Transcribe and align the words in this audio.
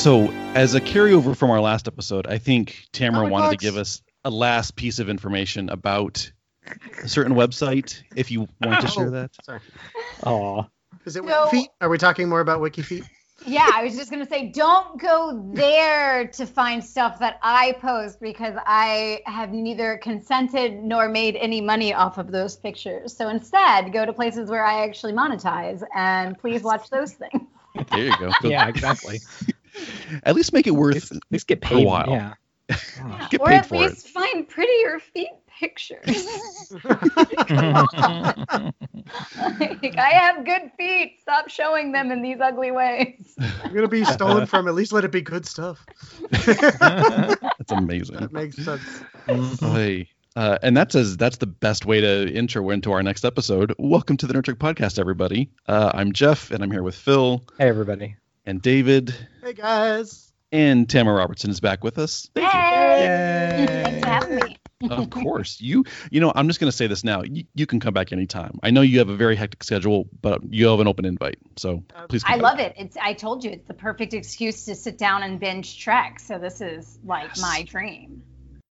So, 0.00 0.30
as 0.54 0.74
a 0.74 0.80
carryover 0.80 1.36
from 1.36 1.50
our 1.50 1.60
last 1.60 1.86
episode, 1.86 2.26
I 2.26 2.38
think 2.38 2.88
Tamara 2.90 3.18
oh 3.26 3.28
Comic 3.28 3.32
wanted 3.32 3.50
to 3.50 3.56
give 3.62 3.76
us 3.76 4.00
a 4.24 4.30
last 4.30 4.74
piece 4.74 4.98
of 4.98 5.10
information 5.10 5.68
about 5.68 6.32
a 7.02 7.06
certain 7.06 7.34
website. 7.34 8.00
If 8.16 8.30
you 8.30 8.48
want 8.62 8.80
to 8.80 8.88
share 8.88 9.08
Oh. 9.08 9.10
that, 9.10 9.30
Sorry. 9.44 9.60
Aw. 10.24 10.62
Is 11.04 11.16
it 11.16 11.24
So- 11.24 11.28
WikiFeet? 11.28 11.66
Are 11.82 11.90
we 11.90 11.98
talking 11.98 12.30
more 12.30 12.40
about 12.40 12.60
WikiFeet? 12.62 13.04
Yeah, 13.44 13.68
I 13.74 13.84
was 13.84 13.94
just 13.94 14.10
gonna 14.10 14.26
say, 14.26 14.48
don't 14.48 14.98
go 14.98 15.50
there 15.52 16.28
to 16.28 16.46
find 16.46 16.82
stuff 16.82 17.18
that 17.18 17.38
I 17.42 17.72
post 17.82 18.20
because 18.22 18.54
I 18.66 19.20
have 19.26 19.50
neither 19.52 19.98
consented 19.98 20.82
nor 20.82 21.10
made 21.10 21.36
any 21.36 21.60
money 21.60 21.92
off 21.92 22.16
of 22.16 22.32
those 22.32 22.56
pictures. 22.56 23.14
So 23.14 23.28
instead, 23.28 23.92
go 23.92 24.06
to 24.06 24.14
places 24.14 24.48
where 24.48 24.64
I 24.64 24.82
actually 24.84 25.12
monetize, 25.12 25.82
and 25.94 26.38
please 26.38 26.62
watch 26.62 26.88
those 26.88 27.12
things. 27.12 27.42
there 27.92 28.04
you 28.06 28.16
go. 28.18 28.30
Yeah, 28.48 28.66
exactly. 28.68 29.20
At 30.24 30.34
least 30.34 30.52
make 30.52 30.66
it 30.66 30.72
worth. 30.72 30.94
least, 30.94 31.12
at 31.12 31.18
least 31.30 31.46
get 31.46 31.64
For 31.66 31.74
a 31.74 31.76
paid. 31.78 31.86
while. 31.86 32.10
Yeah. 32.10 32.34
Get 33.30 33.40
or 33.40 33.46
paid 33.48 33.56
at 33.56 33.66
for 33.66 33.74
it. 33.76 33.78
least 33.78 34.08
find 34.08 34.48
prettier 34.48 35.00
feet 35.00 35.30
pictures. 35.58 36.06
like, 36.84 37.02
I 39.98 40.10
have 40.12 40.44
good 40.44 40.70
feet. 40.78 41.18
Stop 41.20 41.48
showing 41.48 41.92
them 41.92 42.10
in 42.10 42.22
these 42.22 42.38
ugly 42.40 42.70
ways. 42.70 43.34
I'm 43.64 43.74
gonna 43.74 43.88
be 43.88 44.04
stolen 44.04 44.46
from. 44.46 44.68
At 44.68 44.74
least 44.74 44.92
let 44.92 45.04
it 45.04 45.12
be 45.12 45.20
good 45.20 45.46
stuff. 45.46 45.84
That's 46.30 47.72
amazing. 47.72 48.16
That 48.16 48.32
makes 48.32 48.56
sense. 48.56 48.82
Hey, 49.60 50.08
uh, 50.36 50.58
and 50.62 50.76
that's 50.76 50.94
as 50.94 51.16
that's 51.16 51.38
the 51.38 51.46
best 51.46 51.86
way 51.86 52.00
to 52.00 52.32
intro 52.32 52.70
into 52.70 52.92
our 52.92 53.02
next 53.02 53.24
episode. 53.24 53.74
Welcome 53.78 54.16
to 54.18 54.26
the 54.26 54.34
Nerd 54.34 54.44
Trek 54.44 54.58
Podcast, 54.58 54.98
everybody. 54.98 55.50
Uh, 55.66 55.90
I'm 55.92 56.12
Jeff, 56.12 56.50
and 56.50 56.62
I'm 56.62 56.70
here 56.70 56.82
with 56.82 56.94
Phil 56.94 57.44
hey, 57.58 57.68
everybody. 57.68 58.16
And 58.46 58.60
David, 58.62 59.14
Hey 59.42 59.52
guys. 59.52 60.32
and 60.52 60.88
Tamara 60.88 61.16
Robertson 61.18 61.50
is 61.50 61.60
back 61.60 61.84
with 61.84 61.98
us. 61.98 62.28
Yay! 62.36 62.42
Yay. 62.42 63.66
Thanks 63.84 64.00
for 64.00 64.06
having 64.10 64.34
me. 64.36 64.56
of 64.90 65.10
course, 65.10 65.60
you 65.60 65.84
you 66.10 66.20
know 66.20 66.32
I'm 66.34 66.46
just 66.48 66.58
going 66.58 66.70
to 66.70 66.76
say 66.76 66.86
this 66.86 67.04
now. 67.04 67.22
You, 67.22 67.44
you 67.54 67.66
can 67.66 67.80
come 67.80 67.92
back 67.92 68.12
anytime. 68.12 68.58
I 68.62 68.70
know 68.70 68.80
you 68.80 68.98
have 69.00 69.10
a 69.10 69.14
very 69.16 69.36
hectic 69.36 69.62
schedule, 69.62 70.08
but 70.22 70.40
you 70.52 70.68
have 70.68 70.80
an 70.80 70.88
open 70.88 71.04
invite, 71.04 71.36
so 71.56 71.84
please. 72.08 72.24
Come 72.24 72.32
I 72.32 72.36
back. 72.38 72.42
love 72.42 72.58
it. 72.60 72.74
It's 72.78 72.96
I 72.96 73.12
told 73.12 73.44
you 73.44 73.50
it's 73.50 73.66
the 73.68 73.74
perfect 73.74 74.14
excuse 74.14 74.64
to 74.64 74.74
sit 74.74 74.96
down 74.96 75.22
and 75.22 75.38
binge 75.38 75.78
Trek. 75.78 76.18
So 76.20 76.38
this 76.38 76.60
is 76.62 76.98
like 77.04 77.28
Yes. 77.28 77.42
my 77.42 77.62
dream. 77.68 78.22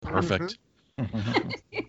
Mm-hmm. 0.05 0.14
Perfect. 0.14 0.58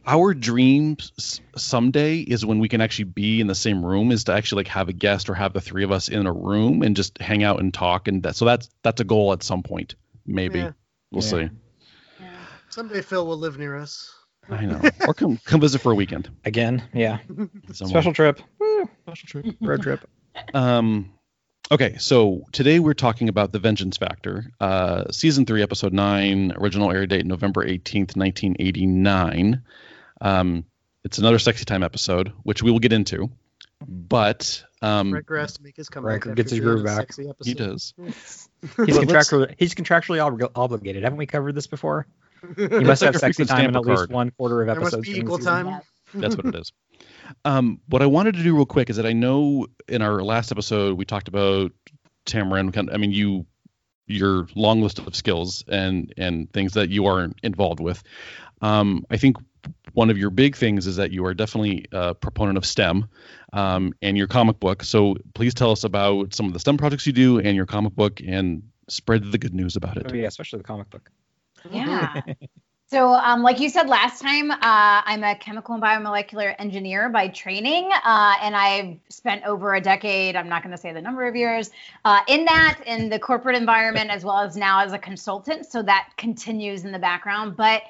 Our 0.05 0.33
dreams 0.33 1.41
someday 1.55 2.19
is 2.19 2.45
when 2.45 2.59
we 2.59 2.67
can 2.69 2.81
actually 2.81 3.05
be 3.05 3.41
in 3.41 3.47
the 3.47 3.55
same 3.55 3.85
room. 3.85 4.11
Is 4.11 4.23
to 4.25 4.33
actually 4.33 4.61
like 4.63 4.67
have 4.69 4.89
a 4.89 4.93
guest 4.93 5.29
or 5.29 5.35
have 5.35 5.53
the 5.53 5.61
three 5.61 5.83
of 5.83 5.91
us 5.91 6.09
in 6.09 6.25
a 6.25 6.33
room 6.33 6.81
and 6.81 6.95
just 6.95 7.19
hang 7.19 7.43
out 7.43 7.59
and 7.59 7.73
talk. 7.73 8.07
And 8.07 8.23
that, 8.23 8.35
so 8.35 8.45
that's 8.45 8.69
that's 8.83 9.01
a 9.01 9.03
goal 9.03 9.33
at 9.33 9.43
some 9.43 9.61
point. 9.63 9.95
Maybe 10.25 10.59
Yeah. 10.59 10.71
we'll 11.11 11.23
Yeah. 11.23 11.29
see. 11.29 11.49
Yeah. 12.19 12.29
Someday 12.69 13.01
Phil 13.01 13.25
will 13.25 13.37
live 13.37 13.57
near 13.57 13.77
us. 13.77 14.11
I 14.49 14.65
know. 14.65 14.81
or 15.07 15.13
come 15.13 15.37
come 15.45 15.61
visit 15.61 15.79
for 15.81 15.91
a 15.91 15.95
weekend. 15.95 16.29
Again, 16.43 16.81
yeah. 16.93 17.19
somewhere. 17.71 18.01
Special 18.01 18.13
trip. 18.13 18.41
Special 19.03 19.27
trip. 19.27 19.55
Road 19.61 19.81
trip. 19.83 20.07
Um, 20.55 21.11
okay, 21.71 21.97
so 21.97 22.45
today 22.51 22.79
we're 22.79 22.93
talking 22.93 23.29
about 23.29 23.51
the 23.51 23.59
Vengeance 23.59 23.97
Factor, 23.97 24.51
uh, 24.59 25.11
season 25.11 25.45
three, 25.45 25.61
episode 25.61 25.93
nine, 25.93 26.53
original 26.55 26.91
air 26.91 27.05
date 27.05 27.25
November 27.25 27.65
eighteenth, 27.65 28.15
nineteen 28.15 28.55
eighty 28.59 28.85
nine. 28.85 29.63
Um, 30.21 30.65
it's 31.03 31.17
another 31.17 31.39
sexy 31.39 31.65
time 31.65 31.83
episode, 31.83 32.33
which 32.43 32.61
we 32.61 32.71
will 32.71 32.79
get 32.79 32.93
into, 32.93 33.29
but 33.87 34.63
um, 34.81 35.13
Riker 35.13 35.37
has 35.37 35.53
to 35.53 35.63
make 35.63 35.77
his 35.77 35.89
comeback. 35.89 36.25
Riker 36.25 36.35
gets 36.35 36.51
his 36.51 36.59
groove 36.59 36.83
back. 36.85 37.13
Sexy 37.13 37.31
he 37.43 37.53
does. 37.53 37.93
He's 37.99 38.97
contractually 38.97 39.55
he's 39.57 39.73
contractually 39.75 40.17
obli- 40.19 40.51
obligated. 40.53 41.03
Haven't 41.03 41.17
we 41.17 41.25
covered 41.25 41.55
this 41.55 41.67
before? 41.67 42.07
He 42.55 42.67
must 42.67 43.01
like 43.01 43.07
have 43.07 43.15
a 43.15 43.19
sexy 43.19 43.43
time 43.43 43.65
in 43.69 43.75
at 43.75 43.81
least 43.81 44.09
one 44.09 44.31
quarter 44.31 44.61
of 44.61 44.69
episodes. 44.69 45.05
be 45.05 45.13
during 45.13 45.25
the 45.25 45.33
equal 45.33 45.39
time. 45.39 45.81
Yeah. 46.13 46.21
That's 46.21 46.35
what 46.35 46.45
it 46.47 46.55
is. 46.55 46.71
Um, 47.45 47.79
what 47.87 48.01
I 48.01 48.07
wanted 48.07 48.35
to 48.35 48.43
do 48.43 48.55
real 48.55 48.65
quick 48.65 48.89
is 48.89 48.97
that 48.97 49.05
I 49.05 49.13
know 49.13 49.67
in 49.87 50.01
our 50.01 50.21
last 50.21 50.51
episode 50.51 50.97
we 50.97 51.05
talked 51.05 51.27
about 51.29 51.71
Tamarin. 52.25 52.73
kind 52.73 52.89
I 52.91 52.97
mean, 52.97 53.11
you 53.11 53.45
your 54.05 54.47
long 54.55 54.81
list 54.81 54.99
of 54.99 55.15
skills 55.15 55.63
and 55.67 56.13
and 56.17 56.51
things 56.51 56.73
that 56.73 56.89
you 56.89 57.05
are 57.05 57.29
involved 57.43 57.79
with. 57.79 58.03
Um, 58.61 59.05
I 59.09 59.17
think 59.17 59.37
one 59.93 60.09
of 60.09 60.17
your 60.17 60.29
big 60.29 60.55
things 60.55 60.87
is 60.87 60.97
that 60.97 61.11
you 61.11 61.25
are 61.25 61.33
definitely 61.33 61.85
a 61.91 62.15
proponent 62.15 62.57
of 62.57 62.65
STEM 62.65 63.07
um, 63.53 63.93
and 64.01 64.17
your 64.17 64.27
comic 64.27 64.59
book. 64.59 64.83
So 64.83 65.15
please 65.33 65.53
tell 65.53 65.71
us 65.71 65.83
about 65.83 66.33
some 66.33 66.47
of 66.47 66.53
the 66.53 66.59
STEM 66.59 66.77
projects 66.77 67.07
you 67.07 67.13
do 67.13 67.39
and 67.39 67.55
your 67.55 67.65
comic 67.65 67.95
book 67.95 68.21
and 68.25 68.63
spread 68.87 69.31
the 69.31 69.37
good 69.37 69.53
news 69.53 69.75
about 69.75 69.97
it. 69.97 70.07
Oh 70.09 70.15
yeah, 70.15 70.27
especially 70.27 70.57
the 70.57 70.63
comic 70.63 70.89
book. 70.89 71.09
Yeah. 71.69 72.21
So, 72.91 73.13
um, 73.13 73.43
like 73.43 73.59
you 73.59 73.69
said 73.69 73.87
last 73.87 74.19
time, 74.19 74.49
uh, 74.49 74.57
I'm 74.63 75.23
a 75.23 75.35
chemical 75.35 75.75
and 75.75 75.83
biomolecular 75.83 76.55
engineer 76.57 77.07
by 77.07 77.27
training, 77.27 77.87
uh, 78.03 78.33
and 78.41 78.55
I've 78.55 78.97
spent 79.09 79.43
over 79.43 79.75
a 79.75 79.81
decade, 79.81 80.35
I'm 80.35 80.49
not 80.49 80.63
going 80.63 80.71
to 80.71 80.77
say 80.77 80.91
the 80.91 81.01
number 81.01 81.27
of 81.27 81.35
years, 81.35 81.69
uh, 82.03 82.21
in 82.27 82.45
that, 82.45 82.79
in 82.87 83.07
the 83.07 83.19
corporate 83.19 83.55
environment, 83.55 84.09
as 84.09 84.25
well 84.25 84.39
as 84.39 84.57
now 84.57 84.79
as 84.79 84.91
a 84.91 84.97
consultant. 84.97 85.67
So 85.67 85.83
that 85.83 86.09
continues 86.17 86.83
in 86.83 86.91
the 86.91 86.97
background. 86.97 87.55
But 87.55 87.83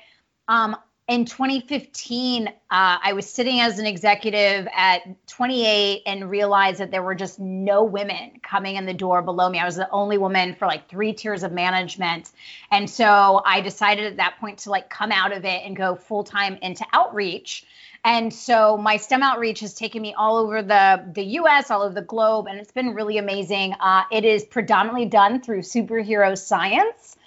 um, 0.50 0.76
in 1.10 1.26
2015, 1.26 2.48
uh, 2.48 2.52
I 2.70 3.14
was 3.14 3.28
sitting 3.28 3.60
as 3.62 3.80
an 3.80 3.88
executive 3.88 4.68
at 4.72 5.02
28 5.26 6.04
and 6.06 6.30
realized 6.30 6.80
that 6.80 6.92
there 6.92 7.02
were 7.02 7.16
just 7.16 7.40
no 7.40 7.84
women 7.84 8.34
coming 8.44 8.76
in 8.76 8.86
the 8.86 8.94
door 8.94 9.24
below 9.24 9.50
me. 9.50 9.58
I 9.58 9.66
was 9.66 9.76
the 9.76 9.90
only 9.90 10.20
woman 10.20 10.54
for 10.54 10.68
like 10.68 10.88
three 10.88 11.14
tiers 11.14 11.42
of 11.42 11.52
management. 11.52 12.30
And 12.70 12.88
so 12.88 13.42
I 13.44 13.60
decided 13.62 14.06
at 14.06 14.18
that 14.18 14.38
point 14.40 14.60
to 14.60 14.70
like 14.70 14.92
come 14.92 15.12
out 15.12 15.36
of 15.36 15.46
it 15.46 15.64
and 15.66 15.76
go 15.76 15.96
full 15.96 16.24
time 16.24 16.60
into 16.62 16.86
outreach. 16.94 17.66
And 18.06 18.32
so 18.32 18.78
my 18.78 18.98
STEM 18.98 19.24
outreach 19.24 19.62
has 19.62 19.74
taken 19.74 20.04
me 20.04 20.14
all 20.14 20.38
over 20.38 20.62
the, 20.62 21.04
the 21.12 21.24
US, 21.24 21.72
all 21.72 21.82
over 21.82 21.96
the 21.96 22.04
globe, 22.04 22.46
and 22.48 22.60
it's 22.60 22.72
been 22.72 22.94
really 22.94 23.18
amazing. 23.18 23.74
Uh, 23.80 24.04
it 24.12 24.26
is 24.26 24.46
predominantly 24.46 25.06
done 25.06 25.42
through 25.42 25.62
superhero 25.62 26.38
science. 26.38 27.18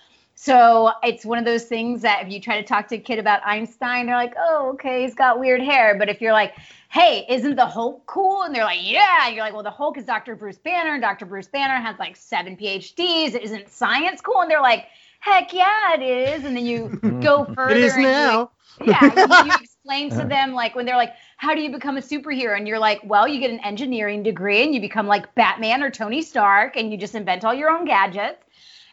So 0.42 0.91
it's 1.04 1.25
one 1.25 1.38
of 1.38 1.44
those 1.44 1.66
things 1.66 2.03
that 2.03 2.26
if 2.26 2.32
you 2.32 2.41
try 2.41 2.60
to 2.60 2.66
talk 2.66 2.88
to 2.88 2.97
a 2.97 2.98
kid 2.98 3.20
about 3.20 3.47
Einstein, 3.47 4.06
they're 4.06 4.16
like, 4.16 4.34
oh, 4.36 4.70
okay, 4.75 5.04
he's 5.04 5.14
got 5.14 5.38
weird 5.38 5.60
hair. 5.60 5.97
But 5.97 6.08
if 6.08 6.20
you're 6.20 6.32
like, 6.32 6.54
hey, 6.88 7.25
isn't 7.28 7.54
the 7.54 7.64
Hulk 7.64 8.04
cool? 8.06 8.42
And 8.42 8.52
they're 8.52 8.64
like, 8.64 8.81
yeah. 8.82 9.26
And 9.26 9.36
you're 9.36 9.44
like, 9.44 9.54
well, 9.54 9.62
the 9.62 9.70
Hulk 9.70 9.98
is 9.98 10.04
Dr. 10.04 10.34
Bruce 10.34 10.58
Banner. 10.58 10.94
And 10.94 11.00
Dr. 11.00 11.26
Bruce 11.26 11.47
Banner 11.47 11.76
has 11.76 11.97
like 12.00 12.16
seven 12.16 12.56
PhDs. 12.56 13.41
Isn't 13.41 13.69
science 13.69 14.20
cool? 14.20 14.41
And 14.41 14.50
they're 14.50 14.60
like, 14.60 14.86
heck 15.20 15.52
yeah, 15.52 15.94
it 15.94 16.02
is. 16.02 16.44
And 16.44 16.56
then 16.56 16.66
you 16.66 16.88
go 17.22 17.44
further. 17.54 17.76
It 17.76 17.84
is 17.84 17.97
you, 17.97 18.02
now. 18.02 18.50
yeah, 18.84 19.44
you, 19.44 19.47
you 19.47 19.56
explain 19.60 20.10
to 20.10 20.25
them 20.28 20.54
like 20.54 20.75
when 20.75 20.86
they're 20.86 20.97
like, 20.97 21.14
"How 21.36 21.54
do 21.54 21.60
you 21.60 21.70
become 21.70 21.98
a 21.98 22.00
superhero?" 22.00 22.56
and 22.56 22.66
you're 22.66 22.81
like, 22.81 23.00
"Well, 23.04 23.28
you 23.28 23.38
get 23.38 23.52
an 23.52 23.60
engineering 23.60 24.25
degree 24.25 24.64
and 24.64 24.75
you 24.75 24.81
become 24.81 25.06
like 25.06 25.32
Batman 25.36 25.84
or 25.84 25.91
Tony 25.91 26.20
Stark, 26.20 26.76
and 26.76 26.91
you 26.91 26.98
just 26.98 27.14
invent 27.14 27.44
all 27.44 27.54
your 27.54 27.70
own 27.70 27.84
gadgets." 27.84 28.42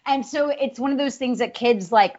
And 0.09 0.25
so 0.25 0.49
it's 0.49 0.79
one 0.79 0.91
of 0.91 0.97
those 0.97 1.17
things 1.17 1.37
that 1.37 1.53
kids 1.53 1.91
like 1.91 2.15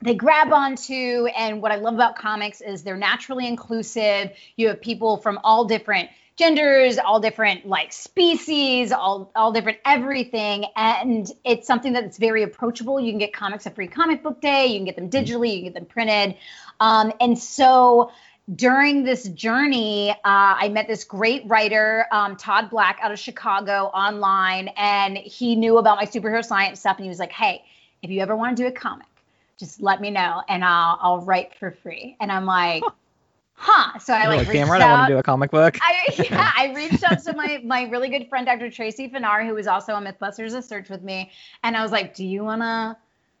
they 0.00 0.14
grab 0.14 0.52
onto. 0.52 1.26
And 1.36 1.60
what 1.60 1.72
I 1.72 1.76
love 1.76 1.94
about 1.94 2.16
comics 2.16 2.60
is 2.60 2.84
they're 2.84 2.96
naturally 2.96 3.48
inclusive. 3.48 4.30
You 4.54 4.68
have 4.68 4.80
people 4.80 5.16
from 5.16 5.40
all 5.42 5.64
different 5.64 6.10
genders, 6.36 6.98
all 6.98 7.18
different 7.18 7.66
like 7.66 7.92
species, 7.92 8.92
all 8.92 9.32
all 9.34 9.52
different 9.52 9.78
everything, 9.84 10.66
and 10.76 11.26
it's 11.44 11.66
something 11.66 11.92
that's 11.92 12.16
very 12.18 12.44
approachable. 12.44 13.00
You 13.00 13.10
can 13.10 13.18
get 13.18 13.32
comics 13.32 13.66
at 13.66 13.74
Free 13.74 13.88
Comic 13.88 14.22
Book 14.22 14.40
Day. 14.40 14.66
You 14.66 14.78
can 14.78 14.84
get 14.84 14.96
them 14.96 15.10
digitally. 15.10 15.48
You 15.48 15.56
can 15.56 15.64
get 15.64 15.74
them 15.74 15.86
printed, 15.86 16.36
um, 16.78 17.12
and 17.20 17.38
so 17.38 18.12
during 18.54 19.02
this 19.02 19.24
journey, 19.30 20.10
uh, 20.10 20.14
I 20.24 20.68
met 20.68 20.86
this 20.86 21.02
great 21.02 21.42
writer, 21.46 22.06
um, 22.12 22.36
Todd 22.36 22.70
Black, 22.70 22.98
out 23.02 23.10
of 23.10 23.18
Chicago 23.18 23.86
online, 23.86 24.68
and 24.76 25.16
he 25.18 25.56
knew 25.56 25.78
about 25.78 25.96
my 25.96 26.04
superhero 26.04 26.44
science 26.44 26.78
stuff. 26.78 26.96
And 26.98 27.04
he 27.04 27.08
was 27.08 27.18
like, 27.18 27.32
"Hey, 27.32 27.64
if 28.02 28.10
you 28.10 28.20
ever 28.20 28.36
want 28.36 28.56
to 28.56 28.62
do 28.62 28.68
a 28.68 28.72
comic, 28.72 29.08
just 29.58 29.82
let 29.82 30.00
me 30.00 30.10
know, 30.10 30.42
and 30.48 30.64
I'll 30.64 30.98
I'll 31.00 31.20
write 31.22 31.54
for 31.58 31.72
free." 31.72 32.16
And 32.20 32.30
I'm 32.30 32.46
like, 32.46 32.84
"Huh?" 33.54 33.98
So 33.98 34.14
I 34.14 34.22
You're 34.22 34.28
like, 34.28 34.38
like, 34.38 34.48
reached 34.48 34.58
damn 34.58 34.70
right, 34.70 34.80
I 34.80 34.92
want 34.92 35.08
to 35.08 35.14
do 35.14 35.18
a 35.18 35.24
comic 35.24 35.50
book. 35.50 35.76
I, 35.82 36.14
yeah, 36.30 36.52
I 36.56 36.72
reached 36.72 37.02
out 37.02 37.20
to 37.24 37.32
my 37.34 37.60
my 37.64 37.82
really 37.84 38.08
good 38.08 38.28
friend 38.28 38.46
Dr. 38.46 38.70
Tracy 38.70 39.08
Fanara, 39.08 39.44
who 39.44 39.54
was 39.54 39.66
also 39.66 39.92
on 39.92 40.04
MythBusters 40.04 40.56
of 40.56 40.62
Search 40.62 40.88
with 40.88 41.02
me, 41.02 41.32
and 41.64 41.76
I 41.76 41.82
was 41.82 41.90
like, 41.90 42.14
"Do 42.14 42.24
you 42.24 42.44
wanna 42.44 42.96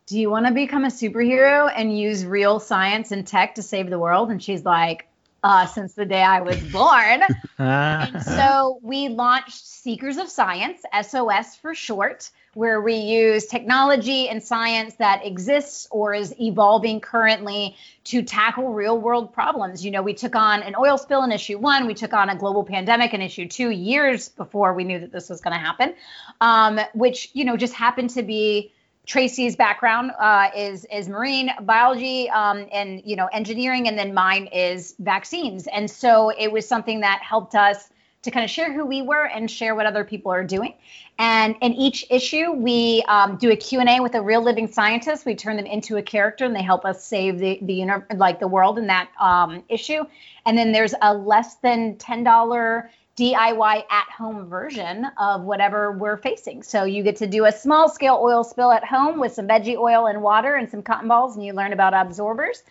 do 0.06 0.18
you 0.18 0.30
wanna 0.30 0.52
become 0.52 0.84
a 0.84 0.88
superhero 0.88 1.70
and 1.74 1.98
use 1.98 2.24
real 2.24 2.60
science 2.60 3.12
and 3.12 3.26
tech 3.26 3.56
to 3.56 3.62
save 3.62 3.90
the 3.90 3.98
world?" 3.98 4.30
And 4.30 4.42
she's 4.42 4.64
like, 4.64 5.08
uh, 5.42 5.66
"Since 5.66 5.94
the 5.94 6.06
day 6.06 6.22
I 6.22 6.40
was 6.40 6.58
born." 6.72 7.22
And 7.58 8.22
so 8.22 8.78
we 8.82 9.08
launched 9.08 9.64
Seekers 9.64 10.18
of 10.18 10.28
Science, 10.28 10.82
SOS 10.92 11.56
for 11.56 11.74
short, 11.74 12.30
where 12.56 12.80
we 12.80 12.94
use 12.94 13.44
technology 13.46 14.30
and 14.30 14.42
science 14.42 14.94
that 14.94 15.24
exists 15.24 15.86
or 15.90 16.14
is 16.14 16.34
evolving 16.40 17.00
currently 17.00 17.76
to 18.04 18.22
tackle 18.22 18.72
real 18.72 18.98
world 18.98 19.32
problems. 19.32 19.84
You 19.84 19.90
know, 19.90 20.00
we 20.00 20.14
took 20.14 20.34
on 20.34 20.62
an 20.62 20.74
oil 20.78 20.96
spill 20.96 21.22
in 21.22 21.32
issue 21.32 21.58
one, 21.58 21.86
we 21.86 21.92
took 21.92 22.14
on 22.14 22.30
a 22.30 22.34
global 22.34 22.64
pandemic 22.64 23.12
in 23.12 23.20
issue 23.20 23.46
two 23.46 23.68
years 23.68 24.30
before 24.30 24.72
we 24.72 24.84
knew 24.84 24.98
that 25.00 25.12
this 25.12 25.28
was 25.28 25.42
going 25.42 25.52
to 25.52 25.60
happen, 25.60 25.94
um, 26.40 26.80
which, 26.94 27.28
you 27.34 27.44
know, 27.44 27.58
just 27.58 27.74
happened 27.74 28.08
to 28.10 28.22
be 28.22 28.72
Tracy's 29.06 29.54
background 29.54 30.10
uh, 30.18 30.50
is 30.54 30.84
is 30.92 31.08
marine 31.08 31.50
biology 31.62 32.28
um, 32.30 32.66
and 32.72 33.00
you 33.04 33.14
know 33.16 33.26
engineering, 33.26 33.86
and 33.88 33.96
then 33.96 34.12
mine 34.12 34.48
is 34.48 34.94
vaccines. 34.98 35.68
And 35.68 35.88
so 35.88 36.30
it 36.30 36.50
was 36.50 36.66
something 36.66 37.00
that 37.00 37.22
helped 37.22 37.54
us 37.54 37.88
to 38.22 38.32
kind 38.32 38.42
of 38.42 38.50
share 38.50 38.72
who 38.72 38.84
we 38.84 39.02
were 39.02 39.26
and 39.26 39.48
share 39.48 39.76
what 39.76 39.86
other 39.86 40.04
people 40.04 40.32
are 40.32 40.42
doing. 40.42 40.74
And 41.18 41.54
in 41.62 41.72
each 41.74 42.04
issue, 42.10 42.50
we 42.50 43.04
um, 43.06 43.36
do 43.36 43.52
a 43.52 43.56
Q&A 43.56 44.00
with 44.00 44.16
a 44.16 44.20
real 44.20 44.42
living 44.42 44.66
scientist. 44.66 45.24
We 45.24 45.36
turn 45.36 45.56
them 45.56 45.66
into 45.66 45.96
a 45.96 46.02
character, 46.02 46.44
and 46.44 46.54
they 46.54 46.62
help 46.62 46.84
us 46.84 47.04
save 47.04 47.38
the 47.38 47.60
the 47.62 47.86
like 48.16 48.40
the 48.40 48.48
world 48.48 48.76
in 48.76 48.88
that 48.88 49.08
um, 49.20 49.62
issue. 49.68 50.04
And 50.44 50.58
then 50.58 50.72
there's 50.72 50.94
a 51.00 51.14
less 51.14 51.54
than 51.56 51.96
ten 51.96 52.24
dollar 52.24 52.90
DIY 53.16 53.84
at 53.90 54.06
home 54.10 54.46
version 54.46 55.06
of 55.16 55.42
whatever 55.42 55.92
we're 55.92 56.18
facing. 56.18 56.62
So 56.62 56.84
you 56.84 57.02
get 57.02 57.16
to 57.16 57.26
do 57.26 57.46
a 57.46 57.52
small 57.52 57.88
scale 57.88 58.20
oil 58.22 58.44
spill 58.44 58.70
at 58.70 58.84
home 58.84 59.18
with 59.18 59.32
some 59.32 59.48
veggie 59.48 59.76
oil 59.76 60.06
and 60.06 60.22
water 60.22 60.56
and 60.56 60.70
some 60.70 60.82
cotton 60.82 61.08
balls, 61.08 61.34
and 61.34 61.44
you 61.44 61.54
learn 61.54 61.72
about 61.72 61.94
absorbers. 61.94 62.62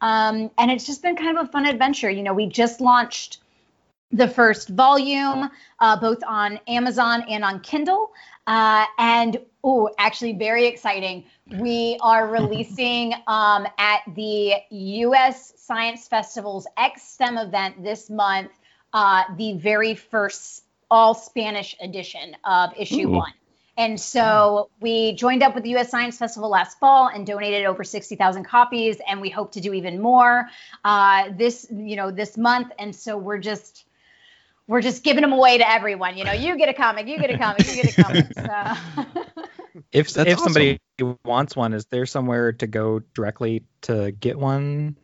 Um, 0.00 0.50
and 0.56 0.70
it's 0.70 0.86
just 0.86 1.02
been 1.02 1.16
kind 1.16 1.36
of 1.36 1.46
a 1.46 1.52
fun 1.52 1.66
adventure. 1.66 2.08
You 2.08 2.22
know, 2.22 2.32
we 2.32 2.46
just 2.46 2.80
launched 2.80 3.38
the 4.10 4.26
first 4.26 4.70
volume, 4.70 5.50
uh, 5.78 6.00
both 6.00 6.18
on 6.26 6.58
Amazon 6.66 7.22
and 7.28 7.44
on 7.44 7.60
Kindle. 7.60 8.12
Uh, 8.46 8.86
and 8.98 9.38
oh, 9.62 9.90
actually, 9.98 10.32
very 10.32 10.66
exciting. 10.66 11.24
We 11.58 11.98
are 12.00 12.26
releasing 12.26 13.12
um, 13.26 13.66
at 13.78 14.00
the 14.16 14.54
U.S. 14.70 15.52
Science 15.56 16.08
Festival's 16.08 16.66
X 16.78 17.02
STEM 17.02 17.36
event 17.36 17.82
this 17.82 18.08
month 18.08 18.50
uh, 18.92 19.24
the 19.36 19.54
very 19.54 19.94
first 19.94 20.64
all 20.90 21.14
Spanish 21.14 21.76
edition 21.80 22.36
of 22.44 22.70
issue 22.76 23.08
Ooh. 23.08 23.18
one. 23.18 23.32
And 23.76 23.98
so 23.98 24.68
we 24.80 25.14
joined 25.14 25.42
up 25.42 25.54
with 25.54 25.64
the 25.64 25.70
U.S. 25.70 25.90
Science 25.90 26.18
Festival 26.18 26.50
last 26.50 26.78
fall 26.78 27.08
and 27.08 27.26
donated 27.26 27.64
over 27.64 27.82
60,000 27.82 28.44
copies, 28.44 28.98
and 29.08 29.22
we 29.22 29.30
hope 29.30 29.52
to 29.52 29.60
do 29.60 29.72
even 29.72 30.02
more 30.02 30.50
uh, 30.84 31.30
this, 31.32 31.66
you 31.70 31.96
know, 31.96 32.10
this 32.10 32.36
month. 32.36 32.72
And 32.78 32.94
so 32.94 33.16
we're 33.16 33.38
just 33.38 33.86
we're 34.66 34.82
just 34.82 35.02
giving 35.02 35.22
them 35.22 35.32
away 35.32 35.58
to 35.58 35.68
everyone. 35.68 36.16
You 36.16 36.24
know, 36.24 36.32
you 36.32 36.56
get 36.58 36.68
a 36.68 36.74
comic, 36.74 37.08
you 37.08 37.18
get 37.18 37.30
a 37.30 37.38
comic, 37.38 37.66
you 37.66 37.82
get 37.82 37.98
a 37.98 38.02
comic. 38.02 38.26
So. 38.36 39.82
if 39.92 40.12
That's 40.12 40.30
if 40.30 40.38
awesome. 40.38 40.52
somebody 40.52 40.80
wants 41.24 41.56
one, 41.56 41.72
is 41.72 41.86
there 41.86 42.06
somewhere 42.06 42.52
to 42.52 42.66
go 42.66 43.00
directly 43.14 43.64
to 43.82 44.12
get 44.12 44.38
one? 44.38 44.96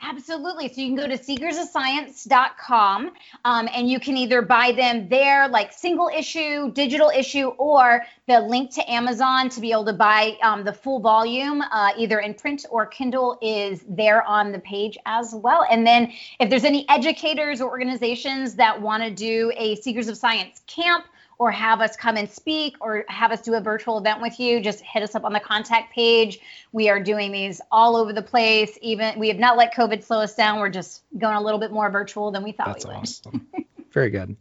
Absolutely. 0.00 0.68
So 0.68 0.80
you 0.80 0.86
can 0.88 0.96
go 0.96 1.08
to 1.08 1.18
seekersofscience.com 1.18 3.10
um, 3.44 3.68
and 3.74 3.90
you 3.90 3.98
can 3.98 4.16
either 4.16 4.42
buy 4.42 4.70
them 4.70 5.08
there, 5.08 5.48
like 5.48 5.72
single 5.72 6.08
issue, 6.08 6.70
digital 6.72 7.10
issue, 7.10 7.48
or 7.58 8.04
the 8.28 8.40
link 8.40 8.72
to 8.74 8.90
Amazon 8.90 9.48
to 9.48 9.60
be 9.60 9.72
able 9.72 9.86
to 9.86 9.92
buy 9.92 10.36
um, 10.42 10.62
the 10.62 10.72
full 10.72 11.00
volume, 11.00 11.62
uh, 11.62 11.90
either 11.96 12.20
in 12.20 12.34
print 12.34 12.64
or 12.70 12.86
Kindle, 12.86 13.38
is 13.42 13.84
there 13.88 14.22
on 14.22 14.52
the 14.52 14.60
page 14.60 14.96
as 15.04 15.34
well. 15.34 15.66
And 15.68 15.84
then 15.84 16.12
if 16.38 16.48
there's 16.48 16.64
any 16.64 16.88
educators 16.88 17.60
or 17.60 17.68
organizations 17.68 18.54
that 18.54 18.80
want 18.80 19.02
to 19.02 19.10
do 19.10 19.52
a 19.56 19.74
Seekers 19.76 20.06
of 20.06 20.16
Science 20.16 20.62
camp, 20.68 21.06
or 21.38 21.52
have 21.52 21.80
us 21.80 21.96
come 21.96 22.16
and 22.16 22.28
speak 22.28 22.74
or 22.80 23.04
have 23.08 23.30
us 23.30 23.40
do 23.40 23.54
a 23.54 23.60
virtual 23.60 23.98
event 23.98 24.20
with 24.20 24.40
you, 24.40 24.60
just 24.60 24.80
hit 24.80 25.02
us 25.02 25.14
up 25.14 25.24
on 25.24 25.32
the 25.32 25.40
contact 25.40 25.92
page. 25.92 26.40
We 26.72 26.88
are 26.88 27.00
doing 27.00 27.30
these 27.30 27.60
all 27.70 27.96
over 27.96 28.12
the 28.12 28.22
place. 28.22 28.76
Even 28.82 29.18
we 29.18 29.28
have 29.28 29.38
not 29.38 29.56
let 29.56 29.72
COVID 29.72 30.02
slow 30.02 30.20
us 30.20 30.34
down. 30.34 30.58
We're 30.58 30.68
just 30.68 31.02
going 31.16 31.36
a 31.36 31.40
little 31.40 31.60
bit 31.60 31.70
more 31.70 31.90
virtual 31.90 32.32
than 32.32 32.42
we 32.42 32.52
thought 32.52 32.66
That's 32.66 32.84
we 32.84 32.92
would. 32.92 33.00
Awesome. 33.00 33.46
Very 33.92 34.10
good. 34.10 34.36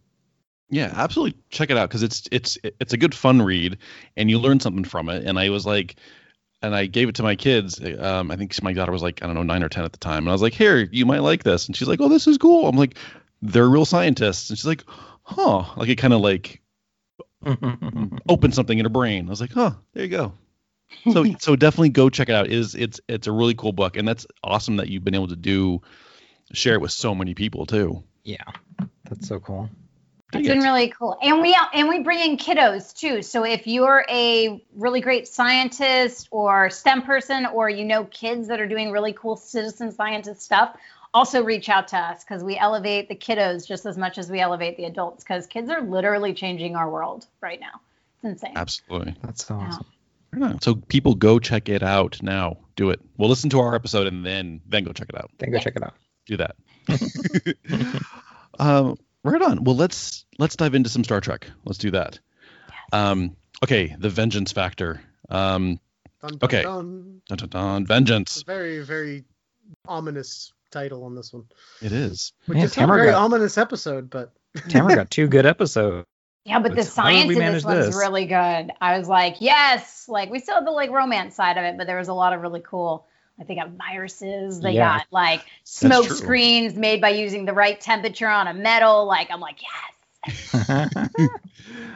Yeah, 0.70 0.92
absolutely. 0.94 1.40
Check 1.50 1.70
it 1.70 1.78
out 1.78 1.90
because 1.90 2.04
it's 2.04 2.28
it's 2.32 2.58
it's 2.64 2.92
a 2.92 2.98
good 2.98 3.16
fun 3.16 3.42
read, 3.42 3.78
and 4.18 4.30
you 4.30 4.38
learn 4.38 4.60
something 4.60 4.84
from 4.84 5.08
it. 5.08 5.24
And 5.26 5.40
I 5.40 5.50
was 5.50 5.66
like, 5.66 5.96
and 6.62 6.76
I 6.76 6.88
gave 6.88 7.08
it 7.08 7.16
to 7.16 7.24
my 7.24 7.36
kids. 7.36 7.80
Um, 8.00 8.32
I 8.32 8.36
think 8.36 8.62
my 8.62 8.74
daughter 8.74 8.92
was 8.92 9.02
like, 9.02 9.24
I 9.24 9.28
don't 9.28 9.36
know, 9.36 9.44
nine 9.44 9.64
or 9.64 9.70
ten 9.70 9.86
at 9.86 9.94
the 9.94 10.00
time, 10.00 10.24
and 10.24 10.30
I 10.30 10.34
was 10.34 10.42
like, 10.42 10.54
here, 10.54 10.90
you 10.92 11.06
might 11.06 11.22
like 11.22 11.44
this. 11.44 11.68
And 11.68 11.76
she's 11.76 11.88
like, 11.88 12.02
oh, 12.02 12.10
this 12.10 12.28
is 12.28 12.38
cool. 12.38 12.68
I'm 12.68 12.76
like, 12.76 12.96
they're 13.42 13.70
real 13.70 13.86
scientists, 13.86 14.50
and 14.50 14.60
she's 14.60 14.66
like, 14.66 14.84
huh, 15.24 15.64
like 15.78 15.88
it 15.88 15.96
kind 15.96 16.14
of 16.14 16.20
like 16.20 16.62
open 18.30 18.52
something 18.52 18.78
in 18.78 18.86
her 18.86 18.90
brain. 18.90 19.28
I 19.28 19.30
was 19.30 19.42
like, 19.42 19.54
huh, 19.54 19.72
there 19.94 20.04
you 20.04 20.10
go. 20.10 20.34
So 21.12 21.26
so 21.40 21.56
definitely 21.56 21.90
go 21.90 22.10
check 22.10 22.30
it 22.30 22.36
out. 22.36 22.48
It 22.48 22.54
is 22.54 22.76
it's 22.76 23.00
it's 23.08 23.28
a 23.28 23.32
really 23.32 23.56
cool 23.56 23.74
book, 23.74 23.98
and 23.98 24.08
that's 24.08 24.26
awesome 24.44 24.78
that 24.78 24.90
you've 24.90 25.04
been 25.04 25.16
able 25.16 25.30
to 25.30 25.36
do 25.36 25.82
share 26.54 26.76
it 26.76 26.82
with 26.82 26.92
so 26.92 27.14
many 27.14 27.34
people 27.34 27.66
too. 27.66 28.04
Yeah, 28.24 28.44
that's 29.10 29.28
so 29.28 29.40
cool. 29.40 29.70
It's 30.34 30.46
been 30.46 30.60
really 30.60 30.90
cool, 30.90 31.18
and 31.22 31.42
we 31.42 31.58
and 31.74 31.88
we 31.88 32.00
bring 32.00 32.20
in 32.20 32.38
kiddos 32.38 32.94
too. 32.94 33.22
So 33.22 33.46
if 33.46 33.66
you're 33.66 34.06
a 34.10 34.62
really 34.76 35.00
great 35.00 35.26
scientist 35.26 36.28
or 36.32 36.70
STEM 36.70 37.04
person, 37.04 37.46
or 37.46 37.70
you 37.70 37.86
know 37.86 38.04
kids 38.04 38.50
that 38.50 38.60
are 38.60 38.68
doing 38.68 38.92
really 38.92 39.14
cool 39.14 39.38
citizen 39.38 39.94
scientist 39.94 40.42
stuff, 40.42 40.76
also 41.18 41.44
reach 41.44 41.68
out 41.68 41.88
to 41.88 41.98
us 41.98 42.24
because 42.24 42.44
we 42.44 42.58
elevate 42.58 43.10
the 43.10 43.16
kiddos 43.16 43.68
just 43.68 43.88
as 43.88 43.98
much 43.98 44.20
as 44.20 44.30
we 44.30 44.40
elevate 44.40 44.78
the 44.78 44.86
adults 44.86 45.24
because 45.24 45.48
kids 45.48 45.68
are 45.70 45.82
literally 45.82 46.34
changing 46.34 46.76
our 46.76 46.88
world 46.90 47.26
right 47.42 47.60
now. 47.60 47.82
It's 48.18 48.44
insane. 48.44 48.54
Absolutely. 48.56 49.16
That's 49.24 49.44
so 49.46 49.56
awesome. 49.56 49.86
Yeah. 50.38 50.54
So 50.62 50.76
people 50.76 51.16
go 51.16 51.40
check 51.40 51.70
it 51.70 51.82
out 51.82 52.22
now. 52.22 52.58
Do 52.76 52.92
it. 52.92 53.00
We'll 53.18 53.30
listen 53.30 53.50
to 53.50 53.60
our 53.60 53.74
episode 53.74 54.06
and 54.06 54.24
then 54.24 54.62
then 54.68 54.84
go 54.84 54.94
check 54.94 55.10
it 55.10 55.16
out. 55.16 55.32
Then 55.40 55.52
go 55.52 55.58
check 55.58 55.76
it 55.76 55.84
out. 55.84 55.96
Do 56.28 56.38
that. 56.38 56.56
um, 58.60 58.98
right 59.24 59.42
on. 59.42 59.64
Well, 59.64 59.76
let's 59.76 60.24
let's 60.38 60.56
dive 60.56 60.76
into 60.76 60.90
some 60.90 61.04
Star 61.04 61.20
Trek. 61.20 61.48
Let's 61.66 61.80
do 61.80 61.92
that. 61.92 62.20
Yes. 62.70 62.78
Um, 62.92 63.36
okay, 63.64 63.96
the 63.98 64.10
Vengeance 64.10 64.52
Factor. 64.52 65.02
Um, 65.30 65.80
dun, 66.22 66.32
dun, 66.32 66.40
okay. 66.44 66.62
Dun. 66.62 67.22
Dun, 67.28 67.38
dun, 67.38 67.50
dun. 67.50 67.86
Vengeance. 67.88 68.44
very 68.44 68.84
very 68.84 69.24
ominous 69.88 70.54
title 70.78 71.04
on 71.04 71.16
this 71.16 71.34
one. 71.34 71.46
It 71.82 71.92
is. 71.92 72.34
Which 72.46 72.58
Man, 72.58 72.66
is 72.66 72.78
a 72.78 72.88
very 72.88 73.12
got, 73.12 73.24
ominous 73.24 73.58
episode, 73.58 74.10
but 74.10 74.34
Tamara 74.70 74.96
got 74.96 75.12
two 75.12 75.28
good 75.28 75.46
episodes. 75.46 76.06
Yeah, 76.46 76.60
but 76.60 76.76
the 76.76 76.84
science 76.84 77.30
in 77.30 77.40
this 77.40 77.66
one's 77.66 77.88
this? 77.88 77.96
really 77.96 78.26
good. 78.26 78.72
I 78.80 78.98
was 78.98 79.10
like, 79.10 79.38
yes, 79.40 80.06
like 80.08 80.30
we 80.30 80.40
still 80.40 80.56
have 80.56 80.66
the 80.66 80.72
like 80.72 80.92
romance 80.92 81.36
side 81.36 81.58
of 81.58 81.66
it, 81.66 81.78
but 81.78 81.88
there 81.88 81.98
was 81.98 82.08
a 82.08 82.14
lot 82.14 82.32
of 82.32 82.42
really 82.42 82.62
cool. 82.62 83.06
Like 83.38 83.48
they 83.50 83.56
got 83.56 83.72
viruses. 83.72 84.62
They 84.62 84.72
yeah. 84.72 85.00
got 85.00 85.08
like 85.12 85.42
smoke 85.64 86.08
screens 86.08 86.76
made 86.76 87.02
by 87.02 87.10
using 87.10 87.46
the 87.46 87.54
right 87.54 87.80
temperature 87.80 88.30
on 88.30 88.48
a 88.48 88.54
metal. 88.54 89.06
Like 89.06 89.30
I'm 89.30 89.42
like, 89.42 89.58
yes. 89.62 90.70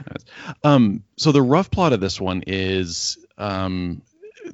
um, 0.64 1.04
so 1.18 1.32
the 1.32 1.42
rough 1.42 1.72
plot 1.72 1.94
of 1.94 2.02
this 2.02 2.20
one 2.20 2.44
is 2.46 3.18
um, 3.38 4.02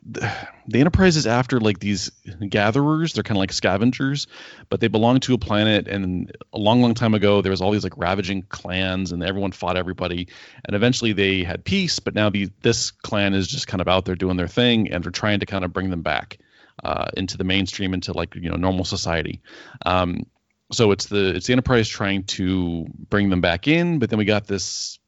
the 0.06 0.80
Enterprise 0.80 1.18
is 1.18 1.28
after 1.28 1.60
like 1.60 1.80
these 1.80 2.12
gatherers. 2.48 3.14
They're 3.14 3.24
kind 3.24 3.38
of 3.38 3.40
like 3.40 3.54
scavengers, 3.54 4.28
but 4.70 4.80
they 4.80 4.88
belong 4.88 5.20
to 5.22 5.34
a 5.34 5.38
planet. 5.38 5.88
And 5.88 6.32
a 6.54 6.58
long, 6.58 6.82
long 6.82 6.94
time 6.94 7.14
ago, 7.14 7.42
there 7.42 7.52
was 7.52 7.62
all 7.62 7.72
these 7.72 7.84
like 7.84 7.98
ravaging 7.98 8.44
clans, 8.44 9.12
and 9.12 9.24
everyone 9.24 9.52
fought 9.52 9.78
everybody. 9.78 10.28
And 10.66 10.76
eventually, 10.76 11.14
they 11.14 11.44
had 11.44 11.64
peace. 11.64 12.00
But 12.00 12.16
now 12.16 12.30
the, 12.30 12.50
this 12.62 12.92
clan 12.92 13.34
is 13.34 13.48
just 13.48 13.68
kind 13.68 13.82
of 13.82 13.88
out 13.88 14.06
there 14.06 14.16
doing 14.16 14.38
their 14.38 14.48
thing, 14.48 14.92
and 14.92 15.04
they're 15.04 15.12
trying 15.12 15.40
to 15.40 15.46
kind 15.46 15.66
of 15.66 15.74
bring 15.74 15.90
them 15.90 16.02
back 16.02 16.40
uh, 16.84 17.10
into 17.16 17.38
the 17.38 17.44
mainstream, 17.44 17.94
into 17.94 18.14
like 18.14 18.36
you 18.36 18.50
know 18.50 18.58
normal 18.58 18.86
society. 18.86 19.42
Um, 19.86 20.26
so 20.72 20.92
it's 20.92 21.06
the 21.06 21.36
it's 21.36 21.48
the 21.48 21.54
Enterprise 21.54 21.88
trying 21.88 22.24
to 22.24 22.86
bring 23.10 23.30
them 23.30 23.42
back 23.42 23.68
in, 23.68 24.00
but 24.00 24.10
then 24.10 24.20
we 24.20 24.26
got 24.26 24.48
this 24.48 25.00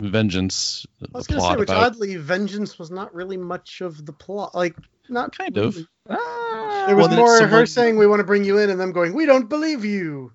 vengeance 0.00 0.86
I 1.02 1.18
was 1.18 1.26
gonna 1.26 1.40
say, 1.40 1.56
which 1.56 1.68
about... 1.68 1.92
oddly, 1.92 2.16
vengeance 2.16 2.78
was 2.78 2.90
not 2.90 3.14
really 3.14 3.36
much 3.36 3.80
of 3.80 4.04
the 4.04 4.12
plot. 4.12 4.54
Like, 4.54 4.76
not 5.08 5.36
kind 5.36 5.56
really. 5.56 5.68
of. 5.68 5.88
Ah, 6.08 6.84
there 6.86 6.96
was 6.96 7.08
well, 7.08 7.16
more 7.16 7.46
her 7.46 7.66
saying, 7.66 7.96
"We 7.96 8.06
want 8.06 8.20
to 8.20 8.24
bring 8.24 8.44
you 8.44 8.58
in," 8.58 8.70
and 8.70 8.80
them 8.80 8.92
going, 8.92 9.14
"We 9.14 9.26
don't 9.26 9.48
believe 9.48 9.84
you." 9.84 10.32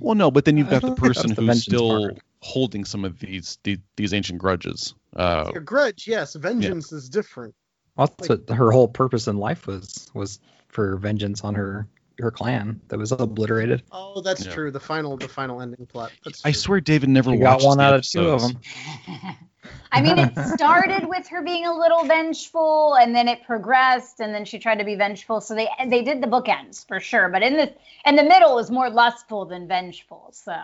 Well, 0.00 0.14
no, 0.14 0.30
but 0.30 0.44
then 0.44 0.56
you've 0.56 0.70
got 0.70 0.82
the 0.82 0.94
person 0.94 1.34
the 1.34 1.42
who's 1.42 1.62
still 1.62 2.00
part. 2.00 2.18
holding 2.40 2.84
some 2.84 3.04
of 3.04 3.18
these 3.18 3.58
these, 3.64 3.78
these 3.96 4.14
ancient 4.14 4.38
grudges. 4.38 4.94
Uh, 5.14 5.50
a 5.54 5.60
grudge, 5.60 6.06
yes. 6.06 6.34
Vengeance 6.34 6.92
yeah. 6.92 6.98
is 6.98 7.08
different. 7.08 7.54
Well, 7.96 8.06
that's 8.06 8.30
like, 8.30 8.48
what 8.48 8.56
her 8.56 8.70
whole 8.70 8.88
purpose 8.88 9.26
in 9.26 9.36
life 9.36 9.66
was 9.66 10.08
was 10.14 10.38
for 10.68 10.96
vengeance 10.96 11.42
on 11.42 11.54
her 11.54 11.88
her 12.20 12.30
clan 12.30 12.80
that 12.88 12.98
was 12.98 13.12
obliterated. 13.12 13.82
Oh, 13.92 14.20
that's 14.20 14.46
yeah. 14.46 14.52
true. 14.52 14.70
The 14.70 14.80
final 14.80 15.16
the 15.16 15.28
final 15.28 15.60
ending 15.60 15.86
plot. 15.86 16.12
I 16.44 16.52
swear 16.52 16.80
David 16.80 17.08
never 17.08 17.32
you 17.32 17.40
watched 17.40 17.62
got 17.62 17.66
one 17.68 17.80
out 17.80 17.94
of 17.94 18.02
two 18.02 18.28
of 18.28 18.42
them. 18.42 18.60
I 19.92 20.02
mean, 20.02 20.18
it 20.18 20.32
started 20.54 21.08
with 21.08 21.26
her 21.28 21.42
being 21.42 21.66
a 21.66 21.76
little 21.76 22.04
vengeful, 22.04 22.94
and 22.94 23.14
then 23.14 23.28
it 23.28 23.42
progressed, 23.44 24.20
and 24.20 24.34
then 24.34 24.44
she 24.44 24.58
tried 24.58 24.78
to 24.78 24.84
be 24.84 24.94
vengeful. 24.94 25.40
So 25.40 25.54
they 25.54 25.68
they 25.86 26.02
did 26.02 26.22
the 26.22 26.26
bookends 26.26 26.86
for 26.86 27.00
sure, 27.00 27.28
but 27.28 27.42
in 27.42 27.56
the 27.56 27.72
in 28.06 28.16
the 28.16 28.22
middle 28.22 28.58
is 28.58 28.70
more 28.70 28.90
lustful 28.90 29.46
than 29.46 29.66
vengeful. 29.66 30.30
So 30.32 30.54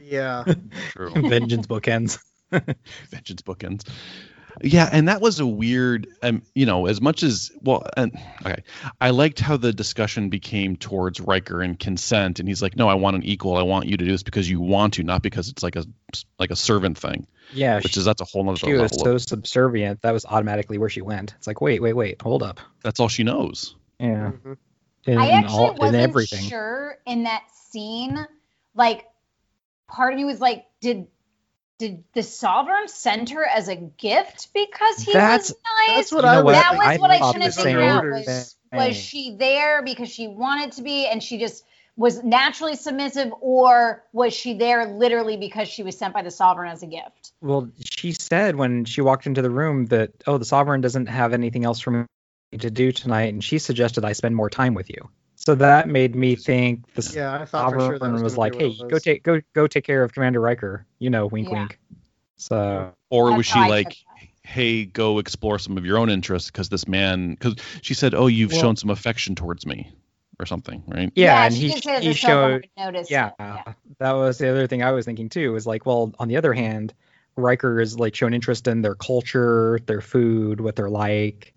yeah, 0.00 0.44
true. 0.90 1.10
Vengeance 1.10 1.66
bookends. 1.66 2.18
Vengeance 2.50 3.42
bookends. 3.42 3.86
Yeah, 4.62 4.88
and 4.92 5.08
that 5.08 5.20
was 5.20 5.40
a 5.40 5.46
weird, 5.46 6.06
um, 6.22 6.42
you 6.54 6.66
know, 6.66 6.86
as 6.86 7.00
much 7.00 7.22
as 7.22 7.50
well, 7.62 7.86
and 7.96 8.12
okay, 8.44 8.62
I 9.00 9.10
liked 9.10 9.40
how 9.40 9.56
the 9.56 9.72
discussion 9.72 10.28
became 10.28 10.76
towards 10.76 11.20
Riker 11.20 11.62
and 11.62 11.78
consent, 11.78 12.40
and 12.40 12.48
he's 12.48 12.60
like, 12.60 12.76
"No, 12.76 12.88
I 12.88 12.94
want 12.94 13.16
an 13.16 13.22
equal. 13.24 13.56
I 13.56 13.62
want 13.62 13.86
you 13.86 13.96
to 13.96 14.04
do 14.04 14.10
this 14.10 14.22
because 14.22 14.50
you 14.50 14.60
want 14.60 14.94
to, 14.94 15.02
not 15.02 15.22
because 15.22 15.48
it's 15.48 15.62
like 15.62 15.76
a 15.76 15.84
like 16.38 16.50
a 16.50 16.56
servant 16.56 16.98
thing, 16.98 17.26
Yeah, 17.52 17.76
which 17.76 17.94
she, 17.94 18.00
is 18.00 18.04
that's 18.04 18.20
a 18.20 18.24
whole 18.24 18.44
nother 18.44 18.58
she 18.58 18.72
was 18.74 18.92
so 19.00 19.12
of, 19.12 19.22
subservient. 19.22 20.02
That 20.02 20.12
was 20.12 20.26
automatically 20.26 20.78
where 20.78 20.88
she 20.90 21.00
went. 21.02 21.34
It's 21.38 21.46
like, 21.46 21.60
wait, 21.60 21.80
wait, 21.80 21.94
wait, 21.94 22.20
hold 22.20 22.42
up. 22.42 22.60
that's 22.82 23.00
all 23.00 23.08
she 23.08 23.22
knows. 23.24 23.76
Yeah, 23.98 24.32
Mhm. 24.44 24.56
in 25.06 25.18
I 25.18 25.28
actually 25.30 25.54
all, 25.58 25.70
in 25.72 25.78
wasn't 25.78 26.02
everything. 26.02 26.48
sure 26.48 26.98
in 27.06 27.22
that 27.24 27.44
scene. 27.70 28.18
Like, 28.74 29.06
part 29.88 30.12
of 30.12 30.18
me 30.18 30.24
was 30.24 30.40
like, 30.40 30.66
did 30.80 31.06
did 31.80 32.04
the 32.12 32.22
sovereign 32.22 32.86
send 32.86 33.30
her 33.30 33.44
as 33.44 33.68
a 33.68 33.74
gift 33.74 34.52
because 34.54 35.00
he 35.02 35.12
That's- 35.14 35.48
was 35.50 35.56
nice? 35.88 35.96
That's 35.96 36.12
what 36.12 36.24
You 36.24 36.30
know 36.30 36.38
I 36.38 36.42
was. 36.42 36.44
what? 36.44 36.52
that 36.52 36.72
was 36.76 36.86
I 36.86 36.96
what 36.98 37.10
I 37.10 37.18
thought 37.18 37.34
couldn't 37.34 37.56
the 37.56 37.62
figure 37.62 37.82
out. 37.82 38.04
Was, 38.04 38.56
was 38.72 38.96
she 38.96 39.34
there 39.36 39.82
because 39.82 40.08
she 40.10 40.28
wanted 40.28 40.72
to 40.72 40.82
be 40.82 41.06
and 41.06 41.22
she 41.22 41.38
just 41.38 41.64
was 41.96 42.22
naturally 42.22 42.76
submissive, 42.76 43.32
or 43.40 44.04
was 44.12 44.32
she 44.32 44.54
there 44.54 44.86
literally 44.86 45.36
because 45.36 45.68
she 45.68 45.82
was 45.82 45.98
sent 45.98 46.14
by 46.14 46.22
the 46.22 46.30
sovereign 46.30 46.70
as 46.70 46.82
a 46.82 46.86
gift? 46.86 47.32
Well, 47.42 47.68
she 47.82 48.12
said 48.12 48.56
when 48.56 48.84
she 48.84 49.00
walked 49.00 49.26
into 49.26 49.42
the 49.42 49.50
room 49.50 49.86
that, 49.86 50.12
oh, 50.26 50.38
the 50.38 50.44
sovereign 50.44 50.80
doesn't 50.80 51.06
have 51.06 51.34
anything 51.34 51.64
else 51.64 51.80
for 51.80 51.90
me 51.90 52.04
to 52.58 52.70
do 52.70 52.92
tonight, 52.92 53.32
and 53.34 53.42
she 53.42 53.58
suggested 53.58 54.04
I 54.04 54.12
spend 54.12 54.34
more 54.36 54.48
time 54.48 54.74
with 54.74 54.88
you. 54.88 55.10
So 55.40 55.54
that 55.54 55.88
made 55.88 56.14
me 56.14 56.36
think 56.36 56.92
the 56.92 57.12
Yeah, 57.16 57.32
I 57.40 57.46
thought 57.46 57.72
for 57.72 57.80
sure 57.80 57.98
that 57.98 58.12
was, 58.12 58.22
was, 58.22 58.36
like, 58.36 58.54
hey, 58.56 58.76
go 58.90 58.98
take 58.98 59.22
go 59.22 59.40
go 59.54 59.66
take 59.66 59.84
care 59.84 60.02
of 60.04 60.12
Commander 60.12 60.38
Riker. 60.38 60.84
You 60.98 61.08
know, 61.08 61.26
wink, 61.28 61.48
Yeah. 61.50 61.60
wink. 61.60 61.78
So 62.36 62.92
Or 63.08 63.32
was 63.34 63.46
she 63.46 63.58
like, 63.58 63.96
hey, 64.42 64.84
go 64.84 65.18
explore 65.18 65.58
some 65.58 65.78
of 65.78 65.86
your 65.86 65.96
own 65.96 66.10
interests 66.10 66.50
because 66.50 66.68
this 66.68 66.86
man, 66.86 67.30
because 67.30 67.54
she 67.80 67.94
said, 67.94 68.14
oh, 68.14 68.26
you've 68.26 68.52
Well- 68.52 68.60
shown 68.60 68.76
some 68.76 68.90
affection 68.90 69.34
towards 69.34 69.64
me 69.64 69.90
or 70.38 70.44
something, 70.44 70.82
right? 70.86 71.10
yeah, 71.14 71.46
and 71.46 71.54
she 71.54 71.70
he 71.70 71.80
did 71.80 72.02
he 72.02 72.12
showed 72.12 72.68
yeah, 72.76 73.30
yeah. 73.40 73.72
that 73.98 74.12
was 74.12 74.36
the 74.36 74.48
other 74.50 74.66
thing 74.66 74.82
I 74.82 74.92
was 74.92 75.06
thinking 75.06 75.30
too. 75.30 75.52
Was 75.52 75.66
like, 75.66 75.86
well, 75.86 76.12
on 76.18 76.28
the 76.28 76.36
other 76.36 76.52
hand, 76.52 76.92
Riker 77.36 77.80
is 77.80 77.98
like 77.98 78.14
shown 78.14 78.34
interest 78.34 78.68
in 78.68 78.82
their 78.82 78.94
culture, 78.94 79.80
their 79.86 80.02
food, 80.02 80.60
what 80.60 80.76
they're 80.76 80.90
like, 80.90 81.54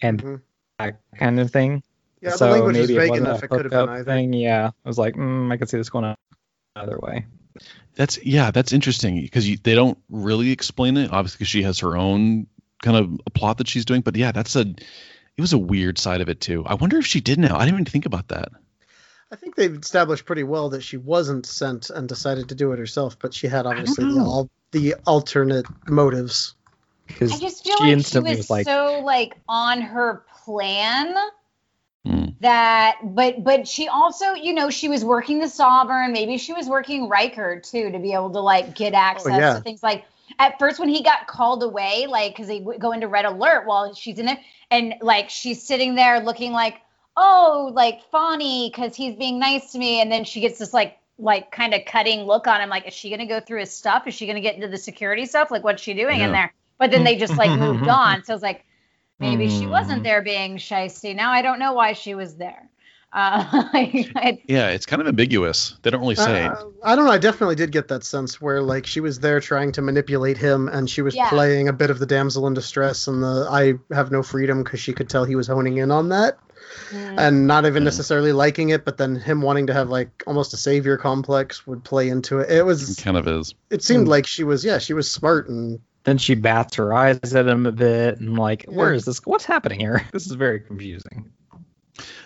and 0.00 0.22
Mhm. 0.22 0.40
that 0.78 1.00
kind 1.18 1.38
of 1.38 1.50
thing. 1.50 1.82
Yeah, 2.20 2.30
so 2.30 2.46
the 2.46 2.52
language 2.52 2.76
is 2.76 2.88
maybe 2.88 2.96
it 2.96 3.00
vague 3.00 3.10
wasn't 3.10 3.28
enough. 3.28 3.42
a 3.42 3.44
It 3.44 3.48
could 3.48 3.64
have 3.64 3.70
been 3.70 3.80
hookup 3.80 3.94
either. 3.96 4.04
thing. 4.12 4.32
Yeah, 4.32 4.70
I 4.84 4.88
was 4.88 4.98
like, 4.98 5.14
mm, 5.14 5.52
I 5.52 5.56
could 5.56 5.68
see 5.68 5.76
this 5.76 5.88
going 5.90 6.04
on 6.04 6.16
another 6.76 6.98
way. 6.98 7.26
That's 7.94 8.24
yeah, 8.24 8.50
that's 8.50 8.72
interesting 8.72 9.20
because 9.20 9.44
they 9.62 9.74
don't 9.74 9.98
really 10.08 10.50
explain 10.52 10.96
it. 10.96 11.12
Obviously, 11.12 11.38
'cause 11.38 11.48
she 11.48 11.62
has 11.62 11.80
her 11.80 11.96
own 11.96 12.46
kind 12.82 12.96
of 12.96 13.20
a 13.26 13.30
plot 13.30 13.58
that 13.58 13.68
she's 13.68 13.84
doing. 13.84 14.00
But 14.02 14.16
yeah, 14.16 14.32
that's 14.32 14.54
a 14.56 14.60
it 14.62 15.40
was 15.40 15.52
a 15.52 15.58
weird 15.58 15.98
side 15.98 16.20
of 16.20 16.28
it 16.28 16.40
too. 16.40 16.64
I 16.66 16.74
wonder 16.74 16.98
if 16.98 17.06
she 17.06 17.20
did 17.20 17.38
now. 17.38 17.56
I 17.56 17.64
didn't 17.64 17.74
even 17.80 17.84
think 17.86 18.06
about 18.06 18.28
that. 18.28 18.50
I 19.30 19.36
think 19.36 19.56
they've 19.56 19.74
established 19.76 20.24
pretty 20.24 20.42
well 20.44 20.70
that 20.70 20.82
she 20.82 20.96
wasn't 20.96 21.44
sent 21.46 21.90
and 21.90 22.08
decided 22.08 22.48
to 22.48 22.54
do 22.54 22.72
it 22.72 22.78
herself, 22.78 23.18
but 23.18 23.34
she 23.34 23.46
had 23.46 23.66
obviously 23.66 24.04
the, 24.06 24.14
know. 24.14 24.20
al- 24.24 24.50
the 24.72 24.94
alternate 25.06 25.66
motives. 25.86 26.54
Because 27.06 27.32
I 27.32 27.38
just 27.38 27.64
feel 27.64 27.76
she 27.76 27.82
like 27.82 27.88
she 27.88 27.92
instantly 27.92 28.30
was, 28.30 28.38
was 28.38 28.50
like, 28.50 28.66
so 28.66 29.02
like 29.04 29.36
on 29.48 29.80
her 29.82 30.24
plan. 30.44 31.14
That 32.40 32.98
but 33.02 33.42
but 33.42 33.66
she 33.66 33.88
also 33.88 34.34
you 34.34 34.52
know 34.52 34.70
she 34.70 34.88
was 34.88 35.04
working 35.04 35.40
the 35.40 35.48
sovereign. 35.48 36.12
Maybe 36.12 36.38
she 36.38 36.52
was 36.52 36.66
working 36.66 37.08
Riker 37.08 37.60
too 37.60 37.90
to 37.90 37.98
be 37.98 38.12
able 38.12 38.30
to 38.30 38.40
like 38.40 38.74
get 38.74 38.94
oh, 38.94 38.98
access 38.98 39.40
yeah. 39.40 39.54
to 39.54 39.60
things. 39.60 39.82
Like 39.82 40.04
at 40.38 40.58
first 40.58 40.78
when 40.78 40.88
he 40.88 41.02
got 41.02 41.26
called 41.26 41.62
away 41.62 42.06
like 42.08 42.32
because 42.32 42.46
they 42.46 42.60
go 42.60 42.92
into 42.92 43.08
red 43.08 43.24
alert 43.24 43.66
while 43.66 43.92
she's 43.94 44.18
in 44.18 44.28
it 44.28 44.38
and 44.70 44.94
like 45.00 45.30
she's 45.30 45.62
sitting 45.62 45.94
there 45.94 46.20
looking 46.20 46.52
like 46.52 46.80
oh 47.16 47.70
like 47.74 48.00
Fawny 48.12 48.70
because 48.70 48.94
he's 48.94 49.16
being 49.16 49.38
nice 49.38 49.72
to 49.72 49.78
me. 49.78 50.00
And 50.00 50.10
then 50.10 50.24
she 50.24 50.40
gets 50.40 50.58
this 50.58 50.72
like 50.72 50.98
like 51.18 51.50
kind 51.50 51.74
of 51.74 51.84
cutting 51.86 52.20
look 52.20 52.46
on 52.46 52.60
him 52.60 52.68
like 52.68 52.86
is 52.86 52.94
she 52.94 53.10
gonna 53.10 53.26
go 53.26 53.40
through 53.40 53.60
his 53.60 53.72
stuff? 53.72 54.06
Is 54.06 54.14
she 54.14 54.28
gonna 54.28 54.40
get 54.40 54.54
into 54.54 54.68
the 54.68 54.78
security 54.78 55.26
stuff? 55.26 55.50
Like 55.50 55.64
what's 55.64 55.82
she 55.82 55.94
doing 55.94 56.20
in 56.20 56.30
there? 56.30 56.52
But 56.78 56.92
then 56.92 57.02
they 57.02 57.16
just 57.16 57.36
like 57.36 57.58
moved 57.58 57.88
on. 57.88 58.22
So 58.22 58.34
it's 58.34 58.42
like 58.44 58.64
maybe 59.20 59.48
she 59.48 59.64
Hmm. 59.64 59.70
wasn't 59.70 60.02
there 60.02 60.22
being 60.22 60.56
shisty 60.56 61.14
now 61.14 61.30
i 61.32 61.42
don't 61.42 61.58
know 61.58 61.72
why 61.72 61.92
she 61.92 62.14
was 62.14 62.36
there 62.36 62.68
uh, 63.10 63.42
I, 63.72 64.38
Yeah, 64.46 64.68
it's 64.68 64.84
kind 64.84 65.00
of 65.00 65.08
ambiguous. 65.08 65.74
They 65.82 65.88
don't 65.88 66.02
really 66.02 66.14
say. 66.14 66.44
Uh, 66.44 66.56
I 66.84 66.94
don't 66.94 67.06
know. 67.06 67.10
I 67.10 67.16
definitely 67.16 67.54
did 67.54 67.72
get 67.72 67.88
that 67.88 68.04
sense 68.04 68.38
where 68.38 68.60
like 68.60 68.86
she 68.86 69.00
was 69.00 69.18
there 69.18 69.40
trying 69.40 69.72
to 69.72 69.82
manipulate 69.82 70.36
him, 70.36 70.68
and 70.68 70.90
she 70.90 71.00
was 71.00 71.14
Yeah. 71.14 71.30
playing 71.30 71.68
a 71.68 71.72
bit 71.72 71.88
of 71.88 71.98
the 71.98 72.04
damsel 72.04 72.46
in 72.46 72.52
distress 72.52 73.08
and 73.08 73.22
the 73.22 73.46
I 73.50 73.94
have 73.94 74.10
no 74.10 74.22
freedom 74.22 74.62
because 74.62 74.80
she 74.80 74.92
could 74.92 75.08
tell 75.08 75.24
he 75.24 75.36
was 75.36 75.46
honing 75.46 75.78
in 75.78 75.90
on 75.90 76.10
that 76.10 76.36
mm, 76.90 77.14
and 77.18 77.46
not 77.46 77.64
even 77.64 77.82
Yeah. 77.82 77.86
necessarily 77.86 78.32
liking 78.32 78.68
it, 78.68 78.84
but 78.84 78.98
then 78.98 79.16
him 79.16 79.40
wanting 79.40 79.68
to 79.68 79.72
have 79.72 79.88
like 79.88 80.22
almost 80.26 80.52
a 80.52 80.58
savior 80.58 80.98
complex 80.98 81.66
would 81.66 81.82
play 81.84 82.10
into 82.10 82.40
it. 82.40 82.50
It 82.50 82.58
It 82.58 82.64
was. 82.66 82.96
kind 83.00 83.16
of 83.16 83.26
is. 83.26 83.54
It 83.70 83.82
seemed 83.82 84.06
Mm. 84.06 84.10
like 84.10 84.26
she 84.26 84.44
was. 84.44 84.66
Yeah, 84.66 84.76
she 84.78 84.92
was 84.92 85.10
smart 85.10 85.48
and 85.48 85.80
then 86.08 86.18
she 86.18 86.34
bats 86.34 86.76
her 86.76 86.92
eyes 86.92 87.18
at 87.34 87.46
him 87.46 87.66
a 87.66 87.72
bit, 87.72 88.18
and 88.20 88.38
like, 88.38 88.64
where 88.66 88.90
Yeah. 88.90 88.96
is 88.96 89.04
this? 89.04 89.18
What's 89.24 89.44
happening 89.44 89.80
here? 89.80 90.02
This 90.12 90.26
is 90.26 90.32
very 90.32 90.60
confusing. 90.60 91.30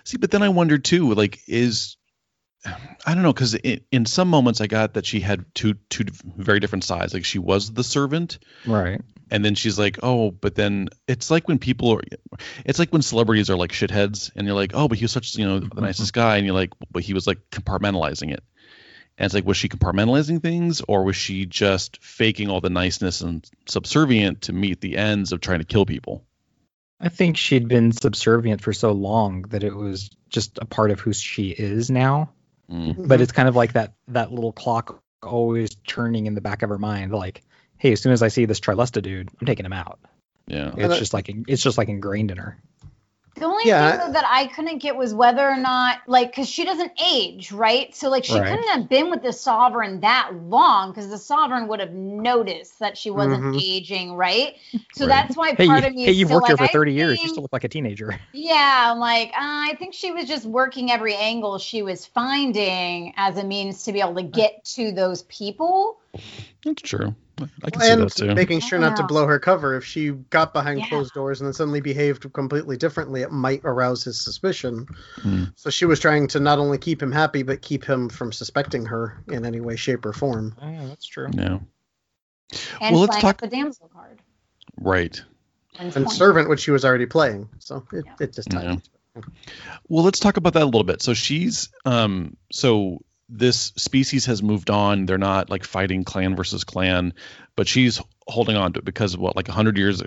See, 0.04 0.16
but 0.18 0.30
then 0.30 0.42
I 0.42 0.48
wonder 0.50 0.78
too, 0.78 1.14
like, 1.14 1.40
is 1.48 1.96
I 2.64 3.14
don't 3.14 3.24
know, 3.24 3.32
because 3.32 3.54
in, 3.54 3.80
in 3.90 4.06
some 4.06 4.28
moments 4.28 4.60
I 4.60 4.68
got 4.68 4.94
that 4.94 5.04
she 5.04 5.18
had 5.20 5.44
two 5.54 5.74
two 5.90 6.04
very 6.36 6.60
different 6.60 6.84
sides. 6.84 7.12
Like 7.12 7.24
she 7.24 7.40
was 7.40 7.72
the 7.72 7.82
servant, 7.82 8.38
Right. 8.66 9.00
and 9.32 9.44
then 9.44 9.56
she's 9.56 9.76
like, 9.80 9.98
oh, 10.04 10.30
but 10.30 10.54
then 10.54 10.88
it's 11.08 11.28
like 11.28 11.48
when 11.48 11.58
people 11.58 11.90
are, 11.96 12.02
it's 12.64 12.78
like 12.78 12.92
when 12.92 13.02
celebrities 13.02 13.50
are 13.50 13.56
like 13.56 13.72
shitheads, 13.72 14.30
and 14.36 14.46
you're 14.46 14.54
like, 14.54 14.72
oh, 14.74 14.86
but 14.86 14.96
he 14.98 15.04
was 15.04 15.10
such 15.12 15.34
you 15.36 15.44
know 15.44 15.58
the 15.58 15.80
nicest 15.80 16.12
guy, 16.12 16.36
and 16.36 16.46
you're 16.46 16.54
like, 16.54 16.70
but 16.90 17.02
he 17.02 17.14
was 17.14 17.26
like 17.26 17.38
compartmentalizing 17.50 18.32
it. 18.32 18.44
And 19.22 19.26
it's 19.28 19.34
like, 19.34 19.46
was 19.46 19.56
she 19.56 19.68
compartmentalizing 19.68 20.42
things, 20.42 20.82
or 20.88 21.04
was 21.04 21.14
she 21.14 21.46
just 21.46 22.02
faking 22.02 22.50
all 22.50 22.60
the 22.60 22.70
niceness 22.70 23.20
and 23.20 23.48
subservient 23.68 24.42
to 24.42 24.52
meet 24.52 24.80
the 24.80 24.96
ends 24.96 25.30
of 25.30 25.40
trying 25.40 25.60
to 25.60 25.64
kill 25.64 25.86
people? 25.86 26.24
I 26.98 27.08
think 27.08 27.36
she'd 27.36 27.68
been 27.68 27.92
subservient 27.92 28.62
for 28.62 28.72
so 28.72 28.90
long 28.90 29.42
that 29.50 29.62
it 29.62 29.76
was 29.76 30.10
just 30.28 30.58
a 30.58 30.64
part 30.64 30.90
of 30.90 30.98
who 30.98 31.12
she 31.12 31.50
is 31.50 31.88
now. 31.88 32.32
Mm. 32.68 33.06
But 33.06 33.20
it's 33.20 33.30
kind 33.30 33.48
of 33.48 33.54
like 33.54 33.74
that 33.74 33.92
that 34.08 34.32
little 34.32 34.50
clock 34.50 35.00
always 35.22 35.76
turning 35.86 36.26
in 36.26 36.34
the 36.34 36.40
back 36.40 36.62
of 36.62 36.70
her 36.70 36.78
mind, 36.78 37.12
like, 37.12 37.42
hey, 37.78 37.92
as 37.92 38.00
soon 38.00 38.12
as 38.12 38.24
I 38.24 38.28
see 38.28 38.46
this 38.46 38.58
Tralesta 38.58 39.02
dude, 39.02 39.30
I'm 39.40 39.46
taking 39.46 39.64
him 39.66 39.72
out. 39.72 40.00
Yeah. 40.48 40.70
And 40.70 40.80
It's 40.82 40.94
I- 40.94 40.98
just 40.98 41.14
like 41.14 41.30
it's 41.46 41.62
just 41.62 41.78
like 41.78 41.88
ingrained 41.88 42.32
in 42.32 42.38
her. 42.38 42.60
The 43.34 43.44
only 43.44 43.64
Yeah, 43.66 43.90
thing 43.90 44.06
though 44.06 44.12
that 44.12 44.24
i 44.28 44.46
couldn't 44.48 44.78
get 44.78 44.94
was 44.94 45.14
whether 45.14 45.48
or 45.48 45.56
not 45.56 45.98
like 46.06 46.30
because 46.30 46.48
she 46.48 46.64
doesn't 46.64 46.92
age 47.02 47.50
right 47.52 47.94
so 47.94 48.08
like 48.10 48.24
she 48.24 48.34
Right. 48.34 48.48
couldn't 48.48 48.68
have 48.68 48.88
been 48.88 49.10
with 49.10 49.22
the 49.22 49.32
sovereign 49.32 50.00
that 50.00 50.30
long 50.34 50.90
because 50.90 51.08
the 51.08 51.18
sovereign 51.18 51.66
would 51.68 51.80
have 51.80 51.92
noticed 51.92 52.78
that 52.80 52.96
she 52.98 53.10
wasn't 53.10 53.42
Mhm. 53.42 53.60
aging 53.60 54.12
right 54.14 54.56
so 54.92 55.06
Right. 55.06 55.16
that's 55.16 55.36
why 55.36 55.54
part 55.54 55.84
you, 55.84 55.88
of 55.88 55.94
me 55.94 56.04
hey, 56.04 56.12
is 56.12 56.18
you've 56.18 56.28
still 56.28 56.36
worked 56.36 56.48
here 56.48 56.56
for 56.56 56.66
30 56.68 56.92
I 56.92 56.94
years. 56.94 57.22
You 57.22 57.28
still 57.30 57.42
look 57.42 57.52
like 57.52 57.64
a 57.64 57.68
teenager. 57.68 58.14
Yeah, 58.34 58.90
I'm 58.92 58.98
like, 58.98 59.28
uh, 59.28 59.32
I 59.38 59.76
think 59.78 59.94
she 59.94 60.10
was 60.12 60.26
just 60.26 60.46
working 60.46 60.90
every 60.90 61.14
angle 61.14 61.58
she 61.58 61.82
was 61.82 62.06
finding 62.06 63.12
as 63.16 63.36
a 63.36 63.44
means 63.44 63.84
to 63.84 63.92
be 63.92 64.00
able 64.00 64.14
to 64.16 64.22
get 64.22 64.64
to 64.76 64.92
those 64.92 65.22
people. 65.24 65.98
That's 66.64 66.82
true. 66.82 67.14
I 67.64 67.70
can 67.70 67.80
see 67.80 67.88
and 67.90 68.02
that 68.02 68.11
too. 68.14 68.34
making 68.34 68.61
sure 68.61 68.78
not 68.78 68.96
to 68.96 69.02
blow 69.04 69.26
her 69.26 69.38
cover. 69.38 69.76
If 69.76 69.84
she 69.84 70.11
got 70.11 70.52
behind 70.52 70.80
Yeah. 70.80 70.88
closed 70.88 71.14
doors 71.14 71.40
and 71.40 71.46
then 71.46 71.52
suddenly 71.54 71.80
behaved 71.80 72.32
completely 72.32 72.76
differently, 72.76 73.22
it 73.22 73.30
might 73.30 73.61
arouse 73.64 74.04
his 74.04 74.20
suspicion. 74.20 74.87
Hmm. 75.16 75.44
So 75.56 75.70
she 75.70 75.84
was 75.84 76.00
trying 76.00 76.28
to 76.28 76.40
not 76.40 76.58
only 76.58 76.78
keep 76.78 77.02
him 77.02 77.12
happy, 77.12 77.42
but 77.42 77.62
keep 77.62 77.84
him 77.84 78.08
from 78.08 78.32
suspecting 78.32 78.87
her 78.87 79.22
in 79.28 79.44
any 79.44 79.61
way, 79.61 79.76
shape, 79.76 80.04
or 80.06 80.12
form. 80.12 80.54
Yeah, 80.61 80.87
that's 80.88 81.06
true. 81.06 81.28
Yeah. 81.32 81.58
And 82.80 82.94
Well, 82.94 83.00
let's 83.00 83.16
talk- 83.16 83.25
up 83.30 83.40
the 83.40 83.49
damsel 83.49 83.88
card. 83.92 84.20
Right. 84.80 85.20
And 85.78 85.96
And 85.96 86.11
servant, 86.11 86.49
which 86.49 86.61
she 86.61 86.70
was 86.70 86.84
already 86.84 87.06
playing, 87.06 87.49
so 87.58 87.87
it, 87.92 88.04
Yeah. 88.06 88.12
it 88.20 88.34
just 88.34 88.50
tied 88.50 88.64
Yeah. 88.64 88.76
Well, 89.88 90.04
let's 90.04 90.20
talk 90.20 90.37
about 90.37 90.54
that 90.54 90.62
a 90.62 90.66
little 90.66 90.84
bit. 90.84 91.02
So 91.02 91.12
she's 91.14 91.68
um 91.84 92.37
so 92.50 93.02
this 93.34 93.72
species 93.76 94.26
has 94.26 94.42
moved 94.42 94.68
on. 94.70 95.06
They're 95.06 95.16
not 95.18 95.48
like 95.48 95.64
fighting 95.64 96.04
clan 96.04 96.36
versus 96.36 96.64
clan, 96.64 97.14
but 97.56 97.66
she's 97.66 98.00
holding 98.26 98.56
on 98.56 98.72
to 98.74 98.80
it 98.80 98.84
because 98.84 99.16
what 99.16 99.36
like 99.36 99.48
100 99.48 99.78
years 99.78 100.02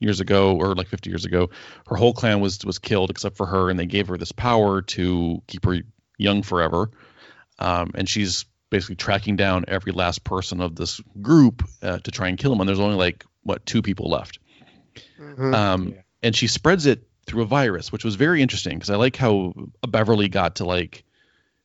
years 0.00 0.18
ago 0.20 0.56
or 0.56 0.74
like 0.74 0.88
50 0.88 1.08
years 1.08 1.24
ago, 1.24 1.50
her 1.86 1.94
whole 1.96 2.12
clan 2.12 2.40
was 2.40 2.64
was 2.64 2.78
killed 2.80 3.10
except 3.10 3.36
for 3.36 3.46
her 3.46 3.70
and 3.70 3.78
they 3.78 3.86
gave 3.86 4.08
her 4.08 4.18
this 4.18 4.32
power 4.32 4.82
to 4.82 5.40
keep 5.46 5.64
her 5.64 5.76
young 6.18 6.42
forever. 6.42 6.90
Um, 7.60 7.92
and 7.94 8.08
she's 8.08 8.44
basically 8.70 8.96
tracking 8.96 9.36
down 9.36 9.64
every 9.68 9.92
last 9.92 10.24
person 10.24 10.60
of 10.60 10.74
this 10.74 11.00
group 11.22 11.64
uh, 11.82 11.98
to 12.00 12.10
try 12.10 12.28
and 12.28 12.36
kill 12.36 12.50
them. 12.50 12.60
And 12.60 12.68
there's 12.68 12.80
only 12.80 12.96
like 12.96 13.24
what 13.44 13.64
two 13.64 13.82
people 13.82 14.10
left. 14.10 14.40
Mhm. 15.20 15.54
um, 15.54 15.88
Yeah. 15.88 16.00
and 16.22 16.34
she 16.36 16.48
spreads 16.48 16.86
it 16.86 17.04
through 17.26 17.42
a 17.42 17.46
virus, 17.46 17.92
which 17.92 18.04
was 18.04 18.16
very 18.16 18.42
interesting 18.42 18.74
because 18.76 18.90
I 18.90 18.96
like 18.96 19.14
how 19.16 19.54
Beverly 19.86 20.28
got 20.28 20.56
to 20.56 20.64
like 20.64 21.04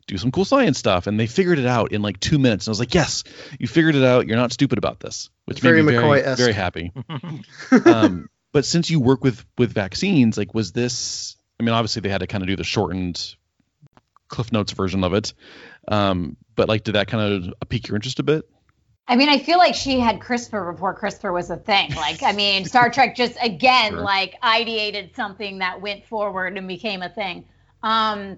do 0.08 0.18
some 0.18 0.32
cool 0.32 0.46
science 0.46 0.78
stuff, 0.78 1.08
and 1.08 1.20
they 1.20 1.28
figured 1.28 1.60
it 1.60 1.66
out 1.66 1.92
in 1.92 2.02
like 2.02 2.20
two 2.20 2.40
minutes. 2.40 2.66
And 2.66 2.72
I 2.72 2.74
was 2.74 2.80
like, 2.80 2.94
"Yes, 2.94 3.24
you 3.60 3.68
figured 3.68 3.96
it 3.96 4.04
out. 4.04 4.28
You're 4.28 4.38
not 4.38 4.52
stupid 4.52 4.78
about 4.78 5.00
this," 5.00 5.30
which 5.46 5.58
It's 5.58 5.64
made 5.64 5.72
very 5.72 5.84
me 5.84 5.94
very, 5.94 6.36
very 6.36 6.54
happy. 6.54 6.92
um, 7.86 8.30
but 8.52 8.66
since 8.66 8.90
you 8.90 9.00
work 9.00 9.24
with 9.24 9.46
with 9.58 9.74
vaccines, 9.74 10.38
like, 10.38 10.54
was 10.54 10.72
this? 10.72 11.36
I 11.60 11.64
mean, 11.64 11.74
obviously 11.74 12.02
they 12.02 12.10
had 12.10 12.20
to 12.20 12.28
kind 12.28 12.44
of 12.44 12.48
do 12.48 12.56
the 12.56 12.64
shortened 12.64 13.36
Cliff 14.28 14.52
Notes 14.52 14.72
version 14.72 15.04
of 15.04 15.14
it, 15.14 15.34
um, 15.88 16.38
but 16.56 16.68
like, 16.68 16.84
did 16.84 16.96
that 16.96 17.08
kind 17.08 17.52
of 17.60 17.70
pique 17.70 17.88
your 17.88 17.96
interest 17.96 18.20
a 18.20 18.24
bit? 18.24 18.50
I 19.08 19.18
mean, 19.18 19.28
I 19.28 19.38
feel 19.38 19.58
like 19.58 19.76
she 19.76 20.00
had 20.00 20.20
CRISPR 20.22 20.74
before 20.74 20.98
CRISPR 20.98 21.34
was 21.34 21.50
a 21.50 21.58
thing. 21.58 21.94
Like, 21.94 22.24
I 22.24 22.32
mean, 22.32 22.64
Star 22.66 22.90
Trek 22.90 23.16
just 23.18 23.38
again 23.42 23.92
Sure. 23.92 24.02
like 24.02 24.40
ideated 24.42 25.14
something 25.16 25.60
that 25.60 25.82
went 25.82 26.06
forward 26.06 26.58
and 26.58 26.68
became 26.68 27.02
a 27.02 27.10
thing, 27.10 27.46
um, 27.82 28.38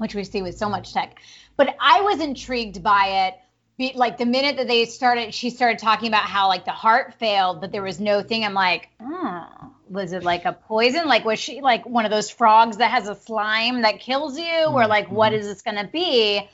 which 0.00 0.14
we 0.14 0.24
see 0.24 0.40
with 0.40 0.56
so 0.56 0.66
much 0.66 0.94
tech. 0.94 1.20
But 1.56 1.76
I 1.78 2.00
was 2.00 2.20
intrigued 2.20 2.82
by 2.82 3.26
it. 3.26 3.34
Be, 3.76 3.92
like 3.94 4.16
the 4.16 4.24
minute 4.24 4.56
that 4.56 4.66
they 4.66 4.86
started, 4.86 5.34
she 5.34 5.50
started 5.50 5.78
talking 5.78 6.08
about 6.08 6.22
how 6.22 6.48
like 6.48 6.64
the 6.64 6.70
heart 6.70 7.14
failed, 7.18 7.60
but 7.60 7.70
there 7.70 7.82
was 7.82 8.00
no 8.00 8.22
thing. 8.22 8.42
I'm 8.42 8.54
like, 8.54 8.88
oh, 8.98 9.46
was 9.90 10.14
it 10.14 10.22
like 10.22 10.46
a 10.46 10.54
poison? 10.54 11.06
Like, 11.06 11.26
was 11.26 11.38
she 11.38 11.60
like 11.60 11.84
one 11.84 12.06
of 12.06 12.10
those 12.10 12.30
frogs 12.30 12.78
that 12.78 12.90
has 12.90 13.08
a 13.08 13.14
slime 13.14 13.82
that 13.82 14.00
kills 14.00 14.38
you, 14.38 14.64
or 14.68 14.86
like 14.86 15.10
what 15.10 15.34
is 15.34 15.46
this 15.46 15.60
gonna 15.60 15.86
be? 15.86 16.48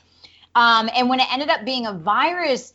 Um, 0.53 0.89
and 0.93 1.07
when 1.07 1.21
it 1.21 1.31
ended 1.31 1.47
up 1.47 1.63
being 1.63 1.85
a 1.85 1.93
virus, 1.93 2.73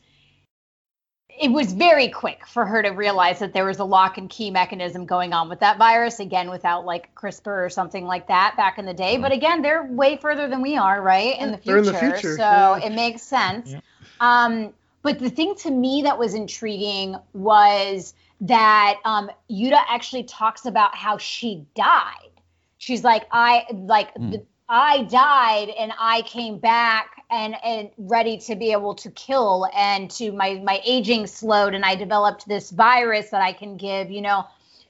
it 1.40 1.48
was 1.50 1.72
very 1.72 2.08
quick 2.08 2.46
for 2.46 2.64
her 2.66 2.82
to 2.82 2.90
realize 2.90 3.38
that 3.38 3.52
there 3.52 3.64
was 3.64 3.78
a 3.78 3.84
lock 3.84 4.18
and 4.18 4.28
key 4.28 4.50
mechanism 4.50 5.06
going 5.06 5.32
on 5.32 5.48
with 5.48 5.60
that 5.60 5.78
virus 5.78 6.20
again 6.20 6.50
without 6.50 6.84
like 6.84 7.14
CRISPR 7.14 7.66
or 7.66 7.70
something 7.70 8.04
like 8.04 8.28
that 8.28 8.54
back 8.56 8.78
in 8.78 8.84
the 8.84 8.94
day 8.94 9.16
but 9.16 9.32
again 9.32 9.62
they're 9.62 9.84
way 9.84 10.16
further 10.16 10.48
than 10.48 10.60
we 10.62 10.76
are 10.76 11.00
right 11.02 11.38
in 11.40 11.50
the 11.50 11.58
future, 11.58 11.78
in 11.78 11.84
the 11.84 11.94
future, 11.94 12.36
so 12.36 12.42
yeah. 12.42 12.78
it 12.86 12.92
makes 12.92 13.22
sense 13.22 13.72
Yeah. 13.72 13.80
um 14.20 14.72
but 15.02 15.18
the 15.18 15.30
thing 15.30 15.54
to 15.56 15.70
me 15.70 16.02
that 16.02 16.18
was 16.18 16.34
intriguing 16.34 17.16
was 17.32 18.14
that 18.42 18.98
um 19.04 19.30
Yuta 19.50 19.80
actually 19.88 20.24
talks 20.24 20.66
about 20.66 20.94
how 20.94 21.16
she 21.18 21.64
died 21.74 22.30
she's 22.78 23.04
like 23.04 23.26
I 23.32 23.64
like 23.72 24.12
Hmm. 24.16 24.30
the, 24.30 24.42
I 24.68 25.02
died 25.04 25.68
and 25.70 25.92
I 25.98 26.22
came 26.22 26.58
back 26.58 27.21
and 27.32 27.56
and 27.64 27.90
ready 27.98 28.38
to 28.38 28.56
be 28.56 28.72
able 28.72 28.94
to 28.96 29.10
kill 29.10 29.66
and 29.74 30.10
to 30.12 30.32
my 30.32 30.60
my 30.64 30.80
aging 30.84 31.26
slowed 31.26 31.74
and 31.74 31.84
I 31.84 31.96
developed 31.96 32.46
this 32.46 32.70
virus 32.70 33.30
that 33.30 33.42
I 33.42 33.54
can 33.54 33.78
give, 33.78 34.10
you 34.10 34.22
know. 34.22 34.46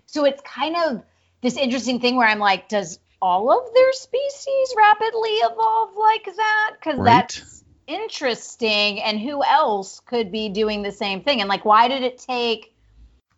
So 0.06 0.26
it's 0.26 0.42
kind 0.42 0.76
of 0.76 1.02
this 1.42 1.56
interesting 1.56 2.00
thing 2.00 2.16
where 2.16 2.28
I'm 2.28 2.40
like, 2.40 2.68
does 2.68 2.98
all 3.22 3.50
of 3.52 3.74
their 3.74 3.92
species 3.92 4.74
rapidly 4.76 5.30
evolve 5.30 5.96
like 5.96 6.24
that? 6.36 6.72
Because 6.78 6.98
Right. 6.98 7.04
that's 7.04 7.64
interesting. 7.86 9.00
And 9.02 9.20
who 9.20 9.44
else 9.44 10.00
could 10.00 10.32
be 10.32 10.48
doing 10.50 10.82
the 10.82 10.92
same 10.92 11.22
thing? 11.22 11.40
And 11.40 11.48
like, 11.48 11.64
why 11.64 11.88
did 11.88 12.02
it 12.02 12.18
take 12.18 12.74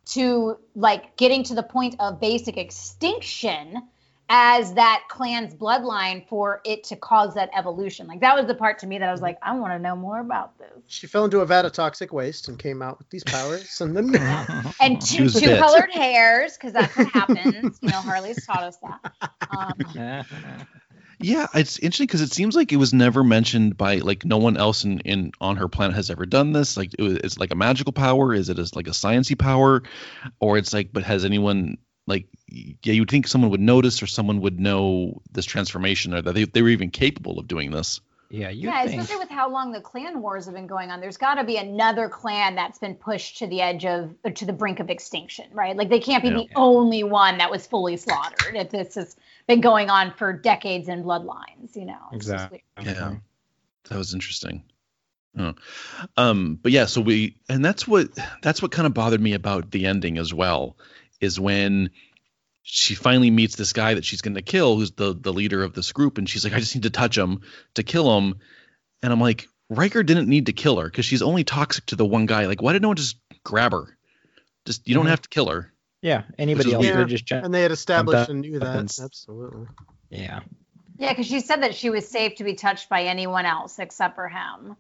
to 0.06 0.58
like 0.75 1.16
getting 1.16 1.44
to 1.44 1.54
the 1.54 1.62
point 1.62 1.96
of 2.00 2.20
basic 2.20 2.56
extinction 2.56 3.82
as 4.28 4.73
that 4.75 5.04
clan's 5.11 5.54
bloodline 5.54 6.26
for 6.28 6.61
it 6.64 6.85
to 6.85 6.97
cause 6.97 7.35
that 7.35 7.50
evolution? 7.57 8.07
Like 8.07 8.21
that 8.21 8.37
was 8.37 8.47
the 8.47 8.54
part 8.54 8.78
to 8.81 8.87
me 8.87 8.99
that 8.99 9.09
I 9.09 9.12
was 9.12 9.21
like, 9.21 9.38
I 9.43 9.54
want 9.57 9.73
to 9.73 9.78
know 9.78 9.95
more 9.95 10.21
about 10.21 10.59
this. 10.59 10.71
She 10.87 11.07
fell 11.07 11.25
into 11.25 11.40
a 11.40 11.47
vat 11.47 11.64
of 11.64 11.73
toxic 11.73 12.12
waste 12.12 12.49
and 12.49 12.59
came 12.59 12.83
out 12.83 12.99
with 12.99 13.11
these 13.11 13.25
powers, 13.25 13.81
and 13.81 13.97
then 13.97 14.14
And 14.81 15.00
two, 15.07 15.28
two 15.28 15.40
bit. 15.40 15.59
colored 15.59 15.90
hairs, 15.93 16.54
because 16.54 16.73
that's 16.73 16.97
what 16.97 17.09
happens. 17.09 17.78
You 17.83 17.88
know, 17.90 18.00
Harley's 18.00 18.45
taught 18.47 18.62
us 18.62 18.78
that. 18.78 19.12
Um, 19.50 20.25
Yeah, 21.21 21.47
it's 21.54 21.78
interesting 21.78 22.07
because 22.07 22.21
it 22.23 22.33
seems 22.33 22.57
like 22.57 22.73
it 22.73 22.76
was 22.76 22.93
never 22.93 23.23
mentioned 23.23 23.76
by 23.76 23.99
like 23.99 24.25
no 24.25 24.37
one 24.37 24.57
else 24.57 24.85
in, 24.85 24.99
in 25.00 25.31
on 25.40 25.57
her 25.57 25.69
planet 25.69 25.95
has 25.97 26.11
ever 26.11 26.26
done 26.26 26.52
this. 26.52 26.76
Like, 26.76 26.93
it 26.99 27.02
was, 27.02 27.16
it's 27.19 27.38
like 27.38 27.52
a 27.52 27.57
magical 27.57 27.93
power. 27.93 28.35
Is 28.35 28.49
it 28.49 28.59
as 28.59 28.75
like 28.75 28.88
a 28.88 28.90
sciency 28.90 29.38
power, 29.38 29.85
or 30.40 30.59
it's 30.59 30.75
like, 30.75 30.93
but 30.93 31.04
has 31.04 31.25
anyone 31.25 31.79
like? 32.07 32.27
Yeah, 32.49 32.93
you'd 32.93 33.11
think 33.11 33.27
someone 33.27 33.51
would 33.51 33.61
notice 33.61 34.03
or 34.03 34.07
someone 34.07 34.40
would 34.43 34.61
know 34.61 35.21
this 35.33 35.45
transformation 35.45 36.14
or 36.14 36.23
that 36.23 36.33
they, 36.35 36.45
they 36.45 36.62
were 36.62 36.69
even 36.69 36.90
capable 36.90 37.38
of 37.38 37.49
doing 37.49 37.71
this. 37.71 38.01
yeah, 38.31 38.49
you 38.51 38.69
yeah, 38.69 38.85
think. 38.87 39.01
especially 39.01 39.21
with 39.21 39.31
how 39.31 39.51
long 39.51 39.73
the 39.73 39.81
clan 39.81 40.21
wars 40.21 40.45
have 40.45 40.55
been 40.55 40.67
going 40.67 40.90
on. 40.90 41.01
There's 41.01 41.17
got 41.17 41.35
to 41.37 41.45
be 41.45 41.57
another 41.57 42.09
clan 42.09 42.55
that's 42.55 42.79
been 42.79 42.95
pushed 42.95 43.38
to 43.38 43.47
the 43.47 43.61
edge 43.61 43.85
of, 43.87 44.14
to 44.35 44.45
the 44.45 44.53
brink 44.53 44.81
of 44.81 44.90
extinction, 44.90 45.47
right? 45.53 45.77
Like 45.77 45.88
they 45.88 46.01
can't 46.01 46.23
be 46.23 46.29
Yeah. 46.29 46.37
the 46.37 46.49
only 46.55 47.03
one 47.03 47.38
that 47.38 47.51
was 47.51 47.67
fully 47.67 47.97
slaughtered 47.97 48.55
if 48.55 48.71
this 48.71 48.95
has 48.95 49.17
been 49.47 49.61
going 49.61 49.90
on 49.90 50.12
for 50.12 50.33
decades 50.33 50.88
in 50.88 51.03
bloodlines, 51.05 51.75
you 51.75 51.87
know. 51.87 51.99
Exactly. 52.12 52.62
Yeah, 52.83 53.17
that 53.88 53.99
was 53.99 54.14
interesting. 54.14 54.62
Oh. 55.37 55.55
Um, 56.17 56.59
but 56.62 56.71
yeah, 56.71 56.87
so 56.87 57.01
we 57.01 57.37
and 57.49 57.64
that's 57.64 57.88
what 57.88 58.09
that's 58.43 58.62
what 58.62 58.71
kind 58.71 58.87
of 58.87 58.95
bothered 58.95 59.21
me 59.21 59.33
about 59.33 59.73
the 59.73 59.87
ending 59.87 60.17
as 60.19 60.33
well, 60.33 60.77
is 61.24 61.40
when 61.40 61.90
she 62.62 62.94
finally 62.94 63.30
meets 63.30 63.56
this 63.56 63.72
guy 63.72 63.94
that 63.94 64.04
she's 64.04 64.22
going 64.22 64.34
to 64.37 64.42
kill, 64.42 64.76
who's 64.76 64.92
the 64.92 65.14
the 65.14 65.32
leader 65.32 65.62
of 65.64 65.74
this 65.74 65.92
group, 65.92 66.18
and 66.18 66.28
she's 66.28 66.44
like, 66.44 66.54
I 66.54 66.60
just 66.60 66.74
need 66.74 66.84
to 66.84 66.90
touch 66.90 67.18
him 67.18 67.40
to 67.74 67.82
kill 67.82 68.16
him, 68.18 68.37
and 69.02 69.12
I'm 69.12 69.20
like, 69.20 69.48
Riker 69.68 70.02
didn't 70.02 70.28
need 70.28 70.46
to 70.46 70.52
kill 70.52 70.78
her 70.78 70.84
because 70.87 71.04
she's 71.04 71.22
only 71.22 71.44
toxic 71.44 71.87
to 71.87 71.96
the 71.96 72.06
one 72.06 72.26
guy. 72.26 72.46
Like, 72.46 72.62
why 72.62 72.72
did 72.72 72.82
no 72.82 72.88
one 72.88 72.96
just 72.96 73.16
grab 73.42 73.72
her? 73.72 73.96
Just 74.66 74.87
you 74.88 74.94
don't 74.94 75.06
Mhm. 75.06 75.10
have 75.10 75.22
to 75.22 75.28
kill 75.28 75.48
her. 75.48 75.72
Yeah, 76.00 76.22
anybody 76.38 76.72
else 76.72 76.82
weird. 76.82 76.98
would 76.98 77.08
just 77.08 77.26
jump. 77.26 77.44
and 77.44 77.52
they 77.52 77.62
had 77.62 77.72
established 77.72 78.28
and 78.30 78.40
knew 78.42 78.58
that 78.58 78.66
weapons. 78.74 79.00
absolutely. 79.02 79.66
Yeah. 80.10 80.40
Yeah, 80.98 81.08
because 81.10 81.26
she 81.26 81.40
said 81.40 81.62
that 81.62 81.74
she 81.74 81.90
was 81.90 82.08
safe 82.08 82.37
to 82.37 82.44
be 82.44 82.54
touched 82.54 82.88
by 82.88 83.04
anyone 83.04 83.46
else 83.46 83.78
except 83.78 84.14
for 84.14 84.28
him. 84.28 84.76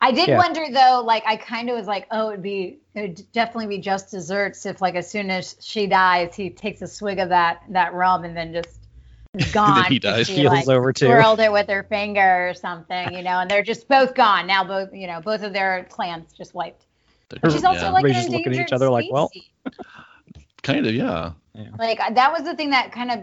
I 0.00 0.12
did 0.12 0.28
Yeah. 0.28 0.38
wonder 0.38 0.66
though, 0.70 1.02
like 1.04 1.24
I 1.26 1.36
kind 1.36 1.70
of 1.70 1.76
was 1.76 1.86
like, 1.86 2.06
oh, 2.10 2.28
it'd 2.28 2.42
be 2.42 2.78
it 2.94 3.00
would 3.00 3.32
definitely 3.32 3.76
be 3.76 3.78
just 3.78 4.10
desserts 4.10 4.66
if 4.66 4.80
like 4.80 4.94
as 4.94 5.10
soon 5.10 5.30
as 5.30 5.56
she 5.60 5.86
dies, 5.86 6.34
he 6.34 6.50
takes 6.50 6.82
a 6.82 6.86
swig 6.86 7.18
of 7.18 7.30
that 7.30 7.62
that 7.70 7.94
rum 7.94 8.24
and 8.24 8.36
then 8.36 8.52
just 8.52 8.80
is 9.34 9.52
gone. 9.52 9.84
he 9.84 9.98
'cause 10.00 10.12
dies. 10.14 10.26
She, 10.26 10.36
Heals 10.36 10.66
like, 10.66 10.68
over 10.68 10.92
too. 10.92 11.06
twirled 11.06 11.40
it 11.40 11.50
with 11.50 11.68
her 11.68 11.84
finger 11.84 12.48
or 12.50 12.54
something, 12.54 13.14
you 13.14 13.22
know, 13.22 13.40
and 13.40 13.50
they're 13.50 13.62
just 13.62 13.88
both 13.88 14.14
gone 14.14 14.46
now. 14.46 14.64
Both 14.64 14.92
you 14.92 15.06
know, 15.06 15.20
both 15.20 15.42
of 15.42 15.52
their 15.52 15.84
clans 15.90 16.32
just 16.32 16.54
wiped. 16.54 16.84
But 17.28 17.50
she's 17.50 17.64
also 17.64 17.86
yeah, 17.86 17.90
like 17.90 18.04
an 18.04 18.12
just 18.12 18.28
looking 18.28 18.58
at 18.58 18.66
each 18.66 18.72
other 18.72 18.90
like, 18.90 19.10
well. 19.10 19.30
kind 20.62 20.86
of 20.86 20.94
yeah. 20.94 21.32
like 21.78 21.98
that 21.98 22.32
was 22.32 22.42
the 22.42 22.56
thing 22.56 22.70
that 22.70 22.90
kind 22.90 23.10
of 23.10 23.20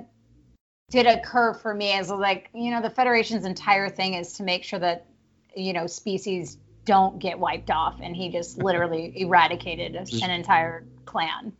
did 0.91 1.07
occur 1.07 1.53
for 1.53 1.73
me 1.73 1.97
is 1.97 2.10
like 2.10 2.49
you 2.53 2.69
know 2.69 2.81
the 2.81 2.89
federation's 2.89 3.45
entire 3.45 3.89
thing 3.89 4.13
is 4.13 4.34
to 4.34 4.43
make 4.43 4.63
sure 4.63 4.77
that 4.79 5.07
you 5.55 5.73
know 5.73 5.87
species 5.87 6.57
don't 6.85 7.19
get 7.19 7.37
wiped 7.37 7.69
off 7.69 7.99
and 8.01 8.15
he 8.15 8.29
just 8.29 8.57
literally 8.57 9.13
eradicated 9.15 9.95
an 9.95 10.31
entire 10.31 10.85
clan 11.05 11.53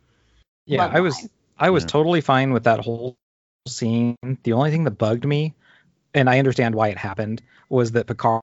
Yeah, 0.66 0.86
I 0.86 1.00
was. 1.00 1.28
I 1.58 1.70
was 1.70 1.84
Yeah. 1.84 1.90
totally 1.90 2.20
fine 2.20 2.52
with 2.52 2.64
that 2.64 2.80
whole 2.80 3.16
scene. 3.68 4.16
The 4.42 4.52
only 4.54 4.70
thing 4.70 4.84
that 4.84 4.92
bugged 4.92 5.24
me, 5.24 5.54
and 6.14 6.28
I 6.28 6.38
understand 6.38 6.74
why 6.74 6.88
it 6.88 6.98
happened, 6.98 7.42
was 7.68 7.92
that 7.92 8.06
Picard 8.06 8.42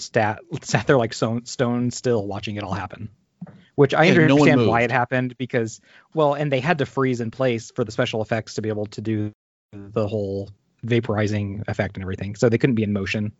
sat 0.00 0.40
sat 0.62 0.86
there 0.86 0.96
like 0.96 1.12
stone, 1.12 1.44
stone 1.46 1.90
still 1.90 2.26
watching 2.26 2.56
it 2.56 2.62
all 2.64 2.72
happen. 2.72 3.10
Which 3.74 3.92
I 3.92 4.06
Yeah, 4.06 4.14
no 4.14 4.34
understand 4.36 4.66
why 4.66 4.82
it 4.82 4.92
happened 4.92 5.36
because 5.36 5.80
well, 6.14 6.34
and 6.34 6.50
they 6.52 6.60
had 6.60 6.78
to 6.78 6.86
freeze 6.86 7.20
in 7.20 7.30
place 7.30 7.72
for 7.74 7.84
the 7.84 7.92
special 7.92 8.22
effects 8.22 8.54
to 8.54 8.62
be 8.62 8.68
able 8.68 8.86
to 8.86 9.00
do 9.00 9.32
the 9.72 10.06
whole 10.06 10.48
vaporizing 10.84 11.66
effect 11.66 11.96
and 11.96 12.02
everything. 12.04 12.36
So 12.36 12.48
they 12.48 12.58
couldn't 12.58 12.76
be 12.76 12.84
in 12.84 12.92
motion. 12.92 13.32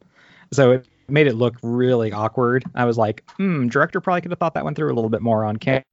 So 0.53 0.73
it 0.73 0.87
made 1.09 1.27
it 1.27 1.35
look 1.35 1.57
really 1.63 2.13
awkward. 2.13 2.65
I 2.75 2.85
was 2.85 2.97
like, 2.99 3.25
hmm, 3.37 3.69
director 3.69 4.01
probably 4.01 4.23
could 4.23 4.31
have 4.33 4.39
thought 4.39 4.55
that 4.55 4.65
went 4.65 4.77
through 4.77 4.93
a 4.93 4.95
little 4.97 5.11
bit 5.11 5.23
more 5.23 5.45
on 5.45 5.57
camera 5.57 5.85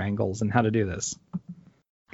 angles 0.00 0.42
and 0.42 0.52
how 0.52 0.62
to 0.62 0.70
do 0.70 0.86
this. 0.86 1.14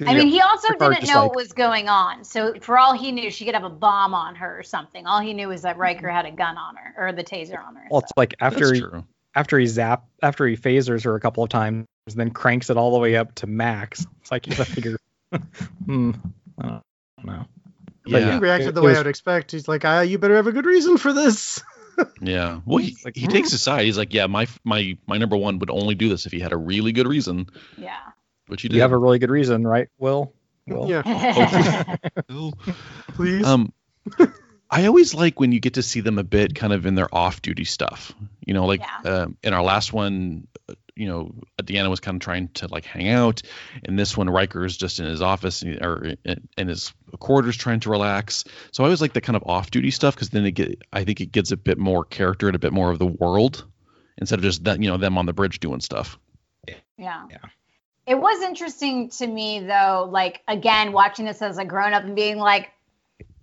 i 0.07 0.15
mean 0.15 0.29
he 0.29 0.41
also 0.41 0.69
didn't 0.69 1.07
know 1.07 1.15
like- 1.23 1.29
what 1.31 1.35
was 1.37 1.53
going 1.53 1.89
on 1.89 2.23
so 2.25 2.55
for 2.61 2.79
all 2.79 2.93
he 2.97 3.11
knew 3.13 3.31
she 3.31 3.45
could 3.45 3.55
have 3.55 3.65
a 3.65 3.71
bomb 3.71 4.15
on 4.15 4.37
her 4.37 4.61
or 4.61 4.63
something 4.63 5.07
all 5.07 5.19
he 5.21 5.35
knew 5.35 5.49
was 5.49 5.63
that 5.63 5.77
Riker 5.77 6.09
had 6.09 6.25
a 6.25 6.31
gun 6.31 6.57
on 6.57 6.77
her 6.77 6.95
or 7.09 7.13
the 7.13 7.25
taser 7.25 7.59
on 7.59 7.75
her 7.75 7.83
Well, 7.91 8.01
so. 8.01 8.05
it's 8.05 8.13
like 8.17 8.35
after 8.41 8.73
he, 8.73 8.81
true. 8.81 9.05
after 9.35 9.59
he 9.59 9.67
zap 9.67 10.05
after 10.23 10.47
he 10.47 10.57
phasers 10.57 11.05
her 11.05 11.15
a 11.17 11.21
couple 11.21 11.43
of 11.43 11.51
times, 11.51 11.87
and 12.07 12.17
then 12.17 12.31
cranks 12.31 12.71
it 12.71 12.77
all 12.77 12.93
the 12.93 12.99
way 12.99 13.17
up 13.17 13.35
to 13.37 13.47
max. 13.47 14.07
It's 14.23 14.31
like 14.31 14.47
you 14.47 14.55
gotta 14.55 14.71
figure. 14.71 14.99
hmm. 15.85 16.13
I 16.61 16.63
don't 16.69 16.83
know. 17.25 17.45
But 18.05 18.23
Yeah. 18.23 18.33
He 18.35 18.39
reacted 18.39 18.75
the 18.75 18.81
it 18.83 18.85
way 18.85 18.95
I 18.95 18.99
would 18.99 19.07
expect. 19.07 19.51
He's 19.53 19.69
like, 19.69 19.85
ah, 19.85 20.01
you 20.01 20.17
better 20.19 20.37
have 20.37 20.47
a 20.47 20.53
good 20.53 20.65
reason 20.65 20.97
for 20.97 21.13
this. 21.13 21.63
Yeah. 22.21 22.61
Well, 22.65 22.79
he, 22.79 22.97
like, 23.05 23.17
he 23.17 23.27
takes 23.27 23.51
his 23.53 23.63
side. 23.63 23.85
He's 23.85 23.99
like, 23.99 24.13
yeah, 24.15 24.27
my 24.27 24.47
my 24.65 24.97
my 25.07 25.19
number 25.19 25.37
one 25.37 25.59
would 25.61 25.71
only 25.71 25.95
do 25.95 26.09
this 26.09 26.27
if 26.27 26.33
he 26.33 26.41
had 26.41 26.53
a 26.53 26.57
really 26.57 26.93
good 26.93 27.07
reason, 27.07 27.47
yeah 27.77 27.97
which 28.49 28.65
you 28.65 28.71
did. 28.71 28.77
You 28.77 28.83
have 28.83 28.93
a 28.93 28.99
really 28.99 29.19
good 29.19 29.31
reason, 29.31 29.67
right, 29.67 29.89
Will? 29.99 30.33
Will. 30.67 30.89
Yeah, 30.89 31.03
Oh. 32.31 32.53
please. 33.15 33.45
Um, 33.47 33.73
I 34.71 34.87
always 34.87 35.15
like 35.15 35.39
when 35.41 35.53
you 35.53 35.61
get 35.61 35.75
to 35.75 35.83
see 35.83 36.01
them 36.01 36.19
a 36.19 36.25
bit 36.25 36.55
kind 36.55 36.73
of 36.73 36.87
in 36.87 36.95
their 36.95 37.15
off-duty 37.15 37.65
stuff. 37.65 38.13
You 38.47 38.55
know, 38.55 38.65
like 38.67 38.81
Yeah. 39.05 39.11
um, 39.23 39.37
in 39.43 39.53
our 39.53 39.63
last 39.63 39.93
one, 39.93 40.47
uh, 40.69 40.75
you 40.99 41.07
know, 41.09 41.33
Deanna 41.63 41.89
was 41.89 42.01
kind 42.01 42.17
of 42.17 42.21
trying 42.21 42.49
to 42.55 42.67
like 42.69 42.85
hang 42.85 43.09
out. 43.09 43.43
and 43.85 43.99
this 43.99 44.17
one, 44.17 44.29
Riker 44.29 44.65
is 44.65 44.77
just 44.77 44.99
in 44.99 45.07
his 45.07 45.23
office 45.23 45.63
and- 45.63 45.81
or 45.81 46.15
in, 46.25 46.49
in 46.57 46.69
his 46.69 46.93
quarters 47.19 47.57
trying 47.57 47.81
to 47.81 47.91
relax. 47.91 48.45
So 48.73 48.83
I 48.83 48.87
always 48.87 49.01
like 49.01 49.13
the 49.13 49.21
kind 49.21 49.37
of 49.37 49.45
off-duty 49.47 49.91
stuff 49.93 50.15
because 50.15 50.31
then 50.31 50.45
it 50.45 50.53
get, 50.53 50.83
I 50.93 51.05
think 51.05 51.21
it 51.21 51.33
gives 51.33 51.53
a 51.53 51.57
bit 51.57 51.79
more 51.79 52.05
character 52.05 52.49
and 52.49 52.57
a 52.57 52.59
bit 52.59 52.73
more 52.73 52.91
of 52.91 52.99
the 52.99 53.07
world 53.07 53.65
instead 54.19 54.41
of 54.41 54.43
just 54.43 54.65
that, 54.65 54.83
you 54.83 54.89
know, 54.91 54.97
them 54.97 55.17
on 55.17 55.27
the 55.27 55.33
bridge 55.33 55.61
doing 55.61 55.81
stuff. 55.81 56.19
Yeah. 56.67 56.75
Yeah. 57.31 57.39
It 58.07 58.19
was 58.19 58.43
interesting 58.43 59.11
to 59.11 59.27
me 59.27 59.61
though, 59.61 60.09
like 60.11 60.43
again, 60.49 60.93
watching 60.93 61.27
this 61.27 61.43
as 61.43 61.59
a 61.59 61.65
grown 61.65 61.93
up 61.93 62.05
and 62.05 62.17
being 62.17 62.39
like, 62.39 62.71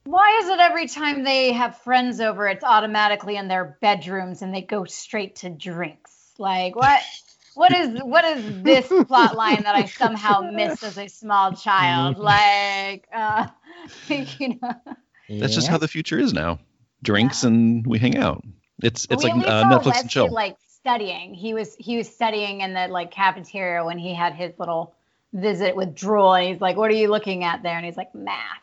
why 0.04 0.40
is 0.42 0.50
it 0.50 0.60
every 0.60 0.88
time 0.88 1.24
they 1.24 1.54
have 1.54 1.78
friends 1.80 2.20
over, 2.20 2.48
it's 2.48 2.64
automatically 2.64 3.38
in 3.38 3.48
their 3.48 3.78
bedrooms 3.82 4.42
and 4.42 4.54
they 4.54 4.62
go 4.62 4.86
straight 4.86 5.38
to 5.38 5.50
drinks? 5.50 6.12
Like 6.38 6.76
what? 6.76 7.02
what 7.56 7.72
is 7.72 8.00
what 8.04 8.26
is 8.26 8.64
this 8.64 8.88
plot 9.08 9.36
line 9.36 9.64
that 9.64 9.76
I 9.76 9.86
somehow 9.86 10.50
missed 10.52 10.84
as 10.84 10.98
a 10.98 11.08
small 11.08 11.54
child? 11.54 12.18
Like, 12.18 13.08
uh, 13.14 13.48
you 14.08 14.60
know. 14.62 14.76
That's 15.30 15.56
just 15.56 15.68
how 15.68 15.78
the 15.78 15.88
future 15.88 16.20
is 16.20 16.34
now. 16.34 16.60
Drinks 17.02 17.44
and 17.44 17.86
we 17.86 18.00
hang 18.00 18.18
out. 18.18 18.44
It's 18.84 19.08
it's 19.10 19.24
we 19.24 19.30
like 19.30 19.34
only 19.34 19.48
uh, 19.48 19.62
saw 19.62 19.70
Netflix 19.70 19.86
Wesley, 19.86 20.02
and 20.02 20.10
chill. 20.10 20.34
like 20.34 20.58
studying. 20.68 21.34
He 21.34 21.54
was 21.54 21.76
he 21.80 21.98
was 21.98 22.08
studying 22.08 22.62
in 22.62 22.74
the 22.74 22.88
like 22.88 23.12
cafeteria 23.12 23.84
when 23.84 23.98
he 23.98 24.14
had 24.14 24.34
his 24.34 24.54
little 24.60 24.96
visit 25.34 25.76
with 25.76 26.00
Brull, 26.00 26.36
and 26.36 26.48
he's 26.48 26.62
like, 26.62 26.78
"What 26.78 26.92
are 26.92 26.96
you 26.96 27.10
looking 27.10 27.44
at 27.44 27.64
there?" 27.64 27.78
And 27.78 27.86
he's 27.86 27.98
like, 27.98 28.14
"Math." 28.14 28.62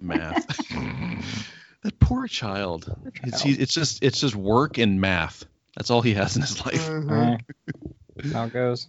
math. 0.00 0.46
that 1.82 1.98
poor 2.00 2.26
child. 2.26 2.94
It's 3.22 3.42
he, 3.42 3.52
it's 3.52 3.74
just 3.74 4.02
it's 4.02 4.20
just 4.20 4.34
work 4.34 4.78
and 4.78 5.00
math. 5.00 5.44
That's 5.76 5.90
all 5.90 6.02
he 6.02 6.14
has 6.14 6.36
in 6.36 6.42
his 6.42 6.64
life. 6.64 6.88
Mhm. 6.88 7.40
How 8.32 8.44
it 8.44 8.52
goes. 8.52 8.88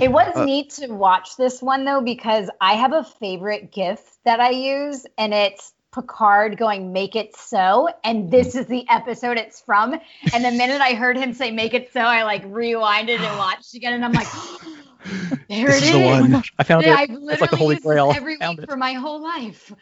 It 0.00 0.12
was 0.12 0.34
Uh, 0.36 0.44
neat 0.44 0.70
to 0.74 0.88
watch 0.88 1.36
this 1.36 1.60
one 1.60 1.84
though 1.84 2.00
because 2.00 2.48
I 2.60 2.74
have 2.74 2.92
a 2.92 3.02
favorite 3.02 3.72
GIF 3.72 4.00
that 4.24 4.38
I 4.40 4.50
use, 4.50 5.04
and 5.16 5.34
it's 5.34 5.72
Picard 5.92 6.56
going 6.56 6.92
"Make 6.92 7.16
it 7.16 7.34
so," 7.36 7.88
and 8.04 8.30
this 8.30 8.54
is 8.54 8.66
the 8.66 8.84
episode 8.88 9.38
it's 9.38 9.60
from. 9.60 9.98
And 10.32 10.44
the 10.44 10.52
minute 10.52 10.80
I 10.80 10.94
heard 10.94 11.16
him 11.16 11.32
say 11.34 11.50
"Make 11.50 11.74
it 11.74 11.92
so," 11.92 12.00
I 12.00 12.22
like 12.22 12.44
rewinded 12.44 13.18
and 13.18 13.38
watched 13.38 13.74
again, 13.74 13.94
and 13.94 14.04
I'm 14.04 14.12
like, 14.12 14.28
"There 15.48 15.66
This 15.66 15.82
it 15.82 15.84
is 15.86 15.92
the 15.92 15.98
is." 15.98 16.04
one. 16.04 16.42
I 16.58 16.62
found 16.62 16.84
Yeah, 16.84 16.92
it. 16.92 16.98
I've 16.98 17.10
It's 17.10 17.18
literally 17.20 17.40
like 17.40 17.50
the 17.50 17.56
Holy 17.56 17.74
used 17.76 17.84
Grail. 17.86 18.12
every 18.14 18.36
Found 18.36 18.58
week 18.58 18.64
it. 18.64 18.70
for 18.70 18.76
my 18.76 18.92
whole 18.92 19.20
life. 19.22 19.72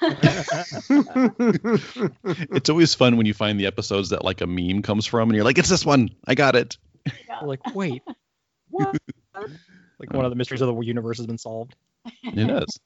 It's 2.24 2.70
always 2.70 2.94
fun 2.94 3.16
when 3.16 3.26
you 3.26 3.34
find 3.34 3.58
the 3.58 3.66
episodes 3.66 4.10
that 4.10 4.24
like 4.24 4.40
a 4.40 4.46
meme 4.46 4.82
comes 4.82 5.06
from, 5.06 5.28
and 5.30 5.34
you're 5.36 5.44
like, 5.44 5.58
it's 5.58 5.68
this 5.68 5.84
one. 5.84 6.10
I 6.26 6.34
got 6.34 6.54
it. 6.56 6.76
We're 7.42 7.48
like, 7.48 7.74
wait, 7.74 8.02
what? 8.70 8.96
like 9.98 10.12
one 10.12 10.24
of 10.24 10.30
the 10.30 10.36
mysteries 10.36 10.60
of 10.60 10.74
the 10.74 10.80
universe 10.82 11.18
has 11.18 11.26
been 11.26 11.38
solved. 11.38 11.74
It 12.22 12.50
is. 12.50 12.80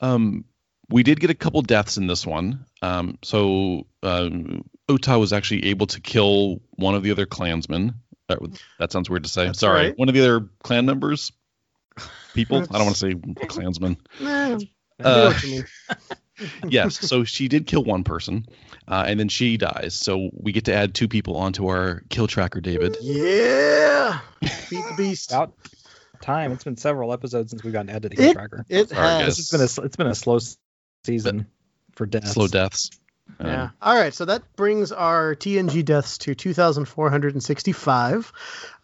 Um, 0.00 0.44
we 0.88 1.02
did 1.02 1.20
get 1.20 1.30
a 1.30 1.34
couple 1.34 1.62
deaths 1.62 1.96
in 1.98 2.06
this 2.06 2.26
one. 2.26 2.64
Um, 2.82 3.18
so 3.22 3.86
um, 4.02 4.64
Ota 4.88 5.18
was 5.18 5.32
actually 5.32 5.66
able 5.66 5.86
to 5.88 6.00
kill 6.00 6.60
one 6.72 6.94
of 6.94 7.02
the 7.02 7.10
other 7.12 7.26
clansmen. 7.26 7.94
That, 8.28 8.40
would- 8.40 8.60
that 8.78 8.92
sounds 8.92 9.08
weird 9.10 9.24
to 9.24 9.28
say. 9.30 9.46
That's 9.46 9.60
Sorry, 9.60 9.86
right. 9.88 9.98
one 9.98 10.08
of 10.08 10.14
the 10.14 10.20
other 10.20 10.48
clan 10.62 10.86
members. 10.86 11.32
People. 12.34 12.58
I 12.58 12.78
don't 12.78 12.84
want 12.86 12.96
to 12.96 13.00
say 13.10 13.14
clansmen. 13.46 13.96
Nah, 14.20 14.30
I 14.30 14.48
know 14.48 14.58
Uh, 15.00 15.32
what 15.32 15.42
you 15.42 15.50
mean. 15.50 15.64
Yes. 16.68 16.98
So 17.08 17.24
she 17.24 17.48
did 17.48 17.66
kill 17.66 17.84
one 17.84 18.04
person, 18.04 18.46
uh, 18.88 19.04
and 19.06 19.18
then 19.18 19.28
she 19.28 19.56
dies. 19.56 19.94
So 19.94 20.30
we 20.32 20.52
get 20.52 20.64
to 20.66 20.74
add 20.74 20.94
two 20.94 21.08
people 21.08 21.36
onto 21.36 21.66
our 21.68 22.02
kill 22.08 22.26
tracker, 22.26 22.60
David. 22.60 22.96
Yeah, 23.00 24.20
beat 24.40 24.84
the 24.88 24.94
beast. 24.96 25.30
About 25.32 25.54
time. 26.20 26.52
It's 26.52 26.64
been 26.64 26.76
several 26.76 27.12
episodes 27.12 27.50
since 27.50 27.64
we've 27.64 27.72
gotten 27.72 27.86
to 27.92 28.00
to 28.00 28.08
the 28.08 28.16
kill 28.16 28.24
It- 28.30 28.34
tracker. 28.34 28.66
It 28.68 28.88
Sorry, 28.90 29.00
guys. 29.00 29.24
has. 29.26 29.36
This 29.36 29.50
has 29.50 29.76
been 29.76 29.82
a 29.84 29.86
it's 29.86 29.96
been 29.96 30.06
a 30.06 30.14
slow 30.14 30.36
s- 30.36 30.56
season 31.04 31.46
for 31.94 32.06
deaths. 32.06 32.32
Slow 32.32 32.46
deaths. 32.48 32.90
Um, 33.38 33.46
Yeah. 33.46 33.70
All 33.80 33.94
right. 33.96 34.12
So 34.12 34.24
that 34.26 34.42
brings 34.56 34.92
our 34.92 35.34
TNG 35.34 35.82
deaths 35.84 36.18
to 36.18 36.34
2,465. 36.34 38.32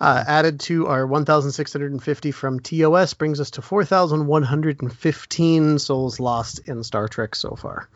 Uh, 0.00 0.24
added 0.26 0.60
to 0.60 0.86
our 0.86 1.06
1,650 1.06 2.30
from 2.32 2.60
TOS 2.60 3.12
brings 3.14 3.40
us 3.40 3.50
to 3.52 3.62
4,115 3.62 5.78
souls 5.78 6.20
lost 6.20 6.60
in 6.68 6.82
Star 6.84 7.08
Trek 7.08 7.34
so 7.34 7.56
far. 7.56 7.88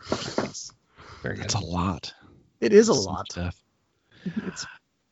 Very 1.23 1.35
good. 1.35 1.43
That's 1.43 1.53
a 1.55 1.59
lot. 1.59 2.13
It 2.59 2.73
is 2.73 2.89
a 2.89 2.95
So 2.95 3.11
much 3.11 3.37
lot. 3.37 3.53
Death. 3.53 3.61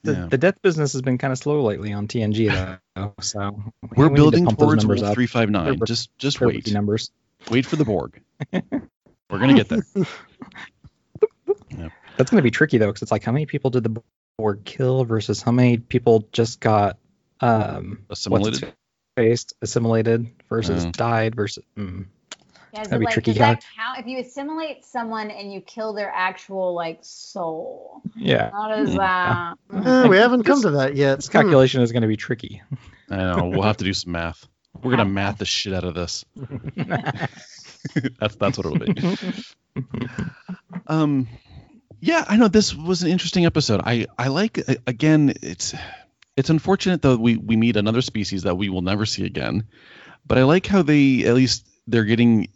The, 0.04 0.14
Yeah. 0.14 0.28
the 0.28 0.38
death 0.38 0.62
business 0.62 0.94
has 0.94 1.02
been 1.02 1.18
kind 1.18 1.34
of 1.34 1.40
slow 1.40 1.62
lately 1.64 1.92
on 1.94 2.08
TNG 2.08 2.48
though, 2.96 3.14
so 3.20 3.74
we- 3.82 3.90
We're 3.98 4.06
we 4.06 4.10
need 4.12 4.16
to 4.16 4.22
building 4.22 4.46
towards 4.48 4.84
numbers 4.86 5.02
Wolf 5.02 5.14
359. 5.16 5.80
Just 5.86 6.16
just 6.18 6.40
wait. 6.40 6.72
numbers. 6.72 7.12
Wait 7.52 7.66
for 7.66 7.76
the 7.76 7.84
Borg. 7.86 8.22
We're 8.54 8.62
gonna 9.30 9.56
get 9.56 9.68
there. 9.68 9.84
That's 12.20 12.30
going 12.30 12.38
to 12.38 12.44
be 12.44 12.52
tricky 12.52 12.78
though, 12.78 12.88
because 12.88 13.02
it's 13.02 13.12
like 13.12 13.24
how 13.24 13.32
many 13.32 13.46
people 13.48 13.72
did 13.72 13.84
the 13.86 14.04
Borg 14.38 14.64
kill 14.66 15.06
versus 15.06 15.42
how 15.42 15.52
many 15.52 15.78
people 15.78 16.28
just 16.34 16.60
got 16.60 16.98
um 17.42 18.04
what's 18.08 18.20
Assimilated. 18.28 18.64
its 18.64 18.74
faced 19.16 19.54
assimilated 19.62 20.30
versus 20.50 20.86
Mm. 20.86 20.92
died 20.92 21.36
versus. 21.36 21.64
Mm. 21.78 22.06
Yeah, 22.74 22.84
That'd 22.84 23.00
be 23.00 23.06
like, 23.06 23.14
tricky, 23.14 23.32
does 23.32 23.40
yeah. 23.40 23.54
that 23.56 23.64
count 23.76 24.00
if 24.00 24.06
you 24.06 24.20
assimilate 24.20 24.86
someone 24.86 25.32
and 25.32 25.52
you 25.52 25.60
kill 25.62 25.94
their 25.94 26.12
actual 26.14 26.74
like 26.76 27.00
soul? 27.02 28.02
Yeah, 28.16 28.52
How 28.52 28.68
does 28.68 28.90
Mm. 28.92 28.98
that? 28.98 29.56
Uh, 30.06 30.08
we 30.10 30.18
haven't 30.18 30.44
come 30.44 30.62
to 30.62 30.72
that 30.72 30.96
yet. 30.96 31.16
this 31.18 31.30
calculation 31.30 31.82
is 31.82 31.92
going 31.94 32.02
to 32.04 32.08
be 32.08 32.18
tricky. 32.18 32.62
I 33.10 33.16
know. 33.16 33.48
We'll 33.48 33.62
have 33.64 33.78
to 33.78 33.84
do 33.86 33.94
some 33.94 34.12
math. 34.12 34.46
We're 34.84 34.92
gonna 34.92 35.06
math 35.06 35.38
the 35.40 35.46
shit 35.46 35.74
out 35.74 35.84
of 35.86 35.96
this. 35.96 36.24
that's 38.20 38.36
that's 38.36 38.58
what 38.58 38.66
it'll 38.66 38.78
be. 38.78 38.94
Um, 40.88 41.28
yeah, 42.00 42.26
I 42.28 42.38
know 42.38 42.48
this 42.48 42.74
was 42.76 43.04
an 43.04 43.10
interesting 43.10 43.46
episode. 43.46 43.82
I 43.84 44.08
I 44.18 44.28
like 44.28 44.60
again. 44.88 45.34
It's 45.42 45.74
it's 46.38 46.50
unfortunate 46.50 47.02
though 47.02 47.18
we 47.18 47.36
we 47.38 47.56
meet 47.56 47.76
another 47.76 48.02
species 48.02 48.44
that 48.44 48.56
we 48.56 48.70
will 48.70 48.82
never 48.82 49.06
see 49.06 49.26
again, 49.26 49.66
but 50.26 50.38
I 50.38 50.44
like 50.44 50.66
how 50.66 50.82
they 50.82 51.26
at 51.26 51.36
least 51.36 51.68
they're 51.88 52.06
getting 52.06 52.50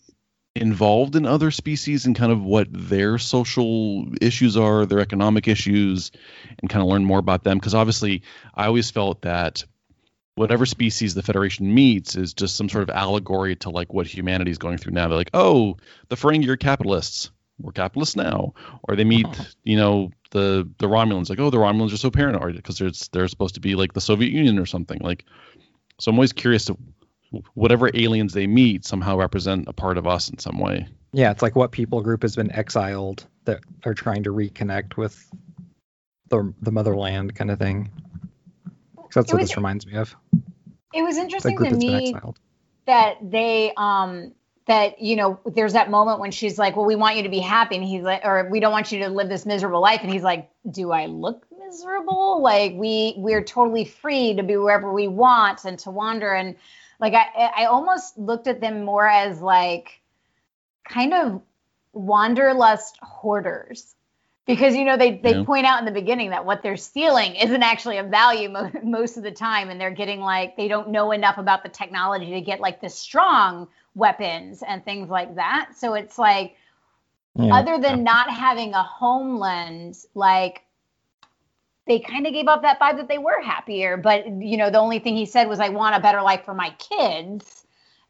involved 0.56 1.16
in 1.16 1.26
other 1.26 1.52
species 1.52 2.06
and 2.06 2.16
kind 2.16 2.32
of 2.32 2.44
what 2.44 2.68
their 2.72 3.18
social 3.18 4.06
issues 4.22 4.56
are, 4.56 4.86
their 4.86 5.00
economic 5.00 5.48
issues, 5.48 6.12
and 6.60 6.70
kind 6.70 6.84
of 6.84 6.90
learn 6.90 7.04
more 7.04 7.20
about 7.20 7.44
them. 7.44 7.58
Because 7.58 7.74
obviously, 7.74 8.24
I 8.54 8.68
always 8.68 8.92
felt 8.92 9.24
that 9.24 9.66
whatever 10.36 10.66
species 10.66 11.14
the 11.14 11.24
Federation 11.24 11.74
meets 11.74 12.16
is 12.16 12.34
just 12.34 12.56
some 12.56 12.70
sort 12.70 12.84
of 12.84 12.90
allegory 12.90 13.56
to 13.58 13.70
like 13.70 13.94
what 13.94 14.08
humanity 14.08 14.52
is 14.52 14.58
going 14.58 14.78
through 14.78 14.94
now. 14.94 15.08
They're 15.08 15.18
like, 15.18 15.30
oh, 15.34 15.78
the 16.10 16.16
Ferengi 16.16 16.48
are 16.48 16.58
capitalists. 16.58 17.32
We're 17.60 17.72
capitalists 17.72 18.16
now. 18.16 18.54
Or 18.84 18.96
they 18.96 19.04
meet, 19.04 19.28
you 19.64 19.78
know, 19.78 20.12
the 20.32 20.68
the 20.80 20.88
Romulans. 20.88 21.30
Like, 21.30 21.40
oh, 21.40 21.50
the 21.50 21.58
Romulans 21.58 21.94
are 21.94 21.98
so 21.98 22.10
paranoid 22.12 22.56
because 22.56 22.78
they're 22.78 22.92
they're 23.12 23.28
supposed 23.28 23.56
to 23.56 23.62
be 23.62 23.76
like 23.76 23.94
the 23.94 24.02
Soviet 24.02 24.32
Union 24.32 24.58
or 24.60 24.66
something. 24.66 25.00
Like, 25.00 25.26
so 26.00 26.10
I'm 26.12 26.18
always 26.18 26.34
curious 26.34 26.66
to 26.66 26.78
whatever 27.56 27.90
aliens 27.94 28.34
they 28.34 28.46
meet 28.48 28.86
somehow 28.86 29.18
represent 29.18 29.68
a 29.68 29.74
part 29.74 29.98
of 29.98 30.06
us 30.08 30.30
in 30.30 30.38
some 30.40 30.60
way. 30.60 30.88
Yeah, 31.14 31.32
it's 31.32 31.42
like 31.42 31.56
what 31.56 31.72
people 31.72 32.02
group 32.02 32.22
has 32.24 32.36
been 32.36 32.52
exiled 32.52 33.26
that 33.46 33.60
are 33.86 33.94
trying 33.94 34.24
to 34.24 34.32
reconnect 34.32 34.98
with 34.98 35.30
the 36.30 36.54
the 36.62 36.72
motherland 36.72 37.36
kind 37.36 37.52
of 37.52 37.60
thing. 37.60 37.90
'Cause 38.96 39.10
That's 39.14 39.30
It 39.30 39.34
what 39.36 39.42
was- 39.42 39.50
this 39.50 39.58
reminds 39.58 39.86
me 39.86 39.94
of. 39.96 40.16
It 40.94 41.02
was 41.04 41.18
interesting 41.18 41.58
to 41.58 41.72
me 41.76 42.16
that 42.86 43.18
they 43.22 43.74
um 43.78 44.34
that 44.66 45.02
you 45.02 45.16
know 45.16 45.40
there's 45.56 45.74
that 45.74 45.90
moment 45.90 46.20
when 46.20 46.32
she's 46.32 46.58
like 46.58 46.76
well 46.76 46.86
we 46.86 46.96
want 46.96 47.18
you 47.18 47.24
to 47.24 47.30
be 47.30 47.40
happy 47.40 47.76
and 47.76 47.84
he's 47.84 48.04
like 48.04 48.22
or 48.24 48.48
we 48.50 48.60
don't 48.60 48.72
want 48.72 48.92
you 48.92 49.00
to 49.00 49.10
live 49.10 49.28
this 49.30 49.46
miserable 49.46 49.82
life 49.82 50.00
and 50.04 50.12
he's 50.12 50.24
like 50.24 50.50
do 50.72 50.92
i 50.92 51.06
look 51.06 51.46
miserable 51.66 52.42
like 52.42 52.74
we 52.76 53.14
we're 53.18 53.44
totally 53.44 53.86
free 53.86 54.34
to 54.36 54.44
be 54.44 54.56
wherever 54.56 54.92
we 54.94 55.08
want 55.08 55.66
and 55.66 55.80
to 55.80 55.92
wander 55.92 56.34
and 56.34 56.56
like 57.00 57.14
i 57.14 57.52
i 57.58 57.66
almost 57.66 58.18
looked 58.18 58.48
at 58.48 58.62
them 58.62 58.86
more 58.86 59.08
as 59.08 59.42
like 59.42 60.02
kind 60.88 61.14
of 61.14 61.42
wanderlust 61.94 62.98
hoarders 63.02 63.96
because 64.46 64.76
you 64.76 64.84
know 64.86 64.98
they 64.98 65.18
they 65.18 65.34
Yeah. 65.36 65.44
point 65.44 65.66
out 65.66 65.80
in 65.80 65.86
the 65.86 65.92
beginning 65.92 66.30
that 66.32 66.46
what 66.46 66.64
they're 66.64 66.78
stealing 66.78 67.36
isn't 67.36 67.64
actually 67.64 67.98
of 67.98 68.08
value 68.08 68.50
mo- 68.50 68.72
most 68.84 69.18
of 69.18 69.24
the 69.24 69.32
time 69.32 69.70
and 69.70 69.80
they're 69.80 69.92
getting 69.92 70.22
like 70.22 70.56
they 70.56 70.68
don't 70.68 70.90
know 70.90 71.12
enough 71.12 71.38
about 71.38 71.64
the 71.64 71.70
technology 71.70 72.32
to 72.32 72.42
get 72.42 72.60
like 72.60 72.82
this 72.82 72.96
strong 72.96 73.68
weapons 73.96 74.64
and 74.68 74.84
things 74.84 75.10
like 75.10 75.36
that 75.36 75.72
so 75.76 75.94
it's 75.94 76.18
like 76.18 76.56
Yeah. 77.36 77.54
other 77.56 77.80
than 77.80 78.04
not 78.04 78.30
having 78.30 78.74
a 78.74 78.84
homeland 78.84 79.98
like 80.16 80.64
they 81.86 82.00
kind 82.00 82.26
of 82.26 82.34
gave 82.34 82.48
up 82.48 82.62
that 82.62 82.80
vibe 82.80 82.98
that 82.98 83.08
they 83.08 83.18
were 83.18 83.42
happier 83.42 83.98
but 83.98 84.26
you 84.42 84.58
know 84.58 84.70
the 84.70 84.80
only 84.80 85.00
thing 85.00 85.16
he 85.16 85.26
said 85.26 85.48
was 85.48 85.60
i 85.60 85.70
want 85.70 85.96
a 85.96 86.00
better 86.00 86.22
life 86.22 86.44
for 86.46 86.54
my 86.54 86.70
kids 86.80 87.66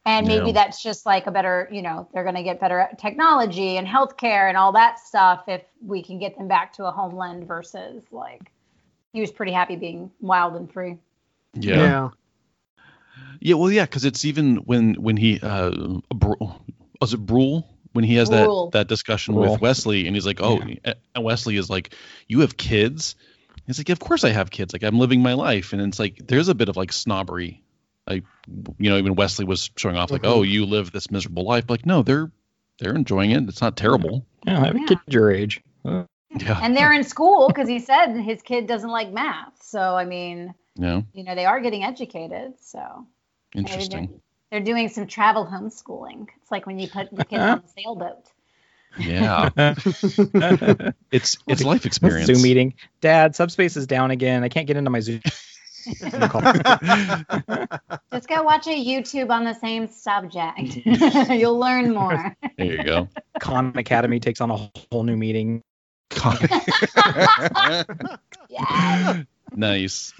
and 0.05 0.27
maybe 0.27 0.47
Yeah. 0.47 0.51
that's 0.51 0.81
just 0.83 1.05
like 1.05 1.27
a 1.27 1.31
better 1.31 1.67
you 1.71 1.81
know 1.81 2.07
they're 2.13 2.23
going 2.23 2.35
to 2.35 2.43
get 2.43 2.59
better 2.59 2.87
technology 2.97 3.77
and 3.77 3.87
healthcare 3.87 4.47
and 4.49 4.57
all 4.57 4.71
that 4.71 4.99
stuff 4.99 5.43
if 5.47 5.63
we 5.85 6.03
can 6.03 6.19
get 6.19 6.37
them 6.37 6.47
back 6.47 6.71
to 6.73 6.85
a 6.85 6.91
homeland 6.91 7.47
versus 7.47 8.03
like 8.11 8.51
he 9.11 9.21
was 9.21 9.31
pretty 9.31 9.51
happy 9.51 9.75
being 9.75 10.11
wild 10.21 10.55
and 10.55 10.71
free 10.71 10.97
Yeah. 11.53 11.75
yeah. 11.77 12.09
Yeah, 13.39 13.55
well, 13.55 13.71
yeah, 13.71 13.85
because 13.85 14.05
it's 14.05 14.25
even 14.25 14.57
when 14.57 14.95
when 14.95 15.17
he 15.17 15.39
uh, 15.41 15.71
Br- 16.13 16.33
was 17.01 17.13
it 17.13 17.17
Brull 17.17 17.67
when 17.93 18.03
he 18.05 18.15
has 18.15 18.29
Brull. 18.29 18.69
that 18.71 18.79
that 18.79 18.87
discussion 18.87 19.35
Brull. 19.35 19.53
with 19.53 19.61
Wesley, 19.61 20.07
and 20.07 20.15
he's 20.15 20.25
like, 20.25 20.39
oh, 20.41 20.61
and 20.61 21.23
Wesley 21.23 21.57
is 21.57 21.69
like, 21.69 21.93
you 22.27 22.41
have 22.41 22.57
kids. 22.57 23.15
He's 23.67 23.77
like, 23.77 23.89
of 23.89 23.99
course 23.99 24.23
I 24.23 24.29
have 24.29 24.49
kids. 24.51 24.73
Like 24.73 24.83
I'm 24.83 24.99
living 24.99 25.21
my 25.21 25.33
life, 25.33 25.73
and 25.73 25.81
it's 25.81 25.99
like 25.99 26.21
there's 26.27 26.47
a 26.49 26.55
bit 26.55 26.69
of 26.69 26.75
like 26.77 26.91
snobbery, 26.91 27.63
like 28.07 28.23
you 28.77 28.89
know, 28.89 28.97
even 28.97 29.15
Wesley 29.15 29.45
was 29.45 29.69
showing 29.77 29.95
off 29.95 30.11
like, 30.11 30.23
Mhm. 30.23 30.29
oh, 30.29 30.41
you 30.43 30.65
live 30.65 30.91
this 30.91 31.09
miserable 31.11 31.43
life. 31.45 31.69
Like 31.69 31.85
no, 31.85 32.01
they're 32.03 32.31
they're 32.79 32.95
enjoying 32.95 33.31
it. 33.31 33.43
It's 33.47 33.61
not 33.61 33.77
terrible. 33.77 34.25
Yeah, 34.45 34.61
I 34.61 34.65
have 34.67 34.75
a 34.75 34.79
kid 34.85 34.97
your 35.07 35.31
age. 35.31 35.61
Uh, 35.85 36.03
Yeah. 36.35 36.59
and 36.63 36.75
they're 36.75 36.91
in 36.93 37.03
school 37.03 37.47
because 37.47 37.67
he 37.69 37.77
said 37.79 38.15
his 38.15 38.41
kid 38.41 38.65
doesn't 38.65 38.89
like 38.89 39.11
math 39.13 39.53
so 39.61 39.79
i 39.95 40.03
mean 40.03 40.55
No. 40.75 41.03
You 41.13 41.23
know, 41.23 41.35
they 41.35 41.45
are 41.45 41.59
getting 41.59 41.83
educated, 41.83 42.53
so 42.59 43.05
maybe 43.53 43.67
they're, 43.67 43.73
Interesting. 43.73 44.21
they're 44.51 44.59
doing 44.61 44.89
some 44.89 45.07
travel 45.07 45.45
homeschooling. 45.45 46.27
It's 46.41 46.51
like 46.51 46.65
when 46.65 46.79
you 46.79 46.87
put 46.87 47.09
the 47.11 47.25
kids 47.25 47.41
on 47.41 47.59
a 47.59 47.63
sailboat. 47.81 48.25
Yeah. 48.97 49.49
It's 51.11 51.37
it's 51.47 51.63
life 51.63 51.85
experience. 51.85 52.25
Zoom 52.25 52.41
meeting. 52.41 52.73
Dad, 52.99 53.35
subspace 53.35 53.77
is 53.77 53.85
down 53.85 54.09
again. 54.09 54.43
I 54.43 54.49
can't 54.49 54.65
get 54.65 54.77
into 54.77 54.89
my 54.89 54.99
Zoom 54.99 55.21
call. 56.29 56.41
Just 58.11 58.27
go 58.27 58.43
watch 58.43 58.67
a 58.67 58.85
YouTube 58.85 59.29
on 59.29 59.43
the 59.43 59.53
same 59.53 59.87
subject. 59.87 60.85
You'll 61.29 61.59
learn 61.59 61.93
more. 61.93 62.35
There 62.57 62.65
you 62.65 62.83
go. 62.83 63.09
Khan 63.39 63.73
Academy 63.75 64.19
takes 64.19 64.41
on 64.41 64.51
a 64.51 64.57
whole 64.91 65.03
new 65.03 65.17
meeting. 65.17 65.61
Yeah. 68.49 69.23
nice. 69.55 70.13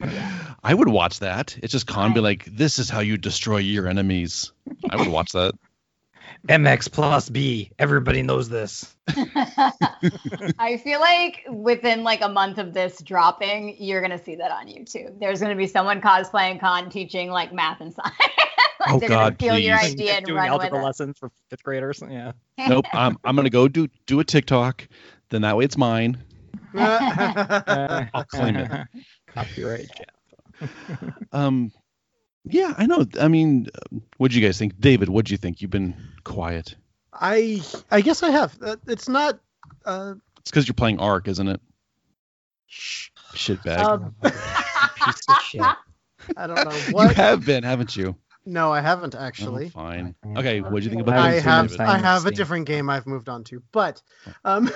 I 0.62 0.74
would 0.74 0.88
watch 0.88 1.20
that. 1.20 1.56
It's 1.62 1.72
just 1.72 1.86
Khan 1.86 2.12
be 2.14 2.20
like, 2.20 2.44
"This 2.46 2.78
is 2.78 2.88
how 2.90 3.00
you 3.00 3.16
destroy 3.16 3.58
your 3.58 3.86
enemies." 3.88 4.52
I 4.90 4.96
would 4.96 5.08
watch 5.08 5.32
that. 5.32 5.54
MX 6.48 6.90
plus 6.92 7.28
B. 7.28 7.70
Everybody 7.78 8.22
knows 8.22 8.48
this. 8.48 8.94
I 9.08 10.80
feel 10.82 11.00
like 11.00 11.44
within 11.50 12.02
like 12.02 12.22
a 12.22 12.28
month 12.28 12.58
of 12.58 12.72
this 12.72 13.02
dropping, 13.02 13.76
you're 13.82 14.00
gonna 14.00 14.22
see 14.22 14.36
that 14.36 14.50
on 14.50 14.66
YouTube. 14.66 15.18
There's 15.20 15.40
gonna 15.40 15.56
be 15.56 15.66
someone 15.66 16.00
cosplaying 16.00 16.60
Khan 16.60 16.88
teaching 16.88 17.30
like 17.30 17.52
math 17.52 17.80
and 17.80 17.92
science. 17.92 18.14
like 18.18 18.88
Oh, 18.88 18.98
they're 18.98 19.08
God, 19.10 19.38
gonna 19.38 19.52
steal 19.52 19.58
your 19.58 19.78
please. 19.78 19.92
idea 19.92 20.12
and 20.14 20.24
Doing 20.24 20.36
run 20.38 20.44
with 20.52 20.62
algebra 20.62 20.78
it. 20.80 20.84
lessons 20.84 21.18
for 21.18 21.30
fifth 21.50 21.62
graders. 21.62 22.02
Yeah. 22.08 22.32
Nope. 22.68 22.86
I'm 22.94 23.18
I'm 23.24 23.36
gonna 23.36 23.50
go 23.50 23.68
do 23.68 23.88
do 24.06 24.20
a 24.20 24.24
TikTok. 24.24 24.88
Then 25.28 25.42
that 25.42 25.56
way 25.56 25.64
it's 25.64 25.76
mine. 25.76 26.16
I'll 26.74 28.24
claim 28.24 28.56
it. 28.56 28.70
Copyright. 29.34 29.88
Yeah. 30.60 30.66
Um, 31.32 31.72
yeah, 32.44 32.74
I 32.76 32.84
know. 32.84 33.06
I 33.18 33.28
mean, 33.28 33.68
what 34.18 34.30
do 34.30 34.38
you 34.38 34.46
guys 34.46 34.58
think, 34.58 34.78
David? 34.78 35.08
What 35.08 35.24
do 35.24 35.32
you 35.32 35.38
think? 35.38 35.62
You've 35.62 35.70
been 35.70 35.94
quiet. 36.22 36.76
I 37.14 37.62
I 37.90 38.02
guess 38.02 38.22
I 38.22 38.28
have. 38.30 38.58
Uh, 38.60 38.76
It's 38.86 39.08
not. 39.08 39.38
Uh, 39.86 40.14
It's 40.40 40.50
because 40.50 40.68
you're 40.68 40.74
playing 40.74 41.00
Ark, 41.00 41.28
isn't 41.28 41.48
it? 41.48 41.60
Shitbag. 42.70 43.78
Um, 43.78 44.14
Piece 44.22 45.22
of 45.30 45.36
shit. 45.42 45.62
I 46.36 46.46
don't 46.46 46.62
know 46.68 46.76
you 46.76 46.92
what. 46.92 47.16
have 47.16 47.46
been, 47.46 47.62
haven't 47.62 47.96
you? 47.96 48.14
No, 48.44 48.70
I 48.70 48.80
haven't 48.82 49.14
Oh, 49.14 49.18
actually. 49.18 49.70
fine. 49.70 50.14
Okay. 50.36 50.60
what 50.60 50.80
do 50.80 50.84
you 50.84 50.90
think 50.90 51.00
about? 51.02 51.16
I 51.16 51.36
I 51.36 51.38
haven't 51.38 51.38
David? 51.38 51.42
seen 51.42 51.50
have 51.52 51.70
Stein 51.70 51.88
I 51.88 51.98
have 51.98 52.26
a 52.26 52.30
different 52.32 52.66
game 52.66 52.90
I've 52.90 53.06
moved 53.06 53.28
on 53.30 53.44
to, 53.44 53.62
but 53.72 54.02
um, 54.44 54.70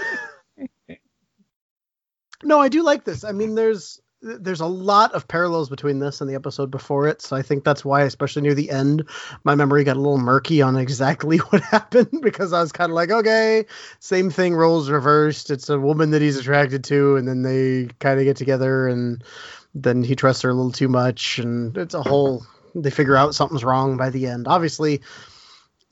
no, 2.42 2.60
I 2.60 2.68
do 2.68 2.82
like 2.82 3.04
this. 3.04 3.24
I 3.24 3.32
mean, 3.32 3.54
there's 3.54 4.00
there's 4.24 4.60
a 4.60 4.66
lot 4.66 5.12
of 5.12 5.28
parallels 5.28 5.68
between 5.68 5.98
this 5.98 6.20
and 6.20 6.30
the 6.30 6.34
episode 6.34 6.70
before 6.70 7.06
it, 7.08 7.20
so 7.20 7.36
I 7.36 7.42
think 7.42 7.62
that's 7.62 7.84
why, 7.84 8.02
especially 8.02 8.42
near 8.42 8.54
the 8.54 8.70
end, 8.70 9.04
my 9.44 9.54
memory 9.54 9.84
got 9.84 9.96
a 9.96 10.00
little 10.00 10.18
murky 10.18 10.62
on 10.62 10.76
exactly 10.76 11.36
what 11.50 11.60
happened 11.60 12.20
because 12.22 12.52
I 12.52 12.60
was 12.60 12.72
kind 12.72 12.90
of 12.90 12.96
like, 12.96 13.10
okay, 13.10 13.66
same 14.00 14.30
thing, 14.30 14.54
roles 14.54 14.88
reversed. 14.88 15.50
It's 15.50 15.68
a 15.68 15.78
woman 15.78 16.10
that 16.12 16.22
he's 16.22 16.38
attracted 16.38 16.84
to, 16.84 17.16
and 17.16 17.28
then 17.28 17.42
they 17.42 17.88
kind 18.00 18.18
of 18.18 18.24
get 18.24 18.38
together, 18.38 18.88
and 18.88 19.22
then 19.74 20.02
he 20.02 20.16
trusts 20.16 20.42
her 20.42 20.50
a 20.50 20.54
little 20.54 20.72
too 20.72 20.88
much, 20.88 21.38
and 21.38 21.76
it's 21.76 21.94
a 21.94 22.02
whole. 22.02 22.46
They 22.74 22.90
figure 22.90 23.16
out 23.16 23.34
something's 23.34 23.62
wrong 23.62 23.98
by 23.98 24.10
the 24.10 24.26
end. 24.26 24.48
Obviously, 24.48 25.02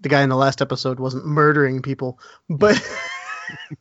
the 0.01 0.09
guy 0.09 0.23
in 0.23 0.31
the 0.31 0.37
last 0.37 0.63
episode 0.63 0.99
wasn't 0.99 1.27
murdering 1.27 1.83
people, 1.83 2.19
but 2.49 2.83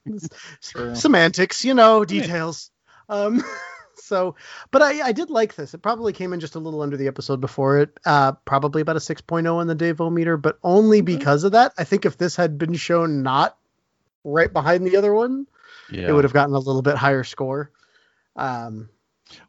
semantics, 0.94 1.64
you 1.64 1.74
know, 1.74 2.04
details. 2.06 2.70
Um, 3.10 3.44
so, 4.12 4.36
but 4.72 4.82
I, 4.82 5.08
I 5.08 5.12
did 5.14 5.30
like 5.30 5.56
this. 5.56 5.74
It 5.74 5.78
probably 5.82 6.12
came 6.12 6.34
in 6.34 6.42
just 6.42 6.56
a 6.56 6.60
little 6.60 6.82
under 6.82 6.98
the 6.98 7.08
episode 7.08 7.40
before 7.40 7.80
it, 7.80 7.98
uh, 8.06 8.34
probably 8.44 8.82
about 8.82 8.98
a 8.98 9.00
6.0 9.00 9.56
on 9.56 9.68
the 9.68 9.76
Davo 9.76 10.12
meter, 10.12 10.36
but 10.36 10.60
only 10.64 11.00
because 11.00 11.46
of 11.46 11.54
that. 11.54 11.72
I 11.78 11.86
think 11.86 12.06
if 12.06 12.18
this 12.18 12.36
had 12.36 12.58
been 12.58 12.74
shown 12.74 13.24
not 13.24 13.58
right 14.26 14.52
behind 14.52 14.86
the 14.86 14.98
other 14.98 15.14
one, 15.14 15.48
Yeah. 15.90 16.10
it 16.10 16.12
would 16.14 16.26
have 16.26 16.34
gotten 16.34 16.54
a 16.54 16.60
little 16.60 16.82
bit 16.82 16.98
higher 16.98 17.24
score. 17.24 17.72
Um, 18.36 18.90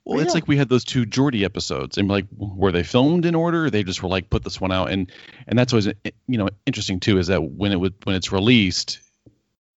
Well, 0.04 0.20
it's 0.20 0.28
yeah. 0.28 0.34
like 0.34 0.46
we 0.46 0.56
had 0.56 0.68
those 0.68 0.84
two 0.84 1.04
Geordi 1.06 1.42
episodes, 1.42 1.98
and 1.98 2.06
like, 2.08 2.26
were 2.36 2.70
they 2.70 2.84
filmed 2.84 3.26
in 3.26 3.34
order? 3.34 3.68
They 3.68 3.82
just 3.82 4.00
were 4.00 4.08
like, 4.08 4.30
put 4.30 4.44
this 4.44 4.60
one 4.60 4.70
out, 4.70 4.90
and 4.92 5.10
and 5.48 5.58
that's 5.58 5.72
always 5.72 5.88
you 6.28 6.38
know 6.38 6.48
interesting 6.66 7.00
too, 7.00 7.18
is 7.18 7.26
that 7.26 7.42
when 7.42 7.72
it 7.72 7.80
would 7.80 7.94
when 8.04 8.14
it's 8.14 8.30
released, 8.30 9.00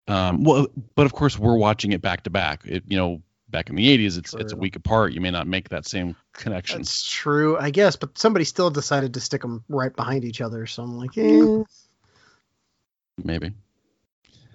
um, 0.06 0.44
well, 0.44 0.66
but 0.94 1.06
of 1.06 1.14
course 1.14 1.38
we're 1.38 1.56
watching 1.56 1.92
it 1.92 2.02
back 2.02 2.24
to 2.24 2.30
back. 2.30 2.66
It 2.66 2.84
you 2.86 2.98
know 2.98 3.22
back 3.54 3.70
in 3.70 3.76
the 3.76 3.86
'80s, 3.96 4.18
it's 4.18 4.34
it's 4.34 4.52
a 4.52 4.56
week 4.56 4.74
apart. 4.74 5.12
You 5.12 5.20
may 5.20 5.30
not 5.30 5.46
make 5.46 5.68
that 5.68 5.86
same 5.86 6.16
connection. 6.32 6.78
that's 6.80 7.08
true, 7.08 7.56
I 7.56 7.70
guess, 7.70 7.94
but 7.94 8.18
somebody 8.18 8.44
still 8.44 8.68
decided 8.68 9.14
to 9.14 9.20
stick 9.20 9.42
them 9.42 9.62
right 9.68 9.94
behind 9.94 10.24
each 10.24 10.40
other. 10.40 10.66
So 10.66 10.82
I'm 10.82 10.98
like, 10.98 11.16
eh. 11.16 11.62
Maybe. 13.22 13.52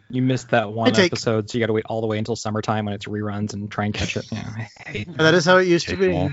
You 0.09 0.21
missed 0.21 0.49
that 0.49 0.73
one 0.73 0.91
take- 0.91 1.13
episode, 1.13 1.49
so 1.49 1.57
you 1.57 1.61
got 1.61 1.67
to 1.67 1.73
wait 1.73 1.85
all 1.85 2.01
the 2.01 2.07
way 2.07 2.17
until 2.17 2.35
summertime 2.35 2.85
when 2.85 2.93
it's 2.93 3.05
reruns 3.05 3.53
and 3.53 3.71
try 3.71 3.85
and 3.85 3.93
catch 3.93 4.17
it. 4.17 4.25
Yeah, 4.31 4.67
that 5.17 5.33
is 5.33 5.45
how 5.45 5.57
it 5.57 5.67
used 5.67 5.87
to 5.89 5.95
be. 5.95 6.11
all. 6.11 6.31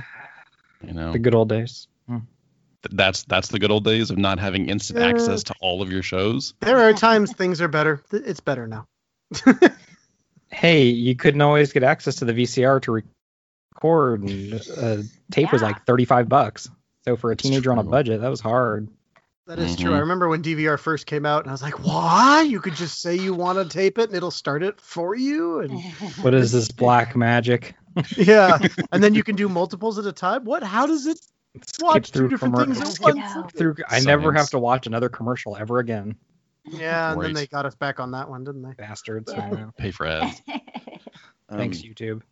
You 0.85 0.93
know, 0.93 1.13
the 1.13 1.19
good 1.21 1.35
old 1.35 1.49
days. 1.49 1.87
Th- 2.09 2.21
that's 2.91 3.23
that's 3.25 3.49
the 3.49 3.59
good 3.61 3.71
old 3.71 3.85
days 3.85 4.11
of 4.11 4.19
not 4.19 4.39
having 4.41 4.69
instant 4.69 4.99
Uh, 4.99 5.07
access 5.07 5.45
to 5.45 5.55
all 5.61 5.83
of 5.83 5.91
your 5.93 6.03
shows. 6.03 6.55
There 6.61 6.79
are 6.79 6.93
times 6.93 7.33
things 7.33 7.61
are 7.61 7.69
better. 7.69 8.03
It's 8.13 8.41
better 8.41 8.67
now. 8.67 8.87
Hey, 10.51 10.85
you 10.85 11.17
couldn't 11.17 11.41
always 11.41 11.73
get 11.73 11.83
access 11.83 12.17
to 12.17 12.25
the 12.25 12.33
VCR 12.33 12.81
to 12.83 12.93
record, 12.93 14.23
and 14.23 14.55
uh, 14.79 15.03
tape 15.31 15.53
was 15.53 15.63
like 15.63 15.85
thirty-five 15.87 16.29
bucks. 16.29 16.69
So 17.05 17.17
for 17.17 17.31
a 17.31 17.35
That's 17.35 17.43
teenager 17.43 17.73
on 17.73 17.79
a 17.79 17.83
budget, 17.85 18.21
that 18.21 18.29
was 18.29 18.41
hard. 18.41 18.89
That 19.47 19.61
is 19.61 19.77
true. 19.77 19.93
Mhm. 19.93 19.97
I 19.97 19.99
remember 20.01 20.29
when 20.29 20.43
DVR 20.43 20.77
first 20.79 21.07
came 21.07 21.25
out, 21.25 21.43
and 21.43 21.51
I 21.51 21.53
was 21.53 21.63
like, 21.63 21.85
"Why? 21.85 22.43
You 22.43 22.61
could 22.61 22.75
just 22.75 23.01
say 23.01 23.15
you 23.15 23.33
want 23.33 23.59
to 23.59 23.69
tape 23.69 23.99
it, 23.99 24.09
and 24.09 24.17
it'll 24.17 24.33
start 24.33 24.63
it 24.65 24.81
for 24.81 25.15
you." 25.15 25.61
And 25.61 25.81
What 26.23 26.35
is 26.35 26.51
this 26.53 26.71
black 26.71 27.15
magic? 27.15 27.77
yeah, 28.17 28.59
and 28.93 29.03
then 29.03 29.15
you 29.15 29.23
can 29.23 29.37
do 29.37 29.49
multiples 29.49 29.99
at 29.99 30.07
a 30.07 30.13
time. 30.13 30.45
What? 30.45 30.63
How 30.65 30.87
does 30.87 31.07
it 31.07 31.21
watch 31.81 32.09
Skip 32.09 32.13
two 32.13 32.19
through 32.19 32.29
different 32.31 32.55
commer- 32.57 32.65
things 32.75 32.81
at 32.81 33.01
once? 33.01 33.17
No. 33.17 33.49
through. 33.55 33.77
I 33.89 34.01
never 34.01 34.33
have 34.33 34.51
to 34.51 34.59
watch 34.59 34.87
another 34.87 35.09
commercial 35.09 35.57
ever 35.57 35.79
again. 35.79 36.17
Yeah, 36.69 37.13
and 37.13 37.23
then 37.23 37.33
they 37.33 37.47
got 37.47 37.67
us 37.67 37.75
back 37.75 38.01
on 38.01 38.13
that 38.13 38.29
one, 38.29 38.45
didn't 38.45 38.63
they? 38.63 38.73
Bastards. 38.77 39.33
Yeah. 39.35 39.71
Pay 39.79 39.91
for 39.91 40.07
ads. 40.07 40.43
Um, 41.49 41.59
Thanks, 41.59 41.79
YouTube. 41.79 42.23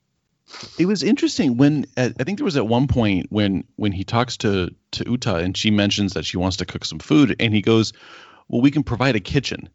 it 0.77 0.87
was 0.87 1.05
interesting 1.05 1.57
when 1.57 1.87
at, 1.97 2.14
I 2.18 2.25
think 2.25 2.38
there 2.38 2.44
was 2.44 2.57
at 2.57 2.66
one 2.66 2.88
point 2.88 3.27
when 3.31 3.62
when 3.77 3.92
he 3.92 4.03
talks 4.03 4.38
to 4.38 4.75
to 4.90 5.05
Uta 5.09 5.37
and 5.37 5.57
she 5.57 5.70
mentions 5.70 6.14
that 6.14 6.25
she 6.25 6.37
wants 6.37 6.57
to 6.57 6.66
cook 6.66 6.85
some 6.85 6.99
food 6.99 7.37
and 7.38 7.55
he 7.55 7.62
goes, 7.62 7.92
"Well, 8.49 8.61
we 8.61 8.73
can 8.73 8.83
provide 8.83 9.14
a 9.14 9.20
kitchen." 9.20 9.68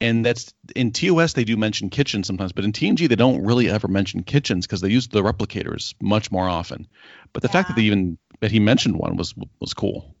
And 0.00 0.26
that's 0.26 0.52
in 0.74 0.90
TOS 0.90 1.34
they 1.34 1.44
do 1.44 1.56
mention 1.56 1.88
kitchens 1.88 2.26
sometimes, 2.26 2.50
but 2.50 2.64
in 2.64 2.72
TNG 2.72 3.08
they 3.08 3.14
don't 3.14 3.44
really 3.44 3.70
ever 3.70 3.86
mention 3.86 4.24
kitchens 4.24 4.66
because 4.66 4.80
they 4.80 4.90
use 4.90 5.06
the 5.06 5.22
replicators 5.22 5.94
much 6.02 6.32
more 6.32 6.48
often. 6.48 6.88
But 7.32 7.42
the 7.42 7.48
fact 7.48 7.68
that 7.68 7.76
they 7.76 7.82
even 7.82 8.18
that 8.40 8.50
he 8.50 8.58
mentioned 8.58 8.96
one 8.96 9.16
was 9.16 9.34
was 9.60 9.72
cool. 9.72 10.16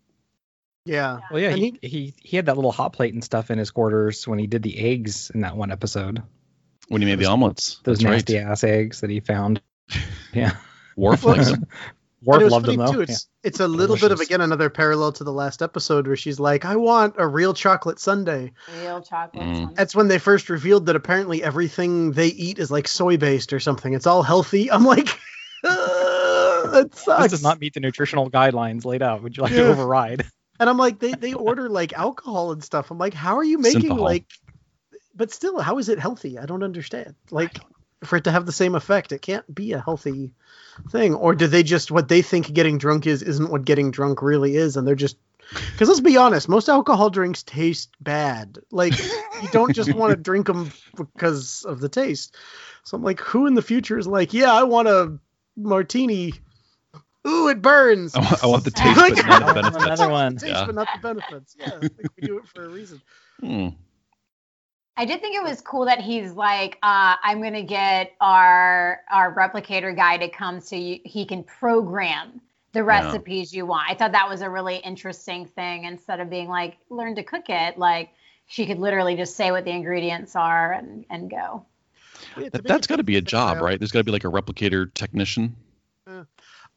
Yeah. 0.86 1.20
Well, 1.30 1.40
yeah, 1.40 1.50
And 1.50 1.58
he, 1.58 1.78
he 1.82 2.14
he 2.22 2.36
had 2.36 2.46
that 2.46 2.56
little 2.56 2.72
hot 2.72 2.92
plate 2.94 3.12
and 3.12 3.22
stuff 3.22 3.50
in 3.50 3.58
his 3.58 3.70
quarters 3.70 4.26
when 4.26 4.38
he 4.38 4.46
did 4.46 4.62
the 4.62 4.78
eggs 4.78 5.30
in 5.34 5.40
that 5.42 5.56
one 5.56 5.70
episode. 5.72 6.22
When 6.88 7.02
he 7.02 7.06
made 7.06 7.18
the 7.18 7.26
omelets, 7.26 7.80
Those 7.84 7.98
that's 7.98 8.10
nasty 8.10 8.36
right. 8.38 8.46
ass 8.46 8.62
eggs 8.64 9.00
that 9.02 9.10
he 9.10 9.20
found. 9.20 9.60
Yeah, 10.32 10.52
Worf 10.96 11.24
Well, 11.24 11.36
likes 11.36 11.50
them. 11.50 11.66
Worf 12.24 12.34
And 12.36 12.40
it 12.42 12.44
was 12.44 12.52
loved 12.52 12.66
them 12.66 12.76
though. 12.76 12.92
too. 12.92 12.98
Yeah. 12.98 13.02
It's 13.04 13.28
it's 13.44 13.60
a 13.60 13.68
little 13.68 13.96
bit 13.96 14.10
of 14.12 14.20
again 14.20 14.40
another 14.40 14.68
parallel 14.70 15.12
to 15.12 15.24
the 15.24 15.32
last 15.32 15.62
episode 15.62 16.06
where 16.06 16.16
she's 16.16 16.40
like, 16.40 16.64
"I 16.64 16.76
want 16.76 17.14
a 17.18 17.26
real 17.26 17.54
chocolate 17.54 17.98
sundae." 18.00 18.52
Real 18.82 19.00
chocolate. 19.02 19.42
Mm. 19.44 19.54
sundae. 19.56 19.74
That's 19.74 19.94
when 19.94 20.08
they 20.08 20.18
first 20.18 20.48
revealed 20.50 20.86
that 20.86 20.96
apparently 20.96 21.42
everything 21.42 22.12
they 22.12 22.28
eat 22.28 22.58
is 22.58 22.70
like 22.70 22.88
soy 22.88 23.16
based 23.16 23.52
or 23.52 23.60
something. 23.60 23.94
It's 23.94 24.06
all 24.06 24.22
healthy. 24.22 24.70
I'm 24.70 24.84
like, 24.84 25.08
"Uh, 25.64 26.66
that 26.72 26.94
sucks. 26.94 27.22
This 27.24 27.30
does 27.32 27.42
not 27.42 27.60
meet 27.60 27.74
the 27.74 27.80
nutritional 27.80 28.30
guidelines 28.30 28.84
laid 28.84 29.02
out. 29.02 29.22
Would 29.22 29.36
you 29.36 29.42
like 29.42 29.52
Yeah. 29.52 29.64
to 29.64 29.68
override? 29.68 30.24
And 30.58 30.68
I'm 30.68 30.78
like, 30.78 30.98
they 30.98 31.12
they 31.12 31.34
order 31.34 31.68
like 31.68 31.92
alcohol 31.92 32.52
and 32.52 32.62
stuff. 32.62 32.90
I'm 32.90 32.98
like, 32.98 33.14
how 33.14 33.36
are 33.36 33.44
you 33.44 33.58
making 33.58 33.96
like? 33.96 34.24
But 35.14 35.32
still, 35.32 35.58
how 35.60 35.78
is 35.78 35.88
it 35.88 35.98
healthy? 35.98 36.38
I 36.38 36.46
don't 36.46 36.62
understand. 36.62 37.14
Like, 37.30 37.58
for 38.04 38.16
it 38.16 38.24
to 38.24 38.30
have 38.30 38.46
the 38.46 38.52
same 38.52 38.74
effect, 38.74 39.12
it 39.12 39.22
can't 39.22 39.52
be 39.52 39.72
a 39.72 39.80
healthy 39.80 40.32
thing. 40.90 41.14
Or 41.14 41.34
do 41.34 41.46
they 41.46 41.62
just 41.62 41.90
what 41.90 42.08
they 42.08 42.22
think 42.22 42.52
getting 42.52 42.78
drunk 42.78 43.06
is 43.06 43.22
isn't 43.22 43.50
what 43.50 43.64
getting 43.64 43.90
drunk 43.90 44.22
really 44.22 44.56
is, 44.56 44.76
and 44.76 44.86
they're 44.86 44.94
just 44.94 45.16
because 45.72 45.88
let's 45.88 46.00
be 46.00 46.16
honest, 46.16 46.48
most 46.48 46.68
alcohol 46.68 47.10
drinks 47.10 47.42
taste 47.42 47.90
bad. 48.00 48.58
Like, 48.70 48.98
you 48.98 49.48
don't 49.52 49.74
just 49.74 49.94
want 49.94 50.10
to 50.10 50.16
drink 50.22 50.46
them 50.46 50.72
because 50.96 51.64
of 51.64 51.80
the 51.80 51.88
taste. 51.88 52.36
So 52.84 52.96
I'm 52.96 53.02
like, 53.02 53.20
who 53.20 53.46
in 53.46 53.54
the 53.54 53.62
future 53.62 53.98
is 53.98 54.06
like, 54.06 54.34
yeah, 54.34 54.52
I 54.52 54.64
want 54.64 54.88
a 54.88 55.18
martini. 55.56 56.34
Ooh, 57.26 57.48
it 57.48 57.60
burns. 57.60 58.14
I 58.14 58.20
want, 58.20 58.44
I 58.44 58.46
want 58.46 58.64
the 58.64 58.70
taste, 58.72 58.96
but 58.96 59.40
not 59.40 59.46
the 59.48 59.54
benefits. 59.54 59.84
another 59.84 60.08
one. 60.08 60.36
Taste, 60.36 60.46
Yeah. 60.52 60.66
but 60.66 60.74
not 60.74 60.88
the 60.94 61.00
benefits. 61.00 61.56
Yeah, 61.58 61.70
like 61.74 61.92
we 62.20 62.26
do 62.26 62.38
it 62.38 62.46
for 62.48 62.64
a 62.64 62.68
reason. 62.68 63.00
Hmm. 63.40 63.68
I 64.96 65.04
did 65.04 65.20
think 65.20 65.36
it 65.36 65.42
was 65.42 65.60
cool 65.60 65.84
that 65.86 66.00
he's 66.00 66.32
like, 66.32 66.78
uh, 66.82 67.16
I'm 67.22 67.42
gonna 67.42 67.62
get 67.62 68.12
our 68.20 69.00
our 69.12 69.34
replicator 69.34 69.94
guy 69.94 70.16
to 70.18 70.28
come 70.28 70.60
so 70.60 70.76
you, 70.76 71.00
he 71.04 71.26
can 71.26 71.42
program 71.44 72.40
the 72.72 72.82
recipes 72.84 73.52
you 73.52 73.66
want. 73.66 73.90
I 73.90 73.94
thought 73.94 74.12
that 74.12 74.28
was 74.28 74.40
a 74.42 74.48
really 74.48 74.76
interesting 74.76 75.46
thing. 75.46 75.84
Instead 75.84 76.20
of 76.20 76.30
being 76.30 76.48
like, 76.48 76.78
learn 76.88 77.14
to 77.16 77.22
cook 77.22 77.44
it, 77.48 77.76
like 77.78 78.10
she 78.46 78.64
could 78.66 78.78
literally 78.78 79.16
just 79.16 79.36
say 79.36 79.50
what 79.50 79.64
the 79.64 79.70
ingredients 79.70 80.34
are 80.36 80.72
and 80.72 81.04
and 81.10 81.30
go. 81.30 81.66
Yeah, 82.38 82.48
to 82.48 82.62
that, 82.62 82.70
has 82.70 82.86
got 82.86 82.96
to 82.96 83.02
be 83.02 83.16
a 83.16 83.20
job, 83.20 83.60
right? 83.60 83.78
There's 83.78 83.92
got 83.92 84.00
to 84.00 84.04
be 84.04 84.12
like 84.12 84.24
a 84.24 84.28
replicator 84.30 84.92
technician. 84.94 85.56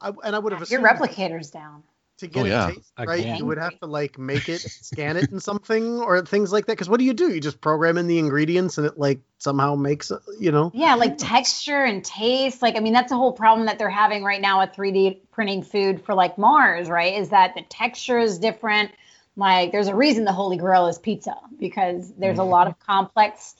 I, 0.01 0.11
and 0.23 0.35
I 0.35 0.39
would 0.39 0.53
have 0.53 0.69
Your 0.69 0.81
replicators 0.81 1.51
down. 1.51 1.83
to 2.19 2.27
get 2.27 2.41
Oh, 2.41 2.45
it 2.45 2.49
yeah. 2.49 2.67
taste 2.67 2.91
right, 2.99 3.19
Again. 3.19 3.37
you 3.37 3.45
would 3.45 3.57
have 3.57 3.79
to 3.79 3.85
like 3.85 4.17
make 4.17 4.49
it, 4.49 4.61
scan 4.81 5.17
it 5.17 5.31
in 5.31 5.39
something 5.39 5.99
or 5.99 6.25
things 6.25 6.51
like 6.51 6.65
that. 6.65 6.73
Because 6.73 6.89
what 6.89 6.99
do 6.99 7.05
you 7.05 7.13
do? 7.13 7.33
You 7.33 7.39
just 7.39 7.61
program 7.61 7.97
in 7.97 8.07
the 8.07 8.19
ingredients 8.19 8.77
and 8.77 8.87
it 8.87 8.97
like 8.97 9.19
somehow 9.37 9.75
makes 9.75 10.11
uh, 10.11 10.19
you 10.39 10.51
know. 10.51 10.71
Yeah, 10.73 10.95
like 10.95 11.17
texture 11.17 11.83
and 11.83 12.03
taste. 12.03 12.61
Like, 12.61 12.75
I 12.75 12.79
mean, 12.79 12.93
that's 12.93 13.11
a 13.11 13.15
whole 13.15 13.33
problem 13.33 13.67
that 13.67 13.79
they're 13.79 13.89
having 13.89 14.23
right 14.23 14.41
now 14.41 14.59
with 14.61 14.71
3D 14.71 15.21
printing 15.31 15.63
food 15.63 16.03
for 16.03 16.13
like 16.13 16.37
Mars, 16.37 16.89
right? 16.89 17.15
Is 17.15 17.29
that 17.29 17.55
the 17.55 17.61
texture 17.63 18.19
is 18.19 18.39
different. 18.39 18.91
Like, 19.35 19.71
there's 19.71 19.87
a 19.87 19.95
reason 19.95 20.25
the 20.25 20.33
Holy 20.33 20.57
Grail 20.57 20.87
is 20.87 20.97
pizza 20.97 21.35
because 21.57 22.13
there's 22.17 22.39
a 22.39 22.43
lot 22.43 22.67
of 22.67 22.77
complex 22.79 23.55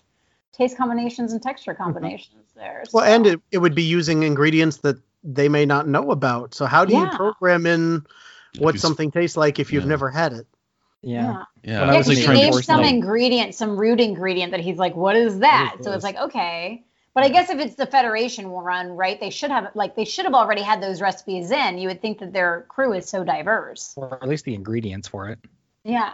taste 0.51 0.75
combinations 0.75 1.31
and 1.31 1.41
texture 1.41 1.73
combinations 1.73 2.51
there. 2.53 2.83
Well, 2.91 3.05
and 3.05 3.25
it, 3.25 3.41
it 3.51 3.59
would 3.59 3.75
be 3.75 3.83
using 3.83 4.23
ingredients 4.23 4.77
that 4.77 4.97
they 5.23 5.49
may 5.49 5.65
not 5.65 5.87
know 5.87 6.11
about. 6.11 6.53
So 6.53 6.65
how 6.65 6.85
do 6.85 6.93
you 6.93 7.07
program 7.07 7.65
in 7.65 8.05
what 8.57 8.75
you 8.75 8.79
something 8.79 9.11
tastes 9.11 9.37
like 9.37 9.59
if 9.59 9.71
you've 9.73 9.83
Yeah. 9.83 9.89
never 9.89 10.09
had 10.09 10.33
it? 10.33 10.47
Yeah. 11.01 11.43
Yeah, 11.63 11.81
When 11.81 11.89
I 11.89 11.93
I 11.93 11.93
Yeah, 11.93 11.97
was 11.97 12.07
was 12.07 12.07
like 12.07 12.17
she 12.17 12.23
trying 12.25 12.39
to 12.39 12.45
gave 12.45 12.55
some 12.63 12.81
no. 12.81 12.87
ingredient, 12.87 13.55
some 13.55 13.77
root 13.77 13.99
ingredient 13.99 14.51
that 14.51 14.59
he's 14.61 14.77
like, 14.77 14.95
what 14.95 15.15
is 15.15 15.39
that? 15.39 15.75
is 15.79 15.85
so 15.85 15.91
it's 15.93 16.03
like, 16.03 16.17
okay. 16.17 16.83
But 17.13 17.23
I 17.23 17.29
guess 17.29 17.49
if 17.49 17.59
it's 17.59 17.75
the 17.75 17.85
Federation 17.85 18.51
will 18.51 18.61
run, 18.61 18.91
right? 18.91 19.19
They 19.19 19.29
should 19.29 19.51
have 19.51 19.71
like 19.75 19.95
they 19.95 20.05
should 20.05 20.25
have 20.25 20.33
already 20.33 20.61
had 20.61 20.81
those 20.81 21.01
recipes 21.01 21.51
in. 21.51 21.77
You 21.77 21.87
would 21.89 22.01
think 22.01 22.19
that 22.19 22.33
their 22.33 22.65
crew 22.69 22.93
is 22.93 23.09
so 23.09 23.23
diverse. 23.23 23.93
Or 23.97 24.21
at 24.21 24.29
least 24.29 24.45
the 24.45 24.53
ingredients 24.53 25.07
for 25.07 25.29
it. 25.29 25.39
Yeah. 25.89 26.13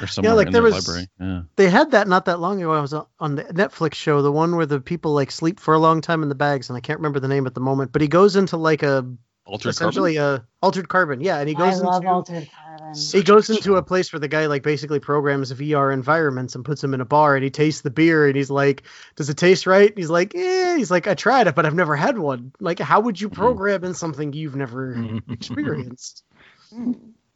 Or 0.00 0.06
somewhere 0.06 0.34
like 0.34 0.46
in 0.48 0.52
there 0.52 0.62
their 0.62 0.70
was- 0.72 0.86
library. 0.88 1.08
Yeah. 1.20 1.42
They 1.56 1.68
had 1.70 1.92
that 1.92 2.08
not 2.08 2.24
that 2.26 2.40
long 2.40 2.60
ago. 2.60 2.72
I 2.72 2.80
was 2.80 2.92
on 2.94 3.34
the 3.36 3.44
Netflix 3.44 3.94
show, 3.94 4.22
the 4.22 4.32
one 4.32 4.56
where 4.56 4.66
the 4.66 4.80
people 4.80 5.12
like 5.12 5.30
sleep 5.30 5.60
for 5.60 5.74
a 5.74 5.78
long 5.78 6.00
time 6.00 6.22
in 6.22 6.28
the 6.28 6.34
bags, 6.34 6.68
and 6.70 6.76
I 6.76 6.80
can't 6.80 6.98
remember 6.98 7.20
the 7.20 7.28
name 7.28 7.46
at 7.46 7.54
the 7.54 7.60
moment. 7.60 7.92
But 7.92 8.02
he 8.02 8.08
goes 8.08 8.36
into 8.36 8.56
like 8.56 8.82
a 8.82 9.06
Altered 9.44 9.70
essentially 9.70 10.16
carbon. 10.16 10.42
a 10.42 10.46
altered 10.64 10.88
carbon, 10.90 11.20
yeah, 11.22 11.38
and 11.38 11.48
he 11.48 11.54
goes 11.54 11.80
I 11.80 11.84
love 11.84 12.02
into 12.02 12.08
altered 12.12 12.48
carbon. 12.54 12.94
he 13.12 13.22
goes 13.22 13.48
into 13.48 13.76
a 13.76 13.82
place 13.82 14.12
where 14.12 14.20
the 14.20 14.28
guy 14.28 14.44
like 14.44 14.62
basically 14.62 15.00
programs 15.00 15.50
VR 15.54 15.90
environments 15.90 16.54
and 16.54 16.62
puts 16.66 16.84
him 16.84 16.92
in 16.92 17.00
a 17.00 17.06
bar 17.06 17.34
and 17.34 17.42
he 17.42 17.48
tastes 17.48 17.80
the 17.80 17.88
beer 17.90 18.26
and 18.26 18.36
he's 18.36 18.50
like, 18.50 18.82
"Does 19.16 19.30
it 19.30 19.38
taste 19.38 19.66
right?" 19.66 19.88
And 19.88 19.96
he's 19.96 20.10
like, 20.10 20.34
"Yeah." 20.34 20.76
He's 20.76 20.90
like, 20.90 21.06
"I 21.06 21.14
tried 21.14 21.46
it, 21.46 21.54
but 21.54 21.64
I've 21.64 21.74
never 21.74 21.96
had 21.96 22.18
one." 22.18 22.52
Like, 22.60 22.78
how 22.78 23.00
would 23.00 23.18
you 23.18 23.30
Mhm. 23.30 23.34
program 23.36 23.84
in 23.84 23.94
something 23.94 24.34
you've 24.34 24.54
never 24.56 24.92
experienced? 25.30 26.24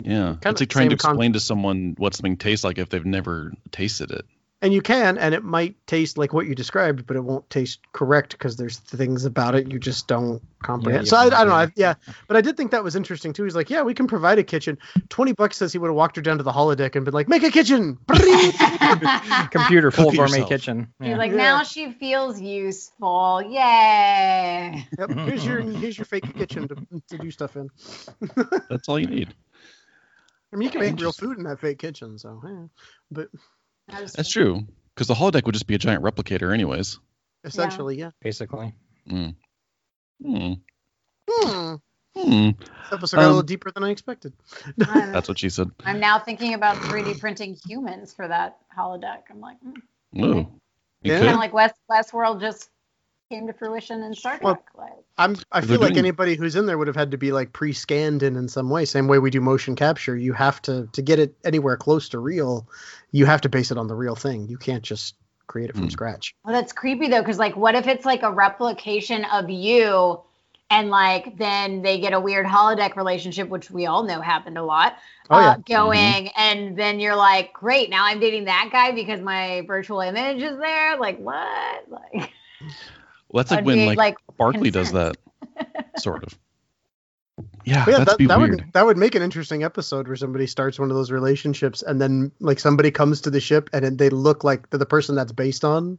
Yeah. 0.05 0.37
Kinda 0.43 0.51
It's 0.51 0.61
like 0.61 0.69
trying 0.69 0.89
to 0.91 0.93
same 0.95 0.99
con- 0.99 1.11
explain 1.13 1.33
to 1.35 1.41
someone 1.41 1.95
what 1.99 2.15
something 2.15 2.37
tastes 2.37 2.65
like 2.65 2.79
if 2.79 2.89
they've 2.89 3.05
never 3.07 3.53
tasted 3.71 4.11
it. 4.11 4.25
And 4.61 4.73
you 4.73 4.81
can, 4.81 5.19
and 5.19 5.35
it 5.35 5.43
might 5.43 5.75
taste 5.89 6.17
like 6.17 6.33
what 6.33 6.47
you 6.47 6.55
described, 6.55 7.05
but 7.05 7.17
it 7.17 7.21
won't 7.25 7.51
taste 7.51 7.81
correct 7.93 8.31
because 8.31 8.55
there's 8.57 8.79
things 8.79 9.25
about 9.25 9.57
it 9.57 9.73
you 9.73 9.81
just 9.81 10.07
don't 10.07 10.41
comprehend. 10.63 11.03
you 11.07 11.11
so 11.11 11.17
I, 11.17 11.25
I 11.25 11.31
don't 11.31 11.49
know. 11.49 11.55
I, 11.55 11.69
yeah, 11.75 11.95
but 12.29 12.37
I 12.37 12.43
did 12.43 12.57
think 12.57 12.71
that 12.71 12.85
was 12.85 12.95
interesting 12.95 13.33
too. 13.33 13.43
He's 13.43 13.57
like, 13.57 13.71
"Yeah, 13.71 13.83
we 13.83 13.93
can 13.93 14.07
provide 14.07 14.39
a 14.39 14.45
kitchen." 14.45 14.79
Twenty 15.09 15.33
bucks 15.33 15.57
says 15.57 15.73
he 15.73 15.79
would 15.81 15.89
have 15.89 15.97
walked 15.97 16.15
her 16.15 16.23
down 16.23 16.37
to 16.39 16.45
the 16.45 16.53
holodeck 16.53 16.95
and 16.95 17.05
been 17.05 17.13
like, 17.13 17.27
"Make 17.29 17.43
a 17.43 17.51
kitchen." 17.51 17.99
Computer 19.51 19.91
full 19.91 20.07
Cook 20.11 20.15
gourmet 20.15 20.31
yourself. 20.39 20.49
kitchen. 20.49 20.93
He's 21.01 21.09
Yeah. 21.09 21.17
like, 21.17 21.31
Yeah. 21.33 21.37
now 21.39 21.63
she 21.65 21.91
feels 21.93 22.41
useful. 22.41 23.43
Yay. 23.43 24.87
Yep, 24.99 25.11
here's 25.11 25.45
your 25.45 25.61
here's 25.81 25.99
your 25.99 26.05
fake 26.05 26.33
kitchen 26.37 26.69
to, 26.69 26.77
to 27.09 27.19
do 27.19 27.31
stuff 27.33 27.57
in. 27.57 27.69
That's 28.71 28.89
all 28.89 28.99
you 28.99 29.07
need. 29.09 29.35
I 30.53 30.57
mean, 30.57 30.67
you 30.67 30.71
can 30.71 30.81
make 30.81 31.01
real 31.01 31.13
food 31.13 31.39
in 31.39 31.45
that 31.45 31.61
fake 31.61 31.79
kitchen, 31.79 32.19
so 32.19 32.41
yeah. 32.45 32.67
But 33.11 33.29
That's 33.89 34.31
true. 34.31 34.67
Because 34.95 35.07
the 35.09 35.15
holodeck 35.15 35.45
would 35.47 35.55
just 35.55 35.67
be 35.67 35.75
a 35.75 35.79
giant 35.79 36.03
replicator, 36.05 36.53
anyways. 36.53 36.99
essentially, 37.45 37.97
yeah. 37.97 38.11
Basically. 38.21 38.75
Mm. 39.11 39.35
Hmm. 40.23 40.53
Hmm. 41.29 41.75
Hmm. 42.15 42.51
This 42.61 42.93
episode 42.93 43.17
got 43.17 43.23
a 43.23 43.25
Um, 43.25 43.31
little 43.31 43.43
deeper 43.43 43.71
than 43.71 43.85
I 43.85 43.91
expected. 43.91 44.35
That's 44.77 45.29
what 45.29 45.39
she 45.39 45.49
said. 45.49 45.71
I'm 45.85 45.99
now 45.99 46.19
thinking 46.19 46.53
about 46.55 46.77
3D 46.77 47.19
printing 47.19 47.57
humans 47.67 48.13
for 48.13 48.29
that 48.29 48.59
holodeck. 48.77 49.23
I'm 49.31 49.41
like, 49.41 49.59
hmm. 49.61 50.23
Oh. 50.23 50.27
You 51.03 51.13
Yeah. 51.13 51.19
kind 51.21 51.31
of 51.31 51.37
like 51.39 51.55
West 51.55 51.75
Westworld 51.91 52.41
just 52.41 52.69
came 53.33 53.47
to 53.47 53.53
fruition 53.55 54.03
in 54.03 54.15
Star 54.15 54.33
Trek. 54.39 54.43
Well, 54.43 54.63
like, 54.77 54.93
I'm. 55.17 55.37
I 55.51 55.63
feel 55.63 55.81
like 55.81 55.97
anybody 55.97 56.35
who's 56.35 56.55
in 56.55 56.67
there 56.67 56.77
would 56.77 56.87
have 56.87 56.97
had 56.97 57.13
to 57.13 57.17
be 57.17 57.33
like 57.33 57.53
pre-scanned 57.53 58.23
in 58.23 58.37
in 58.37 58.47
some 58.49 58.69
way. 58.69 58.85
Same 58.85 59.09
way 59.09 59.19
we 59.19 59.31
do 59.31 59.41
motion 59.41 59.75
capture. 59.75 60.15
You 60.17 60.35
have 60.35 60.61
to 60.63 60.87
to 60.93 61.03
get 61.03 61.19
it 61.19 61.35
anywhere 61.45 61.77
close 61.77 62.11
to 62.11 62.19
real. 62.19 62.69
You 63.11 63.25
have 63.27 63.41
to 63.43 63.49
base 63.49 63.71
it 63.71 63.79
on 63.79 63.87
the 63.87 63.95
real 63.95 64.15
thing. 64.15 64.49
You 64.49 64.59
can't 64.59 64.83
just 64.83 65.15
create 65.47 65.71
it 65.71 65.75
from 65.77 65.85
Hmm. 65.85 65.91
scratch. 65.91 66.35
well, 66.45 66.55
that's 66.55 66.73
creepy 66.73 67.09
though, 67.09 67.21
because 67.21 67.39
like, 67.39 67.57
what 67.57 67.75
if 67.75 67.87
it's 67.87 68.05
like 68.05 68.23
a 68.23 68.31
replication 68.31 69.25
of 69.27 69.49
you? 69.49 70.21
And 70.71 70.89
like 70.89 71.37
then 71.37 71.83
they 71.83 72.01
get 72.01 72.13
a 72.15 72.21
weird 72.21 72.47
holodeck 72.47 72.97
relationship, 72.97 73.49
which 73.49 73.71
we 73.71 73.87
all 73.87 74.03
know 74.05 74.21
happened 74.21 74.57
a 74.59 74.63
lot. 74.65 74.97
Oh 75.31 75.39
yeah. 75.41 75.51
uh, 75.51 75.57
going, 75.69 76.29
and 76.37 76.77
then 76.79 77.01
you're 77.01 77.17
like, 77.17 77.53
great, 77.53 77.89
now 77.91 78.05
I'm 78.05 78.21
dating 78.21 78.45
that 78.45 78.69
guy 78.73 78.93
because 78.93 79.21
my 79.21 79.63
virtual 79.67 80.01
image 80.01 80.43
is 80.43 80.59
there. 80.59 80.99
Like 80.99 81.19
what? 81.19 81.91
Like, 81.91 82.31
Well, 83.33 83.45
that's 83.45 83.51
like 83.51 83.65
when 83.65 83.87
like, 83.87 83.99
like, 83.99 84.17
Barclay 84.37 84.71
does 84.71 84.93
that, 84.93 85.17
sort 85.97 86.25
of. 86.25 86.39
Yeah, 87.65 87.85
yeah, 87.89 87.99
that'd 87.99 88.07
that, 88.09 88.19
be 88.19 88.27
weird. 88.27 88.51
would 88.51 88.73
that 88.75 88.85
would 88.85 88.99
make 88.99 89.15
an 89.15 89.23
interesting 89.23 89.63
episode 89.63 90.07
where 90.07 90.17
somebody 90.17 90.47
starts 90.47 90.79
one 90.79 90.91
of 90.91 90.97
those 90.97 91.11
relationships 91.11 91.83
and 91.83 92.01
then 92.01 92.33
like 92.41 92.59
somebody 92.59 92.91
comes 92.91 93.23
to 93.23 93.31
the 93.31 93.41
ship 93.41 93.71
and 93.73 93.85
then 93.85 93.97
they 93.97 94.11
look 94.11 94.45
like 94.45 94.69
the, 94.71 94.79
the 94.79 94.87
person 94.87 95.15
that's 95.15 95.33
based 95.33 95.65
on, 95.65 95.99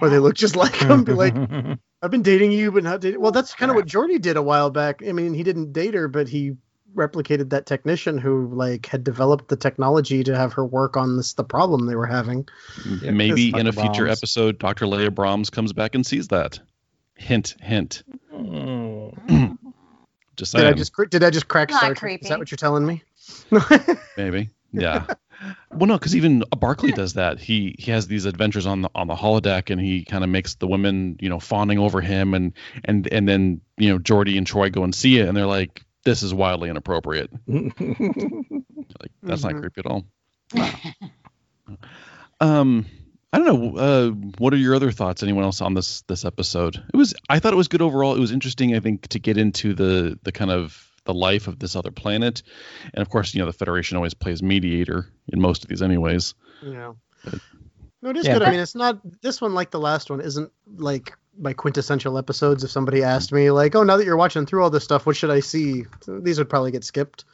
or 0.00 0.08
they 0.08 0.18
look 0.18 0.34
just 0.34 0.56
like 0.56 0.78
them. 0.78 1.04
Be 1.04 1.12
like, 1.12 1.34
I've 2.02 2.10
been 2.10 2.22
dating 2.22 2.52
you, 2.52 2.72
but 2.72 2.84
not 2.84 3.00
dating. 3.00 3.20
Well, 3.20 3.32
that's 3.32 3.54
kind 3.54 3.70
of 3.70 3.76
what 3.76 3.86
Geordi 3.86 4.20
did 4.20 4.36
a 4.36 4.42
while 4.42 4.70
back. 4.70 5.02
I 5.06 5.12
mean, 5.12 5.34
he 5.34 5.42
didn't 5.42 5.72
date 5.72 5.94
her, 5.94 6.08
but 6.08 6.28
he 6.28 6.56
replicated 6.94 7.50
that 7.50 7.66
technician 7.66 8.18
who 8.18 8.48
like 8.54 8.86
had 8.86 9.04
developed 9.04 9.48
the 9.48 9.56
technology 9.56 10.24
to 10.24 10.36
have 10.36 10.54
her 10.54 10.64
work 10.64 10.96
on 10.96 11.16
this 11.16 11.34
the 11.34 11.44
problem 11.44 11.86
they 11.86 11.94
were 11.96 12.06
having. 12.06 12.48
Yeah, 13.02 13.10
Maybe 13.12 13.48
in 13.50 13.66
a 13.66 13.72
Dr. 13.72 13.80
future 13.82 14.04
Brahms. 14.04 14.18
episode, 14.18 14.58
Dr. 14.58 14.86
Leah 14.86 15.10
Brahms 15.10 15.50
comes 15.50 15.72
back 15.72 15.94
and 15.94 16.04
sees 16.06 16.28
that. 16.28 16.58
Hint, 17.14 17.54
hint. 17.60 18.02
Mm. 18.34 19.58
Just 20.36 20.54
Did. 20.56 20.64
I 20.66 20.72
just 20.72 20.92
cr- 20.92 21.04
did 21.04 21.22
I 21.22 21.30
just 21.30 21.48
crack 21.48 21.70
Not 21.70 21.78
Star 21.78 21.88
Trek? 21.90 21.98
creepy. 21.98 22.22
Is 22.24 22.28
that 22.30 22.38
what 22.38 22.50
you're 22.50 22.56
telling 22.56 22.86
me? 22.86 23.02
Maybe. 24.16 24.48
Yeah. 24.72 25.04
well, 25.70 25.86
no, 25.86 25.98
because 25.98 26.16
even 26.16 26.44
Barclay 26.58 26.92
does 26.92 27.14
that. 27.14 27.40
He 27.40 27.74
he 27.78 27.90
has 27.90 28.06
these 28.06 28.24
adventures 28.24 28.66
on 28.66 28.82
the 28.82 28.90
on 28.94 29.06
the 29.06 29.14
holodeck, 29.14 29.70
and 29.70 29.80
he 29.80 30.04
kind 30.04 30.24
of 30.24 30.30
makes 30.30 30.54
the 30.54 30.66
women, 30.66 31.16
you 31.20 31.28
know, 31.28 31.40
fawning 31.40 31.78
over 31.78 32.00
him, 32.00 32.34
and 32.34 32.52
and 32.84 33.06
and 33.12 33.28
then 33.28 33.60
you 33.76 33.90
know 33.90 33.98
Geordi 33.98 34.38
and 34.38 34.46
Troi 34.46 34.70
go 34.72 34.84
and 34.84 34.94
see 34.94 35.18
it, 35.18 35.28
and 35.28 35.36
they're 35.36 35.46
like, 35.46 35.82
"This 36.04 36.22
is 36.22 36.32
wildly 36.34 36.70
inappropriate." 36.70 37.30
Like 39.00 39.12
that's 39.22 39.42
Mhm. 39.42 39.52
not 39.52 39.60
creepy 39.60 39.80
at 39.80 39.86
all. 39.86 40.04
Um, 42.40 42.86
I 43.32 43.38
don't 43.38 43.46
know. 43.46 43.76
Uh, 43.78 44.10
what 44.38 44.52
are 44.52 44.56
your 44.56 44.74
other 44.74 44.90
thoughts? 44.90 45.22
Anyone 45.22 45.44
else 45.44 45.60
on 45.60 45.74
this 45.74 46.02
this 46.02 46.24
episode? 46.24 46.76
It 46.92 46.96
was. 46.96 47.14
I 47.28 47.38
thought 47.38 47.52
it 47.52 47.56
was 47.56 47.68
good 47.68 47.82
overall. 47.82 48.14
It 48.16 48.20
was 48.20 48.32
interesting. 48.32 48.74
I 48.74 48.80
think 48.80 49.06
to 49.08 49.18
get 49.18 49.36
into 49.36 49.74
the 49.74 50.18
the 50.22 50.32
kind 50.32 50.50
of 50.50 50.86
the 51.04 51.14
life 51.14 51.46
of 51.48 51.58
this 51.58 51.76
other 51.76 51.90
planet, 51.90 52.42
and 52.94 53.02
of 53.02 53.08
course, 53.08 53.34
you 53.34 53.40
know, 53.40 53.46
the 53.46 53.52
Federation 53.52 53.96
always 53.96 54.14
plays 54.14 54.42
mediator 54.42 55.06
in 55.28 55.40
most 55.40 55.62
of 55.62 55.68
these, 55.68 55.82
anyways. 55.82 56.34
Yeah. 56.62 56.92
No, 58.02 58.10
it 58.10 58.16
is 58.16 58.26
Yeah. 58.26 58.34
good. 58.38 58.42
I 58.42 58.50
mean, 58.50 58.60
it's 58.60 58.74
not 58.74 59.00
this 59.22 59.40
one 59.40 59.54
like 59.54 59.70
the 59.70 59.80
last 59.80 60.10
one 60.10 60.20
isn't 60.20 60.50
like 60.66 61.12
my 61.40 61.52
quintessential 61.52 62.18
episodes. 62.18 62.64
If 62.64 62.70
somebody 62.70 63.02
asked 63.02 63.32
me 63.32 63.50
like, 63.50 63.74
"Oh, 63.74 63.82
now 63.82 63.96
that 63.96 64.04
you're 64.04 64.16
watching 64.16 64.46
through 64.46 64.62
all 64.62 64.70
this 64.70 64.84
stuff, 64.84 65.06
what 65.06 65.16
should 65.16 65.30
I 65.30 65.40
see?" 65.40 65.84
These 66.06 66.38
would 66.38 66.48
probably 66.48 66.70
get 66.70 66.84
skipped. 66.84 67.24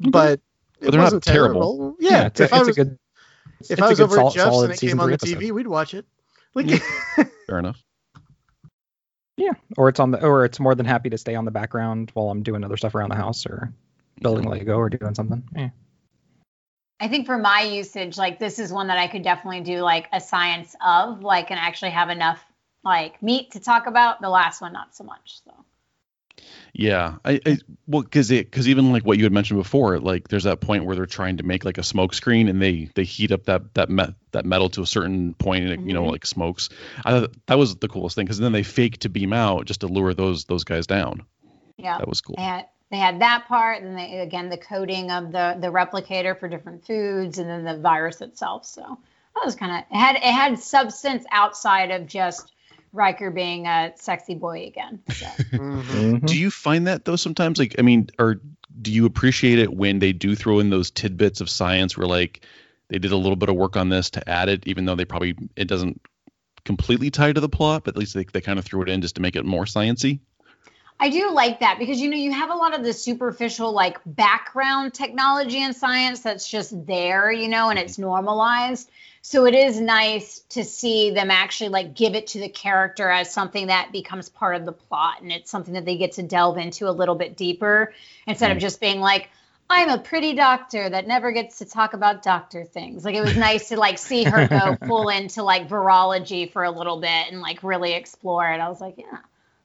Mm-hmm. 0.00 0.10
But 0.10 0.40
But 0.80 0.88
it 0.88 0.90
they're 0.90 0.98
not 1.00 1.04
wasn't 1.04 1.24
terrible. 1.24 1.96
Yeah, 1.98 2.26
it's, 2.26 2.40
a, 2.40 2.44
if 2.44 2.52
I 2.52 2.58
it's 2.58 2.66
was 2.66 2.78
a 2.78 2.84
good. 2.84 2.98
if 3.60 3.70
it's 3.70 3.82
I 3.82 3.86
a 3.86 3.88
was 3.90 4.00
over 4.00 4.14
sol- 4.14 4.28
at 4.28 4.34
Jeff's 4.34 4.62
and 4.62 4.72
it 4.72 4.80
came 4.80 5.00
on 5.00 5.10
the 5.10 5.18
three 5.18 5.34
TV, 5.34 5.50
we'd 5.52 5.66
watch 5.66 5.94
it. 5.94 6.06
Like, 6.54 6.70
Fair 7.46 7.58
enough. 7.58 7.82
Yeah, 9.36 9.52
or 9.76 9.88
it's 9.88 10.00
on 10.00 10.12
the, 10.12 10.24
or 10.24 10.44
it's 10.44 10.58
more 10.58 10.74
than 10.74 10.86
happy 10.86 11.10
to 11.10 11.18
stay 11.18 11.34
on 11.34 11.44
the 11.44 11.50
background 11.50 12.10
while 12.14 12.30
I'm 12.30 12.42
doing 12.42 12.64
other 12.64 12.76
stuff 12.76 12.94
around 12.94 13.10
the 13.10 13.16
house 13.16 13.44
or 13.46 13.72
building 14.20 14.48
Lego 14.48 14.76
or 14.76 14.88
doing 14.88 15.14
something. 15.14 15.42
Yeah. 15.54 15.70
I 16.98 17.08
think 17.08 17.26
for 17.26 17.36
my 17.36 17.60
usage, 17.60 18.16
like 18.16 18.38
this 18.38 18.58
is 18.58 18.72
one 18.72 18.86
that 18.86 18.96
I 18.96 19.06
could 19.08 19.22
definitely 19.22 19.60
do 19.60 19.80
like 19.80 20.08
a 20.12 20.20
science 20.20 20.74
of, 20.84 21.22
like, 21.22 21.50
and 21.50 21.60
actually 21.60 21.90
have 21.90 22.08
enough 22.08 22.42
like 22.86 23.22
meat 23.22 23.50
to 23.52 23.60
talk 23.60 23.86
about. 23.86 24.20
The 24.22 24.30
last 24.30 24.62
one, 24.62 24.72
not 24.72 24.94
so 24.96 25.04
much. 25.04 25.40
So 25.44 25.52
Yeah, 26.72 27.16
I, 27.24 27.40
I 27.44 27.58
well, 27.86 28.02
because 28.02 28.30
it 28.30 28.46
because 28.50 28.68
even 28.68 28.92
like 28.92 29.04
what 29.04 29.16
you 29.18 29.24
had 29.24 29.32
mentioned 29.32 29.58
before, 29.58 29.98
like 29.98 30.28
there's 30.28 30.44
that 30.44 30.60
point 30.60 30.84
where 30.84 30.94
they're 30.94 31.06
trying 31.06 31.38
to 31.38 31.42
make 31.42 31.64
like 31.64 31.78
a 31.78 31.82
smoke 31.82 32.14
screen 32.14 32.48
and 32.48 32.60
they 32.60 32.90
they 32.94 33.04
heat 33.04 33.32
up 33.32 33.44
that 33.44 33.74
that 33.74 33.88
met, 33.88 34.10
that 34.32 34.44
metal 34.44 34.68
to 34.70 34.82
a 34.82 34.86
certain 34.86 35.34
point 35.34 35.64
and 35.64 35.72
it, 35.72 35.80
you 35.80 35.94
know 35.94 36.04
Mhm. 36.04 36.12
like 36.12 36.26
smokes. 36.26 36.68
I 37.04 37.26
that 37.46 37.58
was 37.58 37.76
the 37.76 37.88
coolest 37.88 38.14
thing 38.16 38.26
because 38.26 38.38
then 38.38 38.52
they 38.52 38.62
fake 38.62 38.98
to 38.98 39.08
beam 39.08 39.32
out 39.32 39.64
just 39.66 39.80
to 39.80 39.86
lure 39.86 40.14
those 40.14 40.44
those 40.44 40.64
guys 40.64 40.86
down. 40.86 41.22
Yeah. 41.78 41.98
That 41.98 42.08
was 42.08 42.20
cool. 42.20 42.36
They 42.36 42.42
had 42.42 42.66
they 42.90 42.98
had 42.98 43.20
that 43.20 43.46
part, 43.48 43.82
and 43.82 43.98
they 43.98 44.20
again 44.20 44.48
the 44.50 44.58
coding 44.58 45.10
of 45.10 45.32
the 45.32 45.56
the 45.60 45.68
replicator 45.68 46.38
for 46.38 46.48
different 46.48 46.84
foods, 46.86 47.38
and 47.38 47.48
then 47.48 47.64
the 47.64 47.78
virus 47.80 48.20
itself. 48.20 48.66
So 48.66 48.82
that 48.82 49.44
was 49.44 49.56
kind 49.56 49.72
of 49.72 49.78
it 49.90 49.98
had 49.98 50.16
it 50.16 50.22
had 50.22 50.58
substance 50.58 51.24
outside 51.30 51.90
of 51.90 52.06
just 52.06 52.52
Riker 52.92 53.30
being 53.30 53.66
a 53.66 53.92
sexy 53.96 54.34
boy 54.34 54.66
again. 54.66 55.02
So. 55.10 55.26
Mhm. 55.52 56.20
Mhm. 56.20 56.26
Do 56.26 56.38
you 56.38 56.50
find 56.50 56.86
that 56.86 57.04
though 57.04 57.16
sometimes? 57.16 57.58
Like, 57.58 57.76
I 57.78 57.82
mean, 57.82 58.08
or 58.18 58.40
do 58.80 58.92
you 58.92 59.06
appreciate 59.06 59.58
it 59.58 59.72
when 59.72 59.98
they 59.98 60.12
do 60.12 60.34
throw 60.34 60.58
in 60.60 60.70
those 60.70 60.90
tidbits 60.90 61.40
of 61.40 61.48
science 61.50 61.96
where 61.96 62.06
like 62.06 62.44
they 62.88 62.98
did 62.98 63.12
a 63.12 63.16
little 63.16 63.36
bit 63.36 63.48
of 63.48 63.56
work 63.56 63.76
on 63.76 63.88
this 63.88 64.10
to 64.10 64.28
add 64.28 64.48
it, 64.48 64.66
even 64.66 64.84
though 64.84 64.94
they 64.94 65.04
probably 65.04 65.34
it 65.56 65.66
doesn't 65.68 66.00
completely 66.64 67.10
tie 67.10 67.32
to 67.32 67.40
the 67.40 67.48
plot, 67.48 67.84
but 67.84 67.94
at 67.94 67.98
least 67.98 68.14
they, 68.14 68.24
they 68.24 68.40
kind 68.40 68.58
of 68.58 68.64
threw 68.64 68.82
it 68.82 68.88
in 68.88 69.00
just 69.00 69.16
to 69.16 69.22
make 69.22 69.36
it 69.36 69.44
more 69.44 69.64
sciency. 69.64 70.20
I 70.98 71.10
do 71.10 71.30
like 71.30 71.60
that 71.60 71.78
because 71.78 72.00
you 72.00 72.08
know 72.08 72.16
you 72.16 72.32
have 72.32 72.50
a 72.50 72.54
lot 72.54 72.74
of 72.74 72.82
the 72.82 72.92
superficial 72.92 73.72
like 73.72 73.98
background 74.06 74.94
technology 74.94 75.58
and 75.58 75.76
science 75.76 76.20
that's 76.20 76.48
just 76.48 76.86
there, 76.86 77.30
you 77.30 77.48
know, 77.48 77.68
and 77.68 77.78
mm-hmm. 77.78 77.86
it's 77.86 77.98
normalized. 77.98 78.90
So 79.20 79.44
it 79.44 79.54
is 79.54 79.80
nice 79.80 80.38
to 80.50 80.64
see 80.64 81.10
them 81.10 81.30
actually 81.30 81.70
like 81.70 81.94
give 81.94 82.14
it 82.14 82.28
to 82.28 82.38
the 82.38 82.48
character 82.48 83.10
as 83.10 83.32
something 83.32 83.66
that 83.66 83.90
becomes 83.92 84.28
part 84.28 84.54
of 84.54 84.64
the 84.64 84.72
plot 84.72 85.20
and 85.20 85.32
it's 85.32 85.50
something 85.50 85.74
that 85.74 85.84
they 85.84 85.96
get 85.96 86.12
to 86.12 86.22
delve 86.22 86.58
into 86.58 86.88
a 86.88 86.92
little 86.92 87.16
bit 87.16 87.36
deeper 87.36 87.92
instead 88.26 88.52
of 88.52 88.58
mm-hmm. 88.58 88.62
just 88.62 88.80
being 88.80 89.00
like 89.00 89.28
I'm 89.68 89.88
a 89.88 89.98
pretty 89.98 90.34
doctor 90.34 90.88
that 90.88 91.08
never 91.08 91.32
gets 91.32 91.58
to 91.58 91.64
talk 91.64 91.92
about 91.92 92.22
doctor 92.22 92.64
things. 92.64 93.04
Like 93.04 93.16
it 93.16 93.20
was 93.20 93.36
nice 93.36 93.68
to 93.70 93.76
like 93.76 93.98
see 93.98 94.22
her 94.22 94.46
go 94.46 94.76
full 94.86 95.08
into 95.08 95.42
like 95.42 95.68
virology 95.68 96.50
for 96.50 96.62
a 96.62 96.70
little 96.70 97.00
bit 97.00 97.32
and 97.32 97.40
like 97.40 97.64
really 97.64 97.94
explore 97.94 98.48
it. 98.48 98.60
I 98.60 98.68
was 98.68 98.80
like, 98.80 98.94
yeah, 98.96 99.18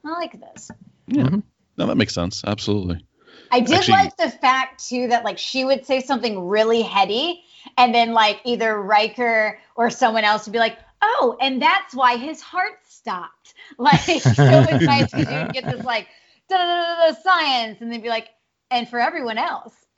I 0.03 0.09
like 0.09 0.39
this. 0.39 0.71
Yeah. 1.11 1.23
Mhm. 1.23 1.43
No, 1.77 1.87
that 1.87 1.95
makes 1.97 2.13
sense. 2.13 2.43
Absolutely. 2.45 3.05
I 3.51 3.59
did 3.59 3.77
Actually- 3.77 3.93
like 3.93 4.17
the 4.17 4.29
fact 4.29 4.87
too 4.87 5.07
that 5.09 5.23
like 5.23 5.37
she 5.37 5.65
would 5.65 5.85
say 5.85 6.01
something 6.01 6.47
really 6.47 6.81
heady, 6.81 7.43
and 7.77 7.93
then 7.93 8.13
like 8.13 8.39
either 8.45 8.81
Riker 8.81 9.59
or 9.75 9.89
someone 9.89 10.23
else 10.23 10.45
would 10.45 10.53
be 10.53 10.59
like, 10.59 10.77
"Oh, 11.01 11.37
and 11.41 11.61
that's 11.61 11.93
why 11.93 12.17
his 12.17 12.41
heart 12.41 12.79
stopped." 12.87 13.53
Like 13.77 14.01
it 14.07 14.23
was 14.25 14.81
nice 14.81 15.11
because 15.11 15.31
you'd 15.31 15.53
get 15.53 15.65
this 15.65 15.85
like 15.85 16.07
da 16.49 16.57
da 16.57 16.65
da 16.65 17.09
da 17.11 17.15
science, 17.21 17.79
and 17.81 17.91
they'd 17.91 18.03
be 18.03 18.09
like, 18.09 18.27
"And 18.69 18.87
for 18.87 18.99
everyone 18.99 19.37
else." 19.37 19.73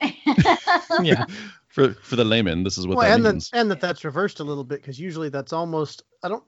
yeah. 1.02 1.24
For 1.68 1.94
for 1.94 2.14
the 2.16 2.24
layman, 2.24 2.62
this 2.62 2.78
is 2.78 2.86
what 2.86 2.96
well, 2.98 3.08
that 3.08 3.14
and 3.14 3.24
means. 3.24 3.50
that 3.50 3.58
and 3.60 3.70
that 3.70 3.80
that's 3.80 4.04
reversed 4.04 4.38
a 4.40 4.44
little 4.44 4.62
bit 4.64 4.80
because 4.80 4.98
usually 5.00 5.28
that's 5.28 5.52
almost 5.52 6.02
I 6.22 6.28
don't 6.28 6.44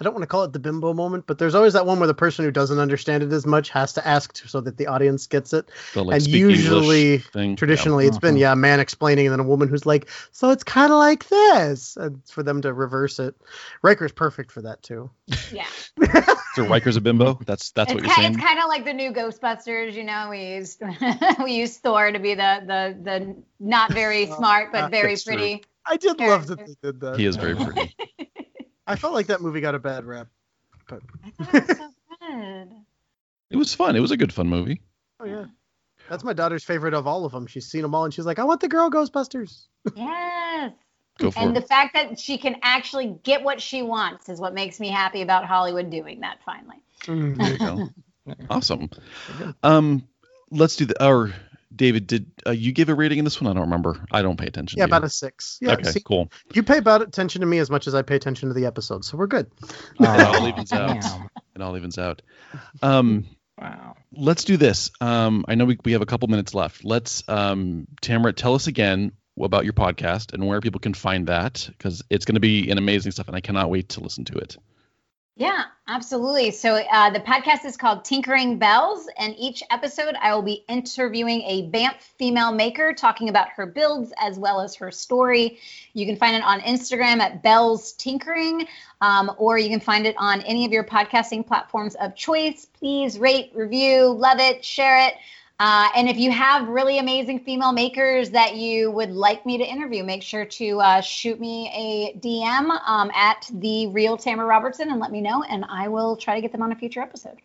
I 0.00 0.04
don't 0.04 0.12
want 0.12 0.22
to 0.22 0.26
call 0.26 0.42
it 0.44 0.52
the 0.52 0.58
bimbo 0.58 0.92
moment, 0.92 1.24
but 1.26 1.38
there's 1.38 1.54
always 1.54 1.72
that 1.74 1.86
one 1.86 1.98
where 2.00 2.08
the 2.08 2.14
person 2.14 2.44
who 2.44 2.50
doesn't 2.50 2.78
understand 2.78 3.22
it 3.22 3.32
as 3.32 3.46
much 3.46 3.70
has 3.70 3.92
to 3.92 4.06
ask 4.06 4.32
to, 4.34 4.48
so 4.48 4.60
that 4.62 4.76
the 4.76 4.88
audience 4.88 5.26
gets 5.28 5.52
it. 5.52 5.70
The, 5.92 6.04
like, 6.04 6.14
and 6.14 6.22
speak 6.22 6.34
English 6.42 6.58
usually, 6.58 7.18
thing. 7.18 7.54
Traditionally, 7.56 8.06
it's 8.06 8.18
been 8.18 8.34
Mhm. 8.34 8.40
yeah, 8.40 8.52
a 8.52 8.56
man 8.56 8.80
explaining, 8.80 9.26
and 9.26 9.32
then 9.32 9.40
a 9.40 9.44
woman 9.48 9.68
who's 9.68 9.86
like, 9.86 10.08
"So 10.32 10.50
it's 10.50 10.64
kind 10.64 10.90
of 10.92 10.98
like 10.98 11.28
this," 11.28 11.96
and 11.96 12.20
for 12.28 12.42
them 12.42 12.62
to 12.62 12.72
reverse 12.72 13.18
it. 13.20 13.36
Riker's 13.82 14.12
perfect 14.12 14.50
for 14.50 14.62
that 14.62 14.82
too. 14.82 15.10
yeah, 15.52 15.66
Yeah. 15.98 16.24
So 16.54 16.64
Riker's 16.66 16.96
a 16.96 17.00
bimbo. 17.00 17.38
That's 17.46 17.70
that's 17.72 17.90
it's 17.90 17.94
what 17.94 18.04
you're 18.04 18.12
kind, 18.14 18.22
saying. 18.26 18.34
it's 18.34 18.44
kind 18.44 18.58
of 18.60 18.66
like 18.68 18.84
the 18.84 18.92
new 18.92 19.10
Ghostbusters. 19.12 19.94
You 19.94 20.04
know, 20.04 20.28
we 20.30 20.54
used 20.54 20.80
we 21.44 21.54
used 21.54 21.80
Thor 21.82 22.12
to 22.12 22.18
be 22.18 22.34
the 22.34 22.62
the 22.66 22.96
the 23.02 23.36
not 23.58 23.92
very 23.92 24.26
smart 24.38 24.70
but 24.72 24.90
very 24.90 25.10
that's 25.14 25.24
true. 25.24 25.34
pretty. 25.34 25.64
I 25.86 25.96
did 25.96 26.18
love 26.20 26.46
that 26.48 26.58
they 26.64 26.74
did 26.82 27.00
that. 27.00 27.18
He 27.18 27.26
is 27.26 27.36
very 27.36 27.56
pretty. 27.56 27.94
I 28.86 28.96
felt 28.96 29.14
like 29.14 29.26
that 29.26 29.40
movie 29.40 29.60
got 29.60 29.74
a 29.74 29.78
bad 29.78 30.04
rap. 30.04 30.28
I 30.90 30.90
thought 30.90 31.02
it 31.62 31.68
was 31.68 31.76
so 31.78 31.90
good. 32.20 32.68
It 33.50 33.56
was 33.56 33.74
fun. 33.74 33.96
It 33.96 34.00
was 34.00 34.10
a 34.10 34.16
good 34.16 34.32
fun 34.32 34.48
movie. 34.48 34.80
Oh 35.20 35.24
yeah, 35.24 35.46
that's 36.08 36.24
my 36.24 36.32
daughter's 36.32 36.64
favorite 36.64 36.94
of 36.94 37.06
all 37.06 37.24
of 37.24 37.32
them. 37.32 37.46
She's 37.46 37.66
seen 37.66 37.82
them 37.82 37.94
all, 37.94 38.04
and 38.04 38.12
she's 38.12 38.26
like, 38.26 38.38
"I 38.38 38.44
want 38.44 38.60
the 38.60 38.68
girl 38.68 38.90
Ghostbusters." 38.90 39.66
Yes. 39.96 40.72
Go 41.18 41.30
for 41.30 41.38
And 41.38 41.56
it. 41.56 41.60
the 41.60 41.66
fact 41.66 41.94
that 41.94 42.18
she 42.18 42.38
can 42.38 42.56
actually 42.62 43.16
get 43.22 43.42
what 43.44 43.60
she 43.60 43.82
wants 43.82 44.28
is 44.28 44.40
what 44.40 44.52
makes 44.54 44.80
me 44.80 44.88
happy 44.88 45.22
about 45.22 45.44
Hollywood 45.44 45.90
doing 45.90 46.20
that 46.20 46.38
finally. 46.44 46.82
There 47.06 47.52
you 47.52 47.58
go. 47.58 47.88
Awesome. 48.48 48.88
Um, 49.62 50.08
let's 50.50 50.76
do 50.76 50.86
the. 50.86 51.06
Or 51.06 51.32
David, 51.74 52.06
did 52.06 52.30
uh, 52.46 52.50
you 52.52 52.72
give 52.72 52.88
a 52.88 52.94
rating 52.94 53.18
in 53.18 53.24
this 53.24 53.40
one? 53.40 53.50
I 53.50 53.54
don't 53.54 53.64
remember. 53.64 54.04
I 54.10 54.22
don't 54.22 54.38
pay 54.38 54.46
attention. 54.46 54.78
Yeah, 54.78 54.86
to 54.86 54.90
you. 54.90 54.96
about 54.96 55.04
a 55.06 55.10
six. 55.10 55.58
Yeah, 55.60 55.72
okay, 55.72 55.90
see, 55.90 56.00
cool. 56.00 56.30
you 56.52 56.62
pay 56.62 56.78
about 56.78 57.02
attention 57.02 57.40
to 57.40 57.46
me 57.46 57.58
as 57.58 57.70
much 57.70 57.86
as 57.86 57.94
I 57.94 58.02
pay 58.02 58.16
attention 58.16 58.48
to 58.48 58.54
the 58.54 58.66
episode, 58.66 59.04
so 59.04 59.16
we're 59.16 59.26
good. 59.26 59.50
It 60.00 60.06
all 60.06 60.36
Oh, 60.42 60.48
evens 60.48 60.72
out. 60.72 61.00
damn. 61.02 61.28
It 61.54 61.62
all 61.62 61.76
evens 61.76 61.98
out. 61.98 62.22
Um, 62.82 63.26
Wow. 63.60 63.94
let's 64.12 64.42
do 64.44 64.56
this. 64.56 64.90
Um, 65.00 65.44
I 65.46 65.54
know 65.54 65.64
we, 65.64 65.78
we 65.84 65.92
have 65.92 66.02
a 66.02 66.06
couple 66.06 66.26
minutes 66.28 66.54
left. 66.54 66.84
Let's, 66.84 67.22
um, 67.28 67.86
Tamara, 68.00 68.32
tell 68.32 68.54
us 68.54 68.66
again 68.66 69.12
about 69.40 69.64
your 69.64 69.72
podcast 69.74 70.32
and 70.32 70.46
where 70.46 70.60
people 70.60 70.80
can 70.80 70.92
find 70.94 71.28
that 71.28 71.64
because 71.68 72.02
it's 72.10 72.24
going 72.24 72.34
to 72.34 72.40
be 72.40 72.70
an 72.70 72.78
amazing 72.78 73.12
stuff, 73.12 73.28
and 73.28 73.36
I 73.36 73.40
cannot 73.40 73.70
wait 73.70 73.90
to 73.90 74.00
listen 74.00 74.24
to 74.26 74.38
it. 74.38 74.56
Yeah, 75.36 75.64
absolutely. 75.88 76.52
So 76.52 76.76
uh, 76.76 77.10
the 77.10 77.18
podcast 77.18 77.64
is 77.64 77.76
called 77.76 78.04
Tinkering 78.04 78.56
Bells, 78.56 79.08
and 79.18 79.34
each 79.36 79.64
episode 79.68 80.14
I 80.22 80.32
will 80.32 80.42
be 80.42 80.64
interviewing 80.68 81.42
a 81.42 81.62
Banff 81.70 81.96
female 82.18 82.52
maker 82.52 82.92
talking 82.92 83.28
about 83.28 83.48
her 83.48 83.66
builds 83.66 84.12
as 84.20 84.38
well 84.38 84.60
as 84.60 84.76
her 84.76 84.92
story. 84.92 85.58
You 85.92 86.06
can 86.06 86.14
find 86.14 86.36
it 86.36 86.44
on 86.44 86.60
Instagram 86.60 87.18
at 87.18 87.42
Bells 87.42 87.94
Tinkering, 87.94 88.68
um, 89.00 89.32
or 89.36 89.58
you 89.58 89.68
can 89.68 89.80
find 89.80 90.06
it 90.06 90.14
on 90.18 90.40
any 90.42 90.64
of 90.66 90.70
your 90.70 90.84
podcasting 90.84 91.44
platforms 91.44 91.96
of 91.96 92.14
choice. 92.14 92.68
Please 92.78 93.18
rate, 93.18 93.50
review, 93.56 94.12
love 94.12 94.38
it, 94.38 94.64
share 94.64 95.08
it. 95.08 95.14
Uh, 95.60 95.88
and 95.94 96.08
if 96.08 96.16
you 96.16 96.32
have 96.32 96.68
really 96.68 96.98
amazing 96.98 97.38
female 97.38 97.72
makers 97.72 98.30
that 98.30 98.56
you 98.56 98.90
would 98.90 99.10
like 99.10 99.46
me 99.46 99.58
to 99.58 99.64
interview, 99.64 100.02
make 100.02 100.22
sure 100.22 100.44
to 100.44 100.80
uh, 100.80 101.00
shoot 101.00 101.38
me 101.38 101.70
a 101.72 102.18
DM 102.18 102.70
um, 102.86 103.10
at 103.14 103.48
the 103.52 103.86
real 103.88 104.16
Tamara 104.16 104.48
Robertson 104.48 104.90
and 104.90 104.98
let 104.98 105.12
me 105.12 105.20
know, 105.20 105.44
and 105.44 105.64
I 105.68 105.88
will 105.88 106.16
try 106.16 106.34
to 106.34 106.40
get 106.40 106.50
them 106.50 106.62
on 106.62 106.72
a 106.72 106.74
future 106.74 107.00
episode. 107.00 107.38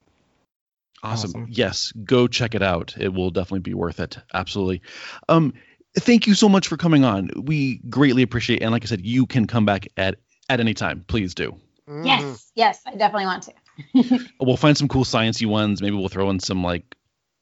Awesome. 1.04 1.30
Awesome. 1.30 1.48
Yes, 1.50 1.92
go 2.04 2.28
check 2.28 2.56
it 2.56 2.64
out. 2.64 2.96
It 2.98 3.14
will 3.14 3.30
definitely 3.30 3.60
be 3.60 3.74
worth 3.76 4.00
it. 4.00 4.18
Absolutely. 4.34 4.82
Um, 5.30 5.54
thank 5.98 6.26
you 6.26 6.34
so 6.34 6.50
much 6.50 6.68
for 6.68 6.78
coming 6.78 7.06
on. 7.06 7.30
We 7.44 7.78
greatly 7.90 8.24
appreciate, 8.24 8.64
and 8.64 8.72
like 8.72 8.84
I 8.84 8.88
said, 8.88 9.06
you 9.06 9.28
can 9.28 9.46
come 9.46 9.66
back 9.66 9.88
at 9.98 10.16
at 10.50 10.60
any 10.60 10.74
time. 10.74 11.06
Please 11.08 11.36
do. 11.36 11.56
Mhm. 11.88 12.06
Yes, 12.06 12.52
yes, 12.56 12.82
I 12.86 12.96
definitely 12.96 13.26
want 13.26 13.44
to. 13.44 13.54
We'll 14.42 14.58
find 14.58 14.78
some 14.78 14.90
cool 14.90 15.06
sciencey 15.06 15.46
ones. 15.46 15.82
Maybe 15.82 15.96
we'll 15.96 16.10
throw 16.10 16.30
in 16.32 16.40
some 16.42 16.64
like 16.64 16.84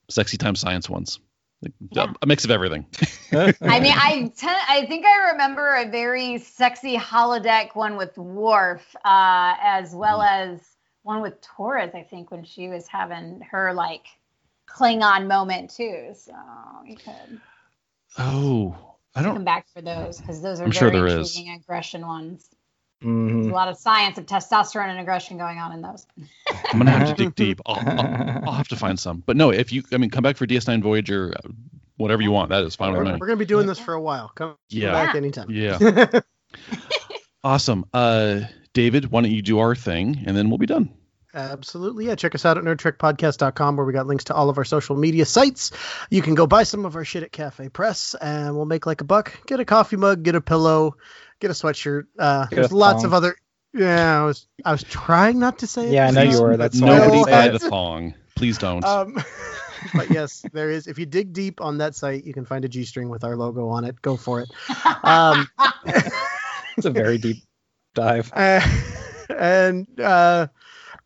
sexy 0.09 0.37
time 0.37 0.55
science 0.55 0.89
ones. 0.89 1.19
Like, 1.61 1.73
Yeah. 1.91 2.13
A 2.21 2.25
mix 2.27 2.45
of 2.45 2.51
everything. 2.51 2.85
I 3.31 3.79
mean, 3.79 3.93
I 3.95 4.31
ten- 4.37 4.63
I 4.69 4.85
think 4.87 5.05
I 5.05 5.31
remember 5.31 5.75
a 5.75 5.89
very 5.89 6.37
sexy 6.37 6.95
holodeck 6.95 7.75
one 7.75 7.97
with 7.97 8.15
Worf, 8.17 8.95
uh, 9.03 9.55
as 9.59 9.95
well 9.95 10.21
as 10.21 10.59
one 11.01 11.21
with 11.21 11.41
Torres. 11.41 11.91
I 11.95 12.03
think 12.03 12.29
when 12.29 12.43
she 12.43 12.67
was 12.67 12.87
having 12.87 13.41
her 13.49 13.73
like 13.73 14.05
Klingon 14.69 15.27
moment 15.27 15.71
too. 15.71 16.13
So 16.13 16.33
you 16.85 16.95
could 16.95 17.41
Oh, 18.19 18.75
I 19.15 19.21
don't. 19.23 19.33
come 19.33 19.43
back 19.43 19.67
for 19.73 19.81
those 19.81 20.19
because 20.19 20.41
those 20.41 20.59
are 20.59 20.65
I'm 20.65 20.71
sure 20.71 20.89
very 20.91 21.07
there 21.07 21.19
is. 21.19 21.35
intriguing 21.35 21.55
aggression 21.55 22.05
ones. 22.05 22.47
Mhm. 23.03 23.27
There's 23.33 23.47
a 23.47 23.53
lot 23.53 23.67
of 23.67 23.77
science 23.77 24.17
of 24.17 24.25
testosterone 24.25 24.89
and 24.89 24.99
aggression 24.99 25.37
going 25.37 25.59
on 25.59 25.71
in 25.71 25.81
those. 25.81 26.07
I'm 26.71 26.79
gonna 26.79 26.91
have 26.91 27.09
to 27.09 27.13
dig 27.15 27.35
deep. 27.35 27.61
I'll, 27.65 27.75
I'll, 27.87 28.43
I'll 28.47 28.53
have 28.53 28.67
to 28.69 28.75
find 28.75 28.99
some. 28.99 29.21
But 29.25 29.37
no, 29.37 29.51
if 29.51 29.71
you, 29.71 29.83
I 29.93 29.97
mean, 29.97 30.09
come 30.09 30.23
back 30.23 30.35
for 30.37 30.47
DS9 30.47 30.81
Voyager, 30.81 31.33
uh, 31.37 31.47
whatever 31.97 32.21
you 32.23 32.31
want. 32.31 32.49
That 32.49 32.63
is 32.63 32.75
fine 32.75 32.93
We're, 32.93 33.03
with 33.03 33.13
me. 33.13 33.17
we're 33.19 33.27
gonna 33.27 33.37
be 33.37 33.45
doing 33.45 33.67
this 33.67 33.77
for 33.79 33.93
a 33.93 34.01
while. 34.01 34.31
Come 34.35 34.55
Yeah. 34.69 34.91
back 34.93 35.15
anytime. 35.15 35.47
Yeah. 35.51 36.09
Awesome. 37.43 37.85
Uh, 37.93 38.41
David, 38.73 39.11
why 39.11 39.21
don't 39.21 39.31
you 39.31 39.41
do 39.41 39.59
our 39.59 39.75
thing, 39.75 40.23
and 40.25 40.35
then 40.35 40.49
we'll 40.49 40.57
be 40.57 40.65
done. 40.65 40.93
Absolutely. 41.37 42.07
Yeah. 42.07 42.15
Check 42.15 42.35
us 42.35 42.45
out 42.45 42.57
at 42.57 42.63
nerdtrekpodcast.com 42.63 43.77
where 43.77 43.85
we 43.85 43.93
got 43.93 44.07
links 44.07 44.25
to 44.25 44.33
all 44.33 44.49
of 44.49 44.57
our 44.57 44.65
social 44.65 44.95
media 44.97 45.25
sites. 45.25 45.71
You 46.09 46.21
can 46.21 46.35
go 46.35 46.47
buy 46.47 46.63
some 46.63 46.85
of 46.85 46.95
our 46.95 47.05
shit 47.05 47.23
at 47.23 47.31
Cafe 47.31 47.69
Press 47.69 48.15
and 48.19 48.55
we'll 48.55 48.65
make 48.65 48.85
like 48.85 49.01
a 49.01 49.05
buck. 49.05 49.45
Get 49.45 49.59
a 49.59 49.65
coffee 49.65 49.97
mug, 49.97 50.23
get 50.23 50.35
a 50.35 50.41
pillow, 50.41 50.95
get 51.39 51.51
a 51.51 51.53
sweatshirt. 51.53 52.03
Uh, 52.17 52.45
Get 52.47 52.53
a 52.53 52.55
there's 52.61 52.73
lots 52.73 53.03
thong. 53.03 53.05
of 53.05 53.13
other. 53.13 53.35
Yeah, 53.73 54.21
I 54.21 54.25
was 54.25 54.47
I 54.65 54.71
was 54.71 54.83
trying 54.83 55.39
not 55.39 55.59
to 55.59 55.67
say 55.67 55.87
it. 55.87 55.93
Yeah, 55.93 56.07
I 56.07 56.11
know 56.11 56.23
you 56.23 56.41
were. 56.41 56.57
That's 56.57 56.79
no. 56.79 56.87
why 56.87 56.93
I 56.93 56.97
Nobody 56.99 57.17
didn't 57.17 57.31
buy 57.31 57.47
the 57.49 57.59
thong. 57.59 58.13
Please 58.35 58.57
don't. 58.57 58.83
Um, 58.83 59.21
but 59.93 60.09
yes, 60.09 60.43
there 60.53 60.71
is. 60.71 60.87
If 60.87 60.97
you 60.97 61.05
dig 61.05 61.33
deep 61.33 61.61
on 61.61 61.77
that 61.79 61.93
site, 61.93 62.23
you 62.23 62.33
can 62.33 62.45
find 62.45 62.65
a 62.65 62.69
G 62.69 62.85
string 62.85 63.09
with 63.09 63.23
our 63.23 63.35
logo 63.35 63.67
on 63.69 63.83
it. 63.83 64.01
Go 64.01 64.17
for 64.17 64.41
it. 64.41 64.49
Um, 65.03 65.47
It's 66.77 66.85
a 66.85 66.91
very 66.91 67.17
deep 67.17 67.37
dive. 67.95 68.31
uh, 68.33 68.61
and 69.35 69.87
uh, 69.99 70.47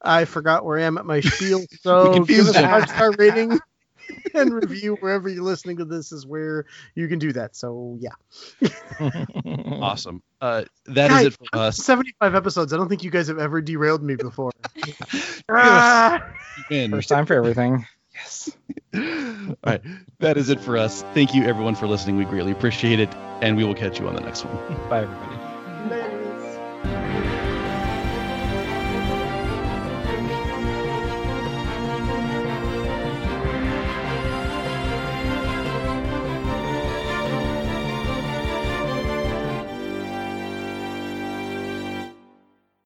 I 0.03 0.25
forgot 0.25 0.65
where 0.65 0.79
I 0.79 0.83
am 0.83 0.97
at 0.97 1.05
my 1.05 1.21
spiel. 1.21 1.65
So 1.81 2.23
give 2.25 2.47
us 2.47 2.55
a 2.55 2.61
you. 2.61 2.67
five 2.67 2.89
star 2.89 3.11
rating 3.17 3.59
and 4.35 4.53
review 4.53 4.97
wherever 4.99 5.27
you're 5.29 5.43
listening 5.43 5.77
to 5.77 5.85
this 5.85 6.11
is 6.11 6.27
where 6.27 6.65
you 6.95 7.07
can 7.07 7.17
do 7.19 7.33
that. 7.33 7.55
So 7.55 7.97
yeah. 7.99 8.11
awesome. 9.81 10.21
Uh, 10.39 10.65
that 10.85 11.11
is 11.11 11.25
it 11.25 11.33
for 11.33 11.59
us. 11.59 11.77
75 11.77 12.35
episodes. 12.35 12.71
I 12.71 12.77
don't 12.77 12.87
think 12.87 13.03
you 13.03 13.09
guys 13.09 13.27
have 13.27 13.39
ever 13.39 13.61
derailed 13.61 14.03
me 14.03 14.15
before. 14.15 14.51
First 15.47 17.09
time 17.09 17.25
for 17.25 17.33
everything. 17.33 17.85
Yes. 18.13 18.51
All 18.93 19.55
right. 19.65 19.81
That 20.19 20.37
is 20.37 20.49
it 20.49 20.59
for 20.59 20.77
us. 20.77 21.03
Thank 21.13 21.33
you 21.33 21.43
everyone 21.43 21.75
for 21.75 21.87
listening. 21.87 22.17
We 22.17 22.25
greatly 22.25 22.51
appreciate 22.51 22.99
it. 22.99 23.13
And 23.41 23.57
we 23.57 23.63
will 23.63 23.75
catch 23.75 23.99
you 23.99 24.07
on 24.07 24.15
the 24.15 24.21
next 24.21 24.45
one. 24.45 24.55
Bye 24.89 25.03
everybody. 25.03 25.40